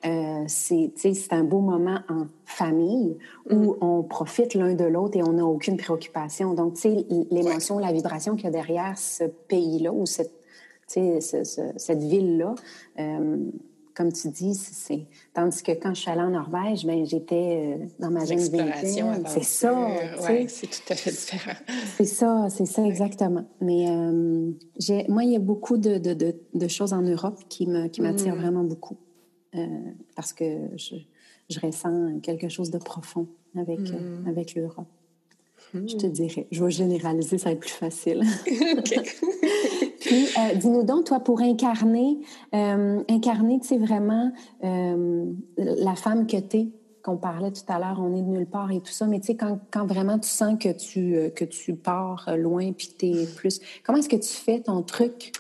euh, 0.06 0.44
c'est 0.48 1.32
un 1.32 1.44
beau 1.44 1.60
moment 1.60 2.00
en 2.10 2.28
famille 2.46 3.18
où 3.50 3.74
mm. 3.74 3.78
on 3.82 4.04
profite 4.04 4.54
l'un 4.54 4.74
de 4.74 4.86
l'autre 4.86 5.18
et 5.18 5.24
on 5.24 5.34
n'a 5.34 5.46
aucune 5.46 5.78
préoccupation. 5.78 6.54
Donc, 6.54 6.76
tu 6.76 6.82
sais, 6.82 7.06
l'émotion, 7.32 7.80
la 7.80 7.92
vibration 7.92 8.36
qu'il 8.36 8.46
y 8.46 8.48
a 8.48 8.52
derrière 8.52 8.98
ce 8.98 9.24
pays-là 9.24 9.92
ou 9.94 10.06
cette, 10.06 10.34
cette 10.88 12.04
ville-là, 12.04 12.56
euh, 13.00 13.38
comme 13.96 14.12
tu 14.12 14.30
dis, 14.30 14.56
c'est 14.56 15.06
tandis 15.34 15.62
que 15.62 15.72
quand 15.72 15.94
je 15.94 16.02
suis 16.02 16.10
allée 16.10 16.22
en 16.22 16.32
Norvège, 16.32 16.86
ben 16.86 17.06
j'étais 17.06 17.78
euh, 17.80 17.86
dans 18.00 18.10
ma 18.10 18.26
jeune 18.26 18.40
vingtaine. 18.40 19.24
C'est 19.28 19.44
ça. 19.44 19.88
C'est 20.48 20.68
tout 20.68 20.94
à 20.94 20.96
fait 20.96 21.12
différent. 21.12 21.58
C'est 21.98 22.06
ça, 22.06 22.48
c'est 22.50 22.66
ça 22.66 22.84
exactement. 22.86 23.46
Mais 23.62 23.88
euh, 23.90 24.52
moi, 25.10 25.24
il 25.24 25.32
y 25.32 25.36
a 25.36 25.40
beaucoup 25.40 25.78
de, 25.78 25.98
de, 25.98 26.36
de, 26.54 26.68
choses 26.68 26.94
en 26.94 27.02
Europe 27.02 27.40
qui 27.50 27.68
me 27.68 27.88
qui 27.88 28.02
m'attirent 28.02 28.36
mm. 28.36 28.40
vraiment 28.40 28.64
beaucoup. 28.64 28.98
Euh, 29.56 29.68
parce 30.16 30.34
que 30.34 30.44
je, 30.78 30.96
je, 31.50 31.60
ressens 31.60 32.20
quelque 32.22 32.50
chose 32.50 32.72
de 32.72 32.80
profond 32.80 33.28
avec, 33.56 33.80
euh, 33.80 34.22
hmm. 34.24 34.28
avec 34.28 34.56
l'Europe. 34.56 34.88
Je 35.74 35.96
te 35.96 36.08
hmm. 36.08 36.12
dirais. 36.12 36.48
Je 36.52 36.64
vais 36.64 36.72
généraliser, 36.72 37.38
ça 37.38 37.50
va 37.50 37.52
être 37.54 37.60
plus 37.60 37.70
facile. 37.70 38.24
Puis, 40.00 40.26
euh, 40.26 40.56
dis-nous 40.56 40.84
donc, 40.84 41.06
toi, 41.06 41.20
pour 41.20 41.42
incarner, 41.42 42.20
incarner, 42.52 43.60
tu 43.60 43.68
sais, 43.68 43.78
vraiment 43.78 44.32
la 44.62 45.96
femme 45.96 46.28
que 46.28 46.38
tu 46.38 46.58
es, 46.58 46.68
qu'on 47.04 47.18
parlait 47.18 47.52
tout 47.52 47.62
à 47.68 47.80
l'heure, 47.80 48.00
on 48.02 48.16
est 48.16 48.22
de 48.22 48.28
nulle 48.28 48.46
part 48.46 48.72
et 48.72 48.80
tout 48.80 48.92
ça, 48.92 49.06
mais 49.06 49.20
tu 49.20 49.28
sais, 49.28 49.36
quand, 49.36 49.60
quand, 49.72 49.86
vraiment 49.86 50.18
tu 50.20 50.30
sens 50.30 50.58
que 50.60 50.72
tu, 50.72 51.32
que 51.36 51.46
tu 51.46 51.76
pars 51.76 52.30
loin 52.38 52.72
puis 52.74 52.88
que 52.88 52.98
tu 52.98 53.06
es 53.08 53.26
plus... 53.26 53.60
Comment 53.84 54.00
est-ce 54.00 54.10
que 54.10 54.16
tu 54.16 54.34
fais 54.34 54.62
ton 54.62 54.82
truc 54.84 55.32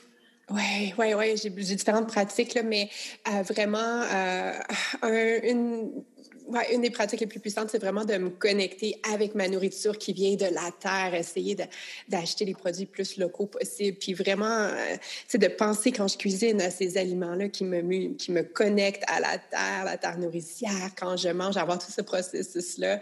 oui, 0.49 0.93
oui, 0.97 1.13
oui. 1.13 1.36
J'ai 1.38 1.49
différentes 1.49 2.08
pratiques, 2.08 2.53
là, 2.53 2.63
mais 2.63 2.89
euh, 3.27 3.43
vraiment, 3.43 4.01
euh, 4.03 5.39
une, 5.43 6.03
des 6.82 6.89
pratiques 6.89 7.21
les 7.21 7.27
plus 7.27 7.39
puissantes, 7.39 7.69
c'est 7.69 7.79
vraiment 7.79 8.03
de 8.03 8.15
me 8.17 8.29
connecter 8.29 8.99
avec 9.13 9.36
ma 9.36 9.47
nourriture 9.47 9.97
qui 9.97 10.12
vient 10.12 10.36
de 10.36 10.53
la 10.53 10.69
terre, 10.79 11.13
essayer 11.15 11.56
d'acheter 12.10 12.43
les 12.43 12.53
produits 12.53 12.86
plus 12.86 13.17
locaux 13.17 13.45
possibles, 13.45 13.97
puis 13.97 14.13
vraiment, 14.13 14.69
c'est 15.27 15.41
euh, 15.41 15.47
de 15.47 15.53
penser 15.53 15.93
quand 15.93 16.10
je 16.10 16.17
cuisine 16.17 16.62
à 16.62 16.69
ces 16.69 16.97
aliments-là 16.97 17.47
qui 17.47 17.63
me, 17.63 18.13
qui 18.15 18.32
me 18.32 18.43
connectent 18.43 19.06
à 19.08 19.21
la 19.21 19.38
terre, 19.38 19.86
la 19.86 19.97
terre 19.97 20.17
nourricière, 20.17 20.91
quand 20.97 21.15
je 21.15 21.29
mange, 21.29 21.56
avoir 21.56 21.79
tout 21.79 21.91
ce 21.91 22.01
processus-là. 22.01 22.99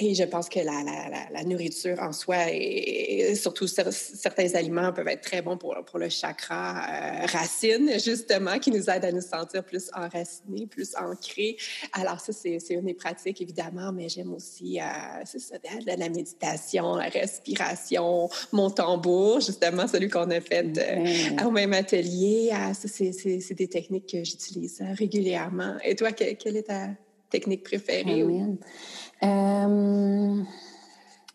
Et 0.00 0.16
je 0.16 0.24
pense 0.24 0.48
que 0.48 0.58
la, 0.58 0.82
la, 0.82 1.30
la, 1.30 1.44
nourriture 1.44 2.00
en 2.00 2.12
soi, 2.12 2.50
et 2.50 3.32
surtout 3.36 3.68
certains 3.68 4.54
aliments 4.54 4.92
peuvent 4.92 5.06
être 5.06 5.20
très 5.20 5.40
bons 5.40 5.56
pour, 5.56 5.76
pour 5.86 6.00
le 6.00 6.08
chakra 6.08 6.78
euh, 6.78 7.26
racine, 7.26 7.92
justement, 8.04 8.58
qui 8.58 8.72
nous 8.72 8.90
aide 8.90 9.04
à 9.04 9.12
nous 9.12 9.20
sentir 9.20 9.62
plus 9.62 9.90
enracinés, 9.94 10.66
plus 10.66 10.96
ancrés. 10.96 11.56
Alors 11.92 12.18
ça, 12.18 12.32
c'est 12.32 12.58
une 12.70 12.86
des 12.86 12.94
pratiques, 12.94 13.40
évidemment, 13.40 13.92
mais 13.92 14.08
j'aime 14.08 14.34
aussi 14.34 14.80
euh, 14.80 15.24
ça, 15.24 15.58
de 15.58 15.86
la 15.86 16.08
méditation, 16.08 16.96
la 16.96 17.08
respiration, 17.08 18.28
mon 18.50 18.70
tambour, 18.70 19.40
justement, 19.42 19.86
celui 19.86 20.08
qu'on 20.08 20.28
a 20.32 20.40
fait 20.40 20.76
euh, 20.76 21.46
au 21.46 21.52
même 21.52 21.72
atelier. 21.72 22.50
Ah, 22.52 22.74
ça, 22.74 22.88
c'est 22.88 23.54
des 23.54 23.68
techniques 23.68 24.10
que 24.10 24.24
j'utilise 24.24 24.82
régulièrement. 24.98 25.76
Et 25.84 25.94
toi, 25.94 26.10
quelle 26.10 26.56
est 26.56 26.64
ta 26.64 26.88
technique 27.34 27.64
préférée? 27.64 28.22
Euh, 29.22 30.42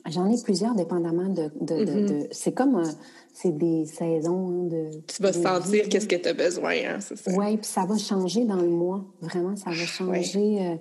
j'en 0.09 0.29
ai 0.29 0.41
plusieurs, 0.41 0.75
dépendamment 0.75 1.29
de. 1.29 1.49
Mm-hmm. 1.61 2.27
c'est 2.31 2.53
comme. 2.53 2.77
Euh, 2.77 2.91
c'est 3.33 3.57
des 3.57 3.85
saisons 3.85 4.49
hein, 4.49 4.67
de. 4.67 4.89
Tu 5.07 5.21
vas 5.21 5.33
sentir 5.33 5.87
qu'est-ce 5.89 6.07
que 6.07 6.15
tu 6.15 6.29
as 6.29 6.33
besoin, 6.33 6.71
hein, 6.71 6.97
c'est 6.99 7.17
ça? 7.17 7.31
Oui, 7.37 7.57
puis 7.57 7.65
ça 7.65 7.85
va 7.85 7.97
changer 7.97 8.45
dans 8.45 8.61
le 8.61 8.69
mois. 8.69 9.03
Vraiment, 9.21 9.55
ça 9.55 9.69
va 9.69 9.75
changer 9.75 10.77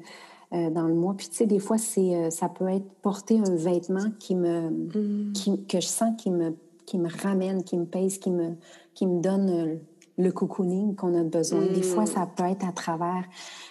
euh, 0.53 0.71
dans 0.71 0.89
le 0.89 0.95
mois. 0.95 1.15
Puis, 1.17 1.29
tu 1.29 1.37
sais, 1.37 1.47
des 1.47 1.59
fois, 1.59 1.79
c'est, 1.79 2.31
ça 2.31 2.49
peut 2.49 2.69
être 2.69 2.89
porter 3.03 3.39
un 3.39 3.55
vêtement 3.55 4.11
qui 4.19 4.35
me. 4.35 4.71
Mm. 4.71 5.33
Qui, 5.35 5.67
que 5.67 5.81
je 5.81 5.87
sens 5.87 6.15
qui 6.17 6.31
me, 6.31 6.57
qui 6.87 6.99
me 6.99 7.09
ramène, 7.23 7.63
qui 7.65 7.77
me 7.77 7.87
pèse, 7.87 8.19
qui 8.19 8.31
me, 8.31 8.55
qui 8.95 9.07
me 9.07 9.21
donne 9.21 9.79
le 10.19 10.31
cocooning 10.33 10.95
qu'on 10.95 11.19
a 11.19 11.23
besoin. 11.23 11.65
Des 11.67 11.83
fois, 11.83 12.03
mm. 12.03 12.07
ça 12.07 12.27
peut 12.27 12.45
être 12.45 12.67
à 12.67 12.73
travers 12.73 13.25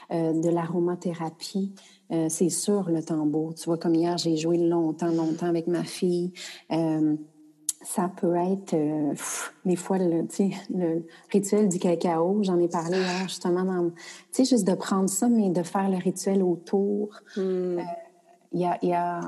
de 0.09 0.49
l'aromathérapie. 0.49 1.73
Euh, 2.11 2.27
c'est 2.29 2.49
sûr, 2.49 2.89
le 2.89 3.03
tambour. 3.03 3.53
Tu 3.55 3.65
vois, 3.65 3.77
comme 3.77 3.95
hier, 3.95 4.17
j'ai 4.17 4.37
joué 4.37 4.57
longtemps, 4.57 5.11
longtemps 5.11 5.47
avec 5.47 5.67
ma 5.67 5.83
fille. 5.83 6.31
Euh, 6.71 7.15
ça 7.81 8.09
peut 8.19 8.35
être, 8.35 8.73
euh, 8.73 9.13
des 9.65 9.75
fois, 9.75 9.97
le, 9.97 10.25
le 10.73 11.05
rituel 11.31 11.69
du 11.69 11.79
cacao. 11.79 12.39
J'en 12.43 12.59
ai 12.59 12.67
parlé 12.67 12.97
hier, 12.97 13.23
justement, 13.27 13.63
dans, 13.63 13.89
tu 13.89 13.95
sais, 14.31 14.45
juste 14.45 14.65
de 14.65 14.73
prendre 14.73 15.09
ça, 15.09 15.27
mais 15.27 15.49
de 15.49 15.63
faire 15.63 15.89
le 15.89 15.97
rituel 15.97 16.43
autour. 16.43 17.09
Hmm. 17.35 17.79
Il 18.53 18.61
y 18.61 18.65
a, 18.65 18.79
y 18.81 18.93
a 18.93 19.19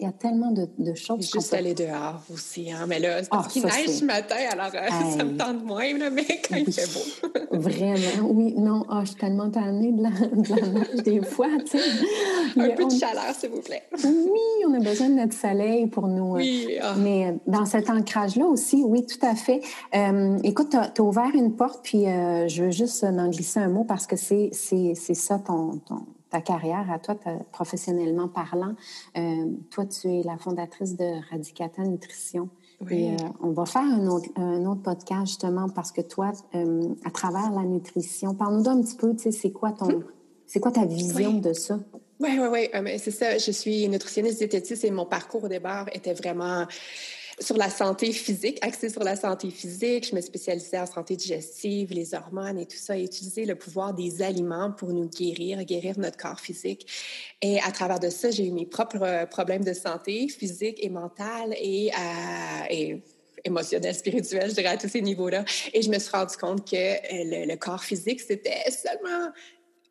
il 0.00 0.06
y 0.06 0.08
a 0.08 0.12
tellement 0.12 0.50
de, 0.50 0.68
de 0.78 0.94
choses. 0.94 1.30
Juste 1.32 1.54
aller 1.54 1.74
dehors 1.74 2.20
aussi, 2.32 2.70
hein? 2.72 2.86
Mais 2.88 2.98
là, 2.98 3.22
c'est 3.22 3.28
parce 3.28 3.46
ah, 3.46 3.50
qu'il 3.50 3.62
neige 3.62 3.88
ce 3.88 4.04
matin, 4.04 4.36
alors 4.50 4.70
euh, 4.74 4.88
ça 5.16 5.24
me 5.24 5.36
tente 5.36 5.64
moins, 5.64 5.96
là, 5.96 6.10
mais 6.10 6.24
quand 6.48 6.56
il 6.56 6.72
fait 6.72 6.92
beau. 6.92 7.58
Vraiment, 7.58 8.28
oui. 8.30 8.54
Non, 8.56 8.84
oh, 8.90 9.00
je 9.00 9.06
suis 9.06 9.16
tellement 9.16 9.50
tannée 9.50 9.92
de 9.92 10.02
la, 10.02 10.10
de 10.10 10.60
la 10.60 10.66
neige 10.66 11.02
des 11.04 11.22
fois, 11.22 11.48
tu 11.64 11.78
sais. 11.78 11.84
Un 12.56 12.70
peu 12.70 12.86
de 12.86 12.90
chaleur, 12.90 13.34
s'il 13.38 13.50
vous 13.50 13.60
plaît. 13.60 13.82
oui, 14.04 14.64
on 14.66 14.74
a 14.74 14.80
besoin 14.80 15.08
de 15.08 15.14
notre 15.14 15.34
soleil 15.34 15.86
pour 15.86 16.08
nous. 16.08 16.34
Euh, 16.34 16.38
oui. 16.38 16.78
Ah. 16.82 16.94
Mais 16.98 17.28
euh, 17.28 17.32
dans 17.46 17.64
cet 17.64 17.88
ancrage-là 17.88 18.46
aussi, 18.46 18.82
oui, 18.84 19.06
tout 19.06 19.24
à 19.24 19.34
fait. 19.34 19.60
écoute, 20.42 20.70
tu 20.70 20.76
as, 21.00 21.04
ouvert 21.04 21.30
une 21.34 21.54
porte, 21.54 21.80
puis 21.84 22.04
je 22.04 22.64
veux 22.64 22.70
juste 22.70 23.04
en 23.04 23.28
glisser 23.28 23.60
un 23.60 23.68
mot 23.68 23.84
parce 23.84 24.06
que 24.06 24.16
c'est 24.16 24.50
ça 25.14 25.38
ton, 25.38 25.78
ton 25.86 26.04
ta 26.34 26.40
carrière 26.40 26.90
à 26.90 26.98
toi, 26.98 27.14
professionnellement 27.52 28.26
parlant. 28.26 28.74
Euh, 29.16 29.46
toi, 29.70 29.86
tu 29.86 30.08
es 30.08 30.22
la 30.24 30.36
fondatrice 30.36 30.96
de 30.96 31.08
Radicata 31.30 31.82
Nutrition. 31.82 32.48
Et 32.90 33.12
euh, 33.12 33.16
on 33.40 33.52
va 33.52 33.64
faire 33.66 33.82
un 33.82 34.08
autre, 34.08 34.28
un 34.34 34.64
autre, 34.66 34.82
podcast 34.82 35.26
justement 35.26 35.68
parce 35.68 35.92
que 35.92 36.00
toi, 36.00 36.32
à 37.04 37.10
travers 37.12 37.52
la 37.52 37.62
nutrition, 37.62 38.34
parle-nous 38.34 38.64
d'un 38.64 38.82
petit 38.82 38.96
peu, 38.96 39.14
tu 39.14 39.22
sais, 39.22 39.30
c'est 39.30 39.52
quoi 39.52 39.70
ton, 39.70 39.86
hum. 39.86 40.04
c'est 40.44 40.58
quoi 40.58 40.72
ta 40.72 40.84
vision 40.84 41.34
de 41.34 41.52
ça? 41.52 41.78
Oui, 42.18 42.36
oui, 42.40 42.68
oui. 42.74 42.98
c'est 42.98 43.12
ça. 43.12 43.38
Je 43.38 43.52
suis 43.52 43.88
nutritionniste 43.88 44.38
diététiste 44.38 44.84
et 44.84 44.90
mon 44.90 45.06
parcours 45.06 45.44
au 45.44 45.48
départ 45.48 45.86
était 45.92 46.14
vraiment 46.14 46.66
sur 47.40 47.56
la 47.56 47.70
santé 47.70 48.12
physique, 48.12 48.58
axé 48.62 48.88
sur 48.88 49.02
la 49.02 49.16
santé 49.16 49.50
physique. 49.50 50.08
Je 50.08 50.14
me 50.14 50.20
spécialisais 50.20 50.78
en 50.78 50.86
santé 50.86 51.16
digestive, 51.16 51.92
les 51.92 52.14
hormones 52.14 52.58
et 52.58 52.66
tout 52.66 52.76
ça, 52.76 52.96
et 52.96 53.04
utiliser 53.04 53.44
le 53.44 53.54
pouvoir 53.54 53.94
des 53.94 54.22
aliments 54.22 54.70
pour 54.70 54.90
nous 54.90 55.08
guérir, 55.08 55.64
guérir 55.64 55.98
notre 55.98 56.16
corps 56.16 56.40
physique. 56.40 56.86
Et 57.42 57.60
à 57.60 57.72
travers 57.72 58.00
de 58.00 58.10
ça, 58.10 58.30
j'ai 58.30 58.46
eu 58.46 58.52
mes 58.52 58.66
propres 58.66 59.02
euh, 59.02 59.26
problèmes 59.26 59.64
de 59.64 59.72
santé 59.72 60.28
physique 60.28 60.78
et 60.82 60.88
mentale 60.88 61.54
et, 61.60 61.90
euh, 61.92 62.64
et 62.70 63.02
émotionnel, 63.44 63.94
spirituel, 63.94 64.50
je 64.50 64.54
dirais, 64.54 64.68
à 64.68 64.76
tous 64.76 64.88
ces 64.88 65.02
niveaux-là. 65.02 65.44
Et 65.72 65.82
je 65.82 65.90
me 65.90 65.98
suis 65.98 66.10
rendu 66.10 66.36
compte 66.36 66.68
que 66.68 66.76
euh, 66.76 66.98
le, 67.10 67.46
le 67.46 67.56
corps 67.56 67.82
physique, 67.82 68.20
c'était 68.20 68.70
seulement 68.70 69.32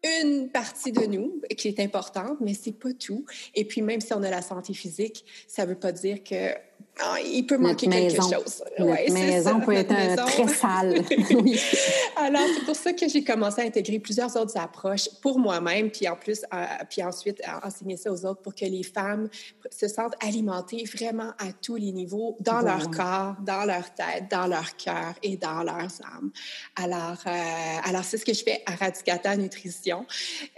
une 0.03 0.49
partie 0.49 0.91
de 0.91 1.05
nous 1.05 1.41
qui 1.55 1.69
est 1.69 1.79
importante, 1.79 2.37
mais 2.41 2.53
c'est 2.53 2.77
pas 2.77 2.93
tout. 2.93 3.25
Et 3.55 3.63
puis, 3.63 3.81
même 3.81 4.01
si 4.01 4.13
on 4.13 4.21
a 4.21 4.29
la 4.29 4.41
santé 4.41 4.73
physique, 4.73 5.25
ça 5.47 5.65
veut 5.65 5.79
pas 5.79 5.91
dire 5.91 6.23
que 6.23 6.53
ah, 7.01 7.17
il 7.25 7.45
peut 7.47 7.57
manquer 7.57 7.87
quelque 7.87 8.15
chose. 8.15 8.63
Notre 8.77 9.11
maison 9.11 9.59
peut 9.61 9.73
être 9.73 10.25
très 10.27 10.47
sale. 10.47 10.93
Alors, 12.15 12.43
c'est 12.55 12.65
pour 12.65 12.75
ça 12.75 12.93
que 12.93 13.09
j'ai 13.09 13.23
commencé 13.23 13.61
à 13.61 13.65
intégrer 13.65 13.97
plusieurs 13.97 14.35
autres 14.35 14.55
approches 14.57 15.09
pour 15.21 15.39
moi-même, 15.39 15.89
puis 15.89 16.07
en 16.07 16.15
plus, 16.15 16.43
euh, 16.53 16.65
puis 16.89 17.03
ensuite 17.03 17.41
enseigner 17.63 17.97
ça 17.97 18.11
aux 18.11 18.25
autres 18.25 18.41
pour 18.41 18.53
que 18.53 18.65
les 18.65 18.83
femmes 18.83 19.27
se 19.71 19.87
sentent 19.87 20.13
alimentées 20.23 20.83
vraiment 20.95 21.31
à 21.39 21.51
tous 21.61 21.77
les 21.77 21.91
niveaux, 21.91 22.37
dans 22.39 22.61
leur 22.61 22.91
corps, 22.91 23.35
dans 23.43 23.65
leur 23.65 23.91
tête, 23.95 24.29
dans 24.29 24.45
leur 24.45 24.75
cœur 24.77 25.15
et 25.23 25.35
dans 25.35 25.63
leurs 25.63 25.99
âmes. 26.15 26.31
Alors, 26.75 27.17
euh, 27.25 27.89
alors 27.89 28.03
c'est 28.03 28.17
ce 28.17 28.25
que 28.25 28.33
je 28.33 28.43
fais 28.43 28.61
à 28.67 28.75
Radicata 28.75 29.35
Nutrition. 29.35 30.05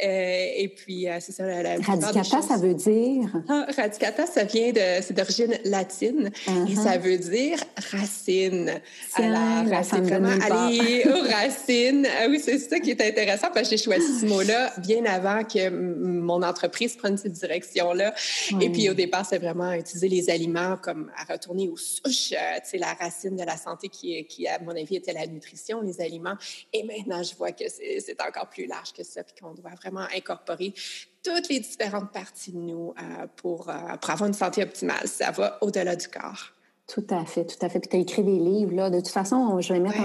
Euh, 0.04 0.48
et 0.58 0.68
puis, 0.68 1.08
c'est 1.22 1.32
ça. 1.32 1.46
La, 1.46 1.78
Radicata, 1.78 2.42
ça 2.42 2.58
veut 2.58 2.74
dire? 2.74 3.32
Ah, 3.48 3.68
radicata, 3.76 4.26
ça 4.26 4.44
vient 4.44 4.74
de, 4.74 5.02
c'est 5.02 5.14
d'origine 5.14 5.58
latine 5.64 6.05
et 6.08 6.76
ça 6.76 6.98
uh-huh. 6.98 7.00
veut 7.00 7.18
dire 7.18 7.60
racine. 7.92 8.82
Alors, 9.16 9.84
c'est 9.84 10.02
vraiment 10.02 10.30
aller 10.30 11.04
aux 11.08 11.22
racines? 11.22 12.08
Ah 12.20 12.28
oui, 12.30 12.40
c'est 12.44 12.58
ça 12.60 12.80
qui 12.80 12.92
est 12.92 13.02
intéressant 13.02 13.48
parce 13.54 13.70
que 13.70 13.76
j'ai 13.76 13.84
choisi 13.84 14.20
ce 14.22 14.26
mot-là 14.26 14.74
bien 14.80 15.06
avant 15.06 15.44
que 15.44 15.70
mon 15.70 16.42
entreprise 16.44 16.96
prenne 16.96 17.18
cette 17.18 17.34
direction-là. 17.34 18.14
Et 18.62 18.70
puis, 18.70 18.90
au 18.90 18.94
départ, 18.94 19.26
c'est 19.26 19.40
vraiment 19.40 19.72
utiliser 19.74 20.10
les 20.10 20.30
aliments 20.30 20.78
comme 20.78 21.12
à 21.16 21.32
retourner 21.32 21.68
aux 21.68 21.78
souches, 21.78 22.34
euh, 22.34 22.60
tu 22.64 22.72
sais, 22.72 22.78
la 22.78 22.94
racine 22.94 23.36
de 23.36 23.44
la 23.44 23.58
santé 23.58 23.90
qui, 23.90 24.26
qui, 24.26 24.48
à 24.48 24.60
mon 24.60 24.72
avis, 24.72 24.98
était 24.98 25.14
la 25.14 25.28
nutrition, 25.28 25.82
les 25.82 26.02
aliments. 26.02 26.36
Et 26.74 26.84
maintenant, 26.84 27.24
je 27.24 27.36
vois 27.36 27.52
que 27.52 27.66
c'est 27.68 28.22
encore 28.22 28.50
plus 28.50 28.66
large 28.66 28.94
que 28.94 29.04
ça, 29.04 29.24
puis 29.24 29.36
qu'on 29.42 29.54
doit 29.54 29.72
vraiment 29.76 30.06
incorporer 30.16 30.74
toutes 31.26 31.50
les 31.50 31.60
différentes 31.60 32.12
parties 32.12 32.52
de 32.52 32.60
nous 32.60 32.94
euh, 32.98 33.26
pour, 33.36 33.70
euh, 33.70 33.74
pour, 34.02 34.10
avoir 34.12 34.28
une 34.28 34.34
santé 34.34 34.64
optimale. 34.64 35.08
Ça 35.08 35.32
va 35.32 35.58
au-delà 35.62 35.96
du 35.96 36.08
corps. 36.08 36.52
Tout 36.88 37.06
à 37.10 37.26
fait, 37.26 37.46
tout 37.46 37.58
à 37.66 37.70
fait. 37.70 37.80
Puis 37.80 37.90
tu 37.90 37.98
as 37.98 38.00
écrit 38.00 38.24
des 38.24 38.38
livres, 38.38 38.76
là. 38.76 38.92
De 38.92 39.00
toute 39.00 39.08
façon, 39.08 39.60
je 39.60 39.74
vais 39.74 39.80
mettre 39.80 39.98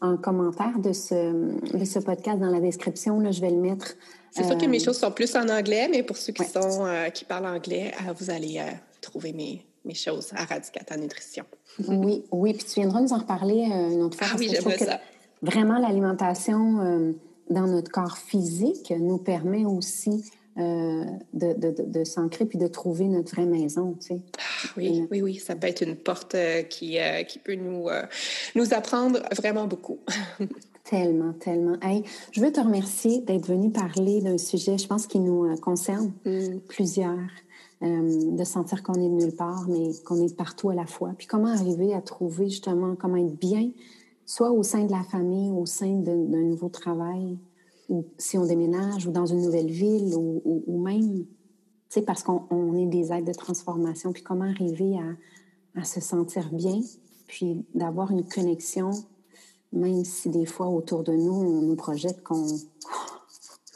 un, 0.00 0.16
commentaire 0.16 0.78
de 0.80 0.92
ce, 0.92 1.76
de 1.76 1.84
ce 1.84 2.00
podcast 2.00 2.40
dans 2.40 2.50
la 2.50 2.58
description. 2.58 3.20
Là. 3.20 3.30
Je 3.30 3.40
vais 3.40 3.50
le 3.50 3.60
mettre. 3.60 3.94
C'est 4.32 4.44
sûr 4.44 4.58
que 4.58 4.66
mes 4.66 4.80
euh, 4.80 4.84
choses 4.84 4.98
sont 4.98 5.12
plus 5.12 5.34
en 5.36 5.48
anglais, 5.48 5.88
mais 5.88 6.02
pour 6.02 6.16
ceux 6.16 6.32
qui, 6.32 6.44
sont, 6.44 6.84
qui 7.14 7.24
parlent 7.24 7.46
anglais, 7.46 7.94
vous 8.18 8.30
allez 8.30 8.60
trouver 9.00 9.32
mes, 9.32 9.64
mes 9.84 9.94
choses 9.94 10.32
à 10.34 10.44
Radicata 10.44 10.96
Nutrition. 10.96 11.44
oui, 11.88 12.24
oui. 12.32 12.54
Puis 12.54 12.64
tu 12.64 12.80
viendras 12.80 13.00
nous 13.00 13.12
en 13.12 13.18
reparler 13.18 13.62
une 13.62 14.02
autre 14.02 14.18
fois. 14.18 14.26
Ah 14.32 14.36
oui, 14.36 14.50
j'aimerais 14.50 14.78
ça. 14.78 15.00
Vraiment, 15.42 15.78
l'alimentation 15.78 17.14
dans 17.50 17.66
notre 17.68 17.90
corps 17.90 18.18
physique 18.18 18.92
nous 18.98 19.18
permet 19.18 19.64
aussi 19.64 20.24
euh, 20.58 21.04
de, 21.34 21.52
de, 21.52 21.82
de, 21.82 22.04
s'ancrer 22.04 22.46
puis 22.46 22.56
de 22.56 22.66
trouver 22.66 23.08
notre 23.08 23.34
vraie 23.34 23.44
maison, 23.44 23.94
tu 24.00 24.06
sais. 24.06 24.20
Ah, 24.38 24.68
oui, 24.78 25.06
oui, 25.10 25.20
oui, 25.20 25.34
ça 25.34 25.54
peut 25.54 25.66
être 25.66 25.82
une 25.82 25.96
porte 25.96 26.34
euh, 26.34 26.62
qui, 26.62 26.98
euh, 26.98 27.24
qui 27.24 27.38
peut 27.38 27.56
nous, 27.56 27.88
nous 28.54 28.72
apprendre 28.72 29.20
vraiment 29.36 29.66
beaucoup. 29.66 29.98
tellement, 30.84 31.34
tellement. 31.34 31.76
Hey, 31.82 32.04
je 32.32 32.40
veux 32.40 32.50
te 32.50 32.60
remercier 32.60 33.20
d'être 33.20 33.46
venu 33.46 33.70
parler 33.70 34.22
d'un 34.22 34.38
sujet, 34.38 34.78
je 34.78 34.86
pense, 34.86 35.06
qui 35.06 35.20
nous 35.20 35.54
concerne 35.56 36.14
mm. 36.24 36.60
plusieurs. 36.68 37.28
de 37.82 38.44
sentir 38.44 38.82
qu'on 38.82 38.94
est 38.94 39.10
de 39.10 39.24
nulle 39.24 39.36
part, 39.36 39.68
mais 39.68 39.90
qu'on 40.06 40.26
est 40.26 40.34
partout 40.34 40.70
à 40.70 40.74
la 40.74 40.86
fois. 40.86 41.12
Puis 41.18 41.26
comment 41.26 41.52
arriver 41.52 41.92
à 41.92 42.00
trouver 42.00 42.48
justement 42.48 42.96
comment 42.96 43.16
être 43.16 43.38
bien, 43.38 43.72
soit 44.24 44.52
au 44.52 44.62
sein 44.62 44.84
de 44.84 44.92
la 44.92 45.02
famille, 45.02 45.50
au 45.50 45.66
sein 45.66 45.96
d'un 45.96 46.14
nouveau 46.14 46.70
travail, 46.70 47.36
ou 47.88 48.06
si 48.18 48.36
on 48.38 48.46
déménage 48.46 49.06
ou 49.06 49.10
dans 49.10 49.26
une 49.26 49.42
nouvelle 49.42 49.70
ville 49.70 50.14
ou, 50.16 50.42
ou, 50.66 50.82
même, 50.82 51.24
tu 51.24 51.26
sais, 51.88 52.02
parce 52.02 52.22
qu'on 52.22 52.74
est 52.74 52.86
des 52.86 53.12
aides 53.12 53.26
de 53.26 53.32
transformation, 53.32 54.12
puis 54.12 54.22
comment 54.22 54.44
arriver 54.44 54.96
à, 54.96 55.80
à 55.80 55.84
se 55.84 56.00
sentir 56.00 56.52
bien, 56.52 56.80
puis 57.26 57.64
d'avoir 57.74 58.10
une 58.10 58.26
connexion, 58.26 58.90
même 59.72 60.04
si 60.04 60.30
des 60.30 60.46
fois 60.46 60.68
autour 60.68 61.02
de 61.02 61.12
nous, 61.12 61.34
on 61.34 61.62
nous 61.62 61.76
projette 61.76 62.22
qu'on 62.22 62.46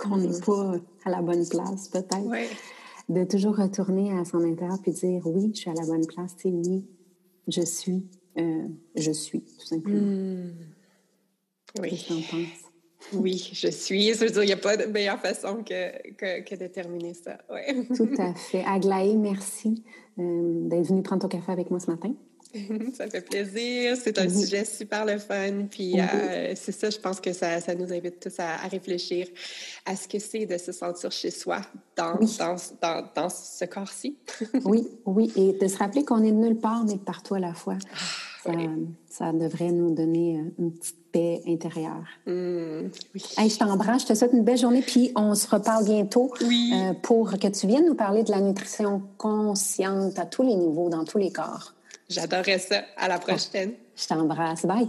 qu'on 0.01 0.17
n'est 0.17 0.29
mm. 0.29 0.41
pas 0.41 0.75
à 1.05 1.11
la 1.11 1.23
bonne 1.23 1.47
place, 1.47 1.89
peut-être. 1.89 2.31
De 3.09 3.25
toujours 3.25 3.57
retourner 3.57 4.17
à 4.17 4.25
son 4.25 4.39
intérieur 4.39 4.79
puis 4.81 4.93
dire 4.93 5.27
oui, 5.27 5.51
je 5.53 5.61
suis 5.61 5.71
à 5.71 5.75
la 5.75 5.85
bonne 5.85 6.07
place, 6.07 6.37
tu 6.37 6.49
sais, 6.49 6.55
oui, 6.55 6.85
je 7.49 7.63
suis, 7.63 8.07
euh, 8.39 8.69
je 8.95 9.11
suis, 9.11 9.43
tout 9.43 9.67
simplement. 9.67 10.01
Mm. 10.01 10.53
Oui. 11.81 11.91
Qu'est-ce 11.91 12.03
que 12.03 12.07
tu 12.09 12.13
en 12.13 12.17
penses? 12.17 12.70
Oui, 13.12 13.51
je 13.53 13.68
suis. 13.68 14.14
Je 14.14 14.20
veux 14.20 14.30
dire, 14.30 14.42
il 14.42 14.46
n'y 14.46 14.53
a 14.53 14.57
pas 14.57 14.76
de 14.76 14.84
meilleure 14.84 15.20
façon 15.20 15.62
que, 15.64 16.12
que, 16.12 16.42
que 16.42 16.55
de 16.55 16.66
terminer 16.66 17.14
ça. 17.14 17.38
Ouais. 17.51 17.84
Tout 17.96 18.11
à 18.18 18.34
fait. 18.34 18.64
Aglaé, 18.66 19.16
merci 19.16 19.82
euh, 20.18 20.68
d'être 20.68 20.86
venu 20.86 21.03
prendre 21.03 21.22
ton 21.22 21.28
café 21.28 21.53
avec 21.53 21.70
moi 21.70 21.80
ce 21.80 21.90
matin. 21.90 22.14
ça 22.94 23.09
fait 23.09 23.20
plaisir. 23.20 23.96
C'est 23.96 24.18
un 24.18 24.28
sujet 24.28 24.64
super 24.64 25.05
le 25.05 25.18
fun. 25.18 25.66
Puis 25.70 26.01
euh, 26.01 26.53
c'est 26.57 26.72
ça, 26.72 26.90
je 26.90 26.98
pense 26.98 27.20
que 27.20 27.32
ça, 27.32 27.61
ça 27.61 27.74
nous 27.74 27.92
invite 27.92 28.20
tous 28.20 28.38
à, 28.38 28.57
réfléchir 28.68 29.28
à 29.86 29.96
ce 29.96 30.09
que 30.09 30.18
c'est 30.18 30.46
de 30.46 30.59
se 30.59 30.72
sentir 30.72 31.12
chez 31.12 31.30
soi 31.30 31.61
dans, 31.96 32.18
dans, 32.38 32.57
dans, 32.82 33.09
dans, 33.14 33.28
ce 33.28 33.64
corps-ci. 33.64 34.18
oui, 34.64 34.88
oui. 35.07 35.32
Et 35.36 35.53
de 35.53 35.68
se 35.68 35.76
rappeler 35.78 36.05
qu'on 36.05 36.22
est 36.24 36.32
de 36.32 36.36
nulle 36.36 36.59
part, 36.59 36.84
mais 36.84 36.98
partout 36.98 37.34
à 37.34 37.40
la 37.40 37.55
fois. 37.55 37.78
Ça, 38.43 38.53
ça 39.09 39.32
devrait 39.32 39.70
nous 39.70 39.95
donner 39.95 40.38
euh, 40.38 40.51
une 40.59 40.72
petite 40.72 40.97
paix 41.12 41.43
intérieure. 41.47 42.05
Mmh, 42.26 42.88
je 43.14 43.59
t'embrasse, 43.59 44.03
je 44.03 44.07
te 44.07 44.14
souhaite 44.14 44.32
une 44.32 44.45
belle 44.45 44.57
journée, 44.57 44.82
puis 44.82 45.12
on 45.14 45.34
se 45.34 45.47
reparle 45.49 45.84
bientôt 45.84 46.32
euh, 46.43 46.93
pour 47.03 47.32
que 47.32 47.49
tu 47.49 47.66
viennes 47.66 47.86
nous 47.86 47.95
parler 47.95 48.22
de 48.22 48.30
la 48.30 48.41
nutrition 48.41 49.03
consciente 49.18 50.18
à 50.18 50.24
tous 50.24 50.43
les 50.43 50.55
niveaux, 50.55 50.88
dans 50.88 51.05
tous 51.05 51.18
les 51.18 51.30
corps. 51.30 51.74
J'adorerais 52.09 52.59
ça. 52.59 52.82
À 52.97 53.09
la 53.09 53.18
prochaine. 53.18 53.72
Je 53.95 54.07
t'embrasse. 54.07 54.64
Bye. 54.64 54.88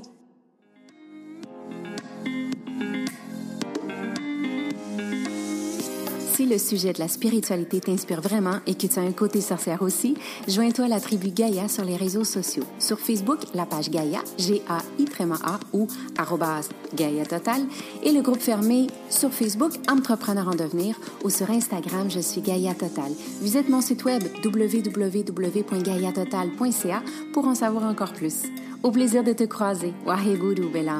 Le 6.51 6.57
sujet 6.57 6.91
de 6.91 6.99
la 6.99 7.07
spiritualité 7.07 7.79
t'inspire 7.79 8.19
vraiment 8.19 8.57
et 8.67 8.75
que 8.75 8.85
tu 8.85 8.99
as 8.99 9.03
un 9.03 9.13
côté 9.13 9.39
sorcière 9.39 9.81
aussi, 9.81 10.17
joins-toi 10.49 10.83
à 10.85 10.89
la 10.89 10.99
tribu 10.99 11.29
Gaïa 11.29 11.69
sur 11.69 11.85
les 11.85 11.95
réseaux 11.95 12.25
sociaux. 12.25 12.65
Sur 12.77 12.99
Facebook, 12.99 13.39
la 13.53 13.65
page 13.65 13.89
Gaïa, 13.89 14.19
G-A-I-A 14.37 15.59
ou 15.71 15.87
arrobas 16.17 16.67
Gaïa 16.93 17.25
Total, 17.25 17.61
et 18.03 18.11
le 18.11 18.21
groupe 18.21 18.41
fermé 18.41 18.87
sur 19.09 19.31
Facebook 19.31 19.71
Entrepreneur 19.89 20.49
en 20.49 20.55
devenir 20.55 20.99
ou 21.23 21.29
sur 21.29 21.49
Instagram, 21.49 22.11
je 22.11 22.19
suis 22.19 22.41
Gaïa 22.41 22.73
Total. 22.73 23.13
Visite 23.41 23.69
mon 23.69 23.79
site 23.79 24.03
web 24.03 24.21
www.gaïatotal.ca 24.43 27.01
pour 27.33 27.47
en 27.47 27.55
savoir 27.55 27.85
encore 27.85 28.11
plus. 28.11 28.43
Au 28.83 28.91
plaisir 28.91 29.23
de 29.23 29.31
te 29.31 29.45
croiser. 29.45 29.93
Waheguru, 30.05 30.69
belle 30.69 30.91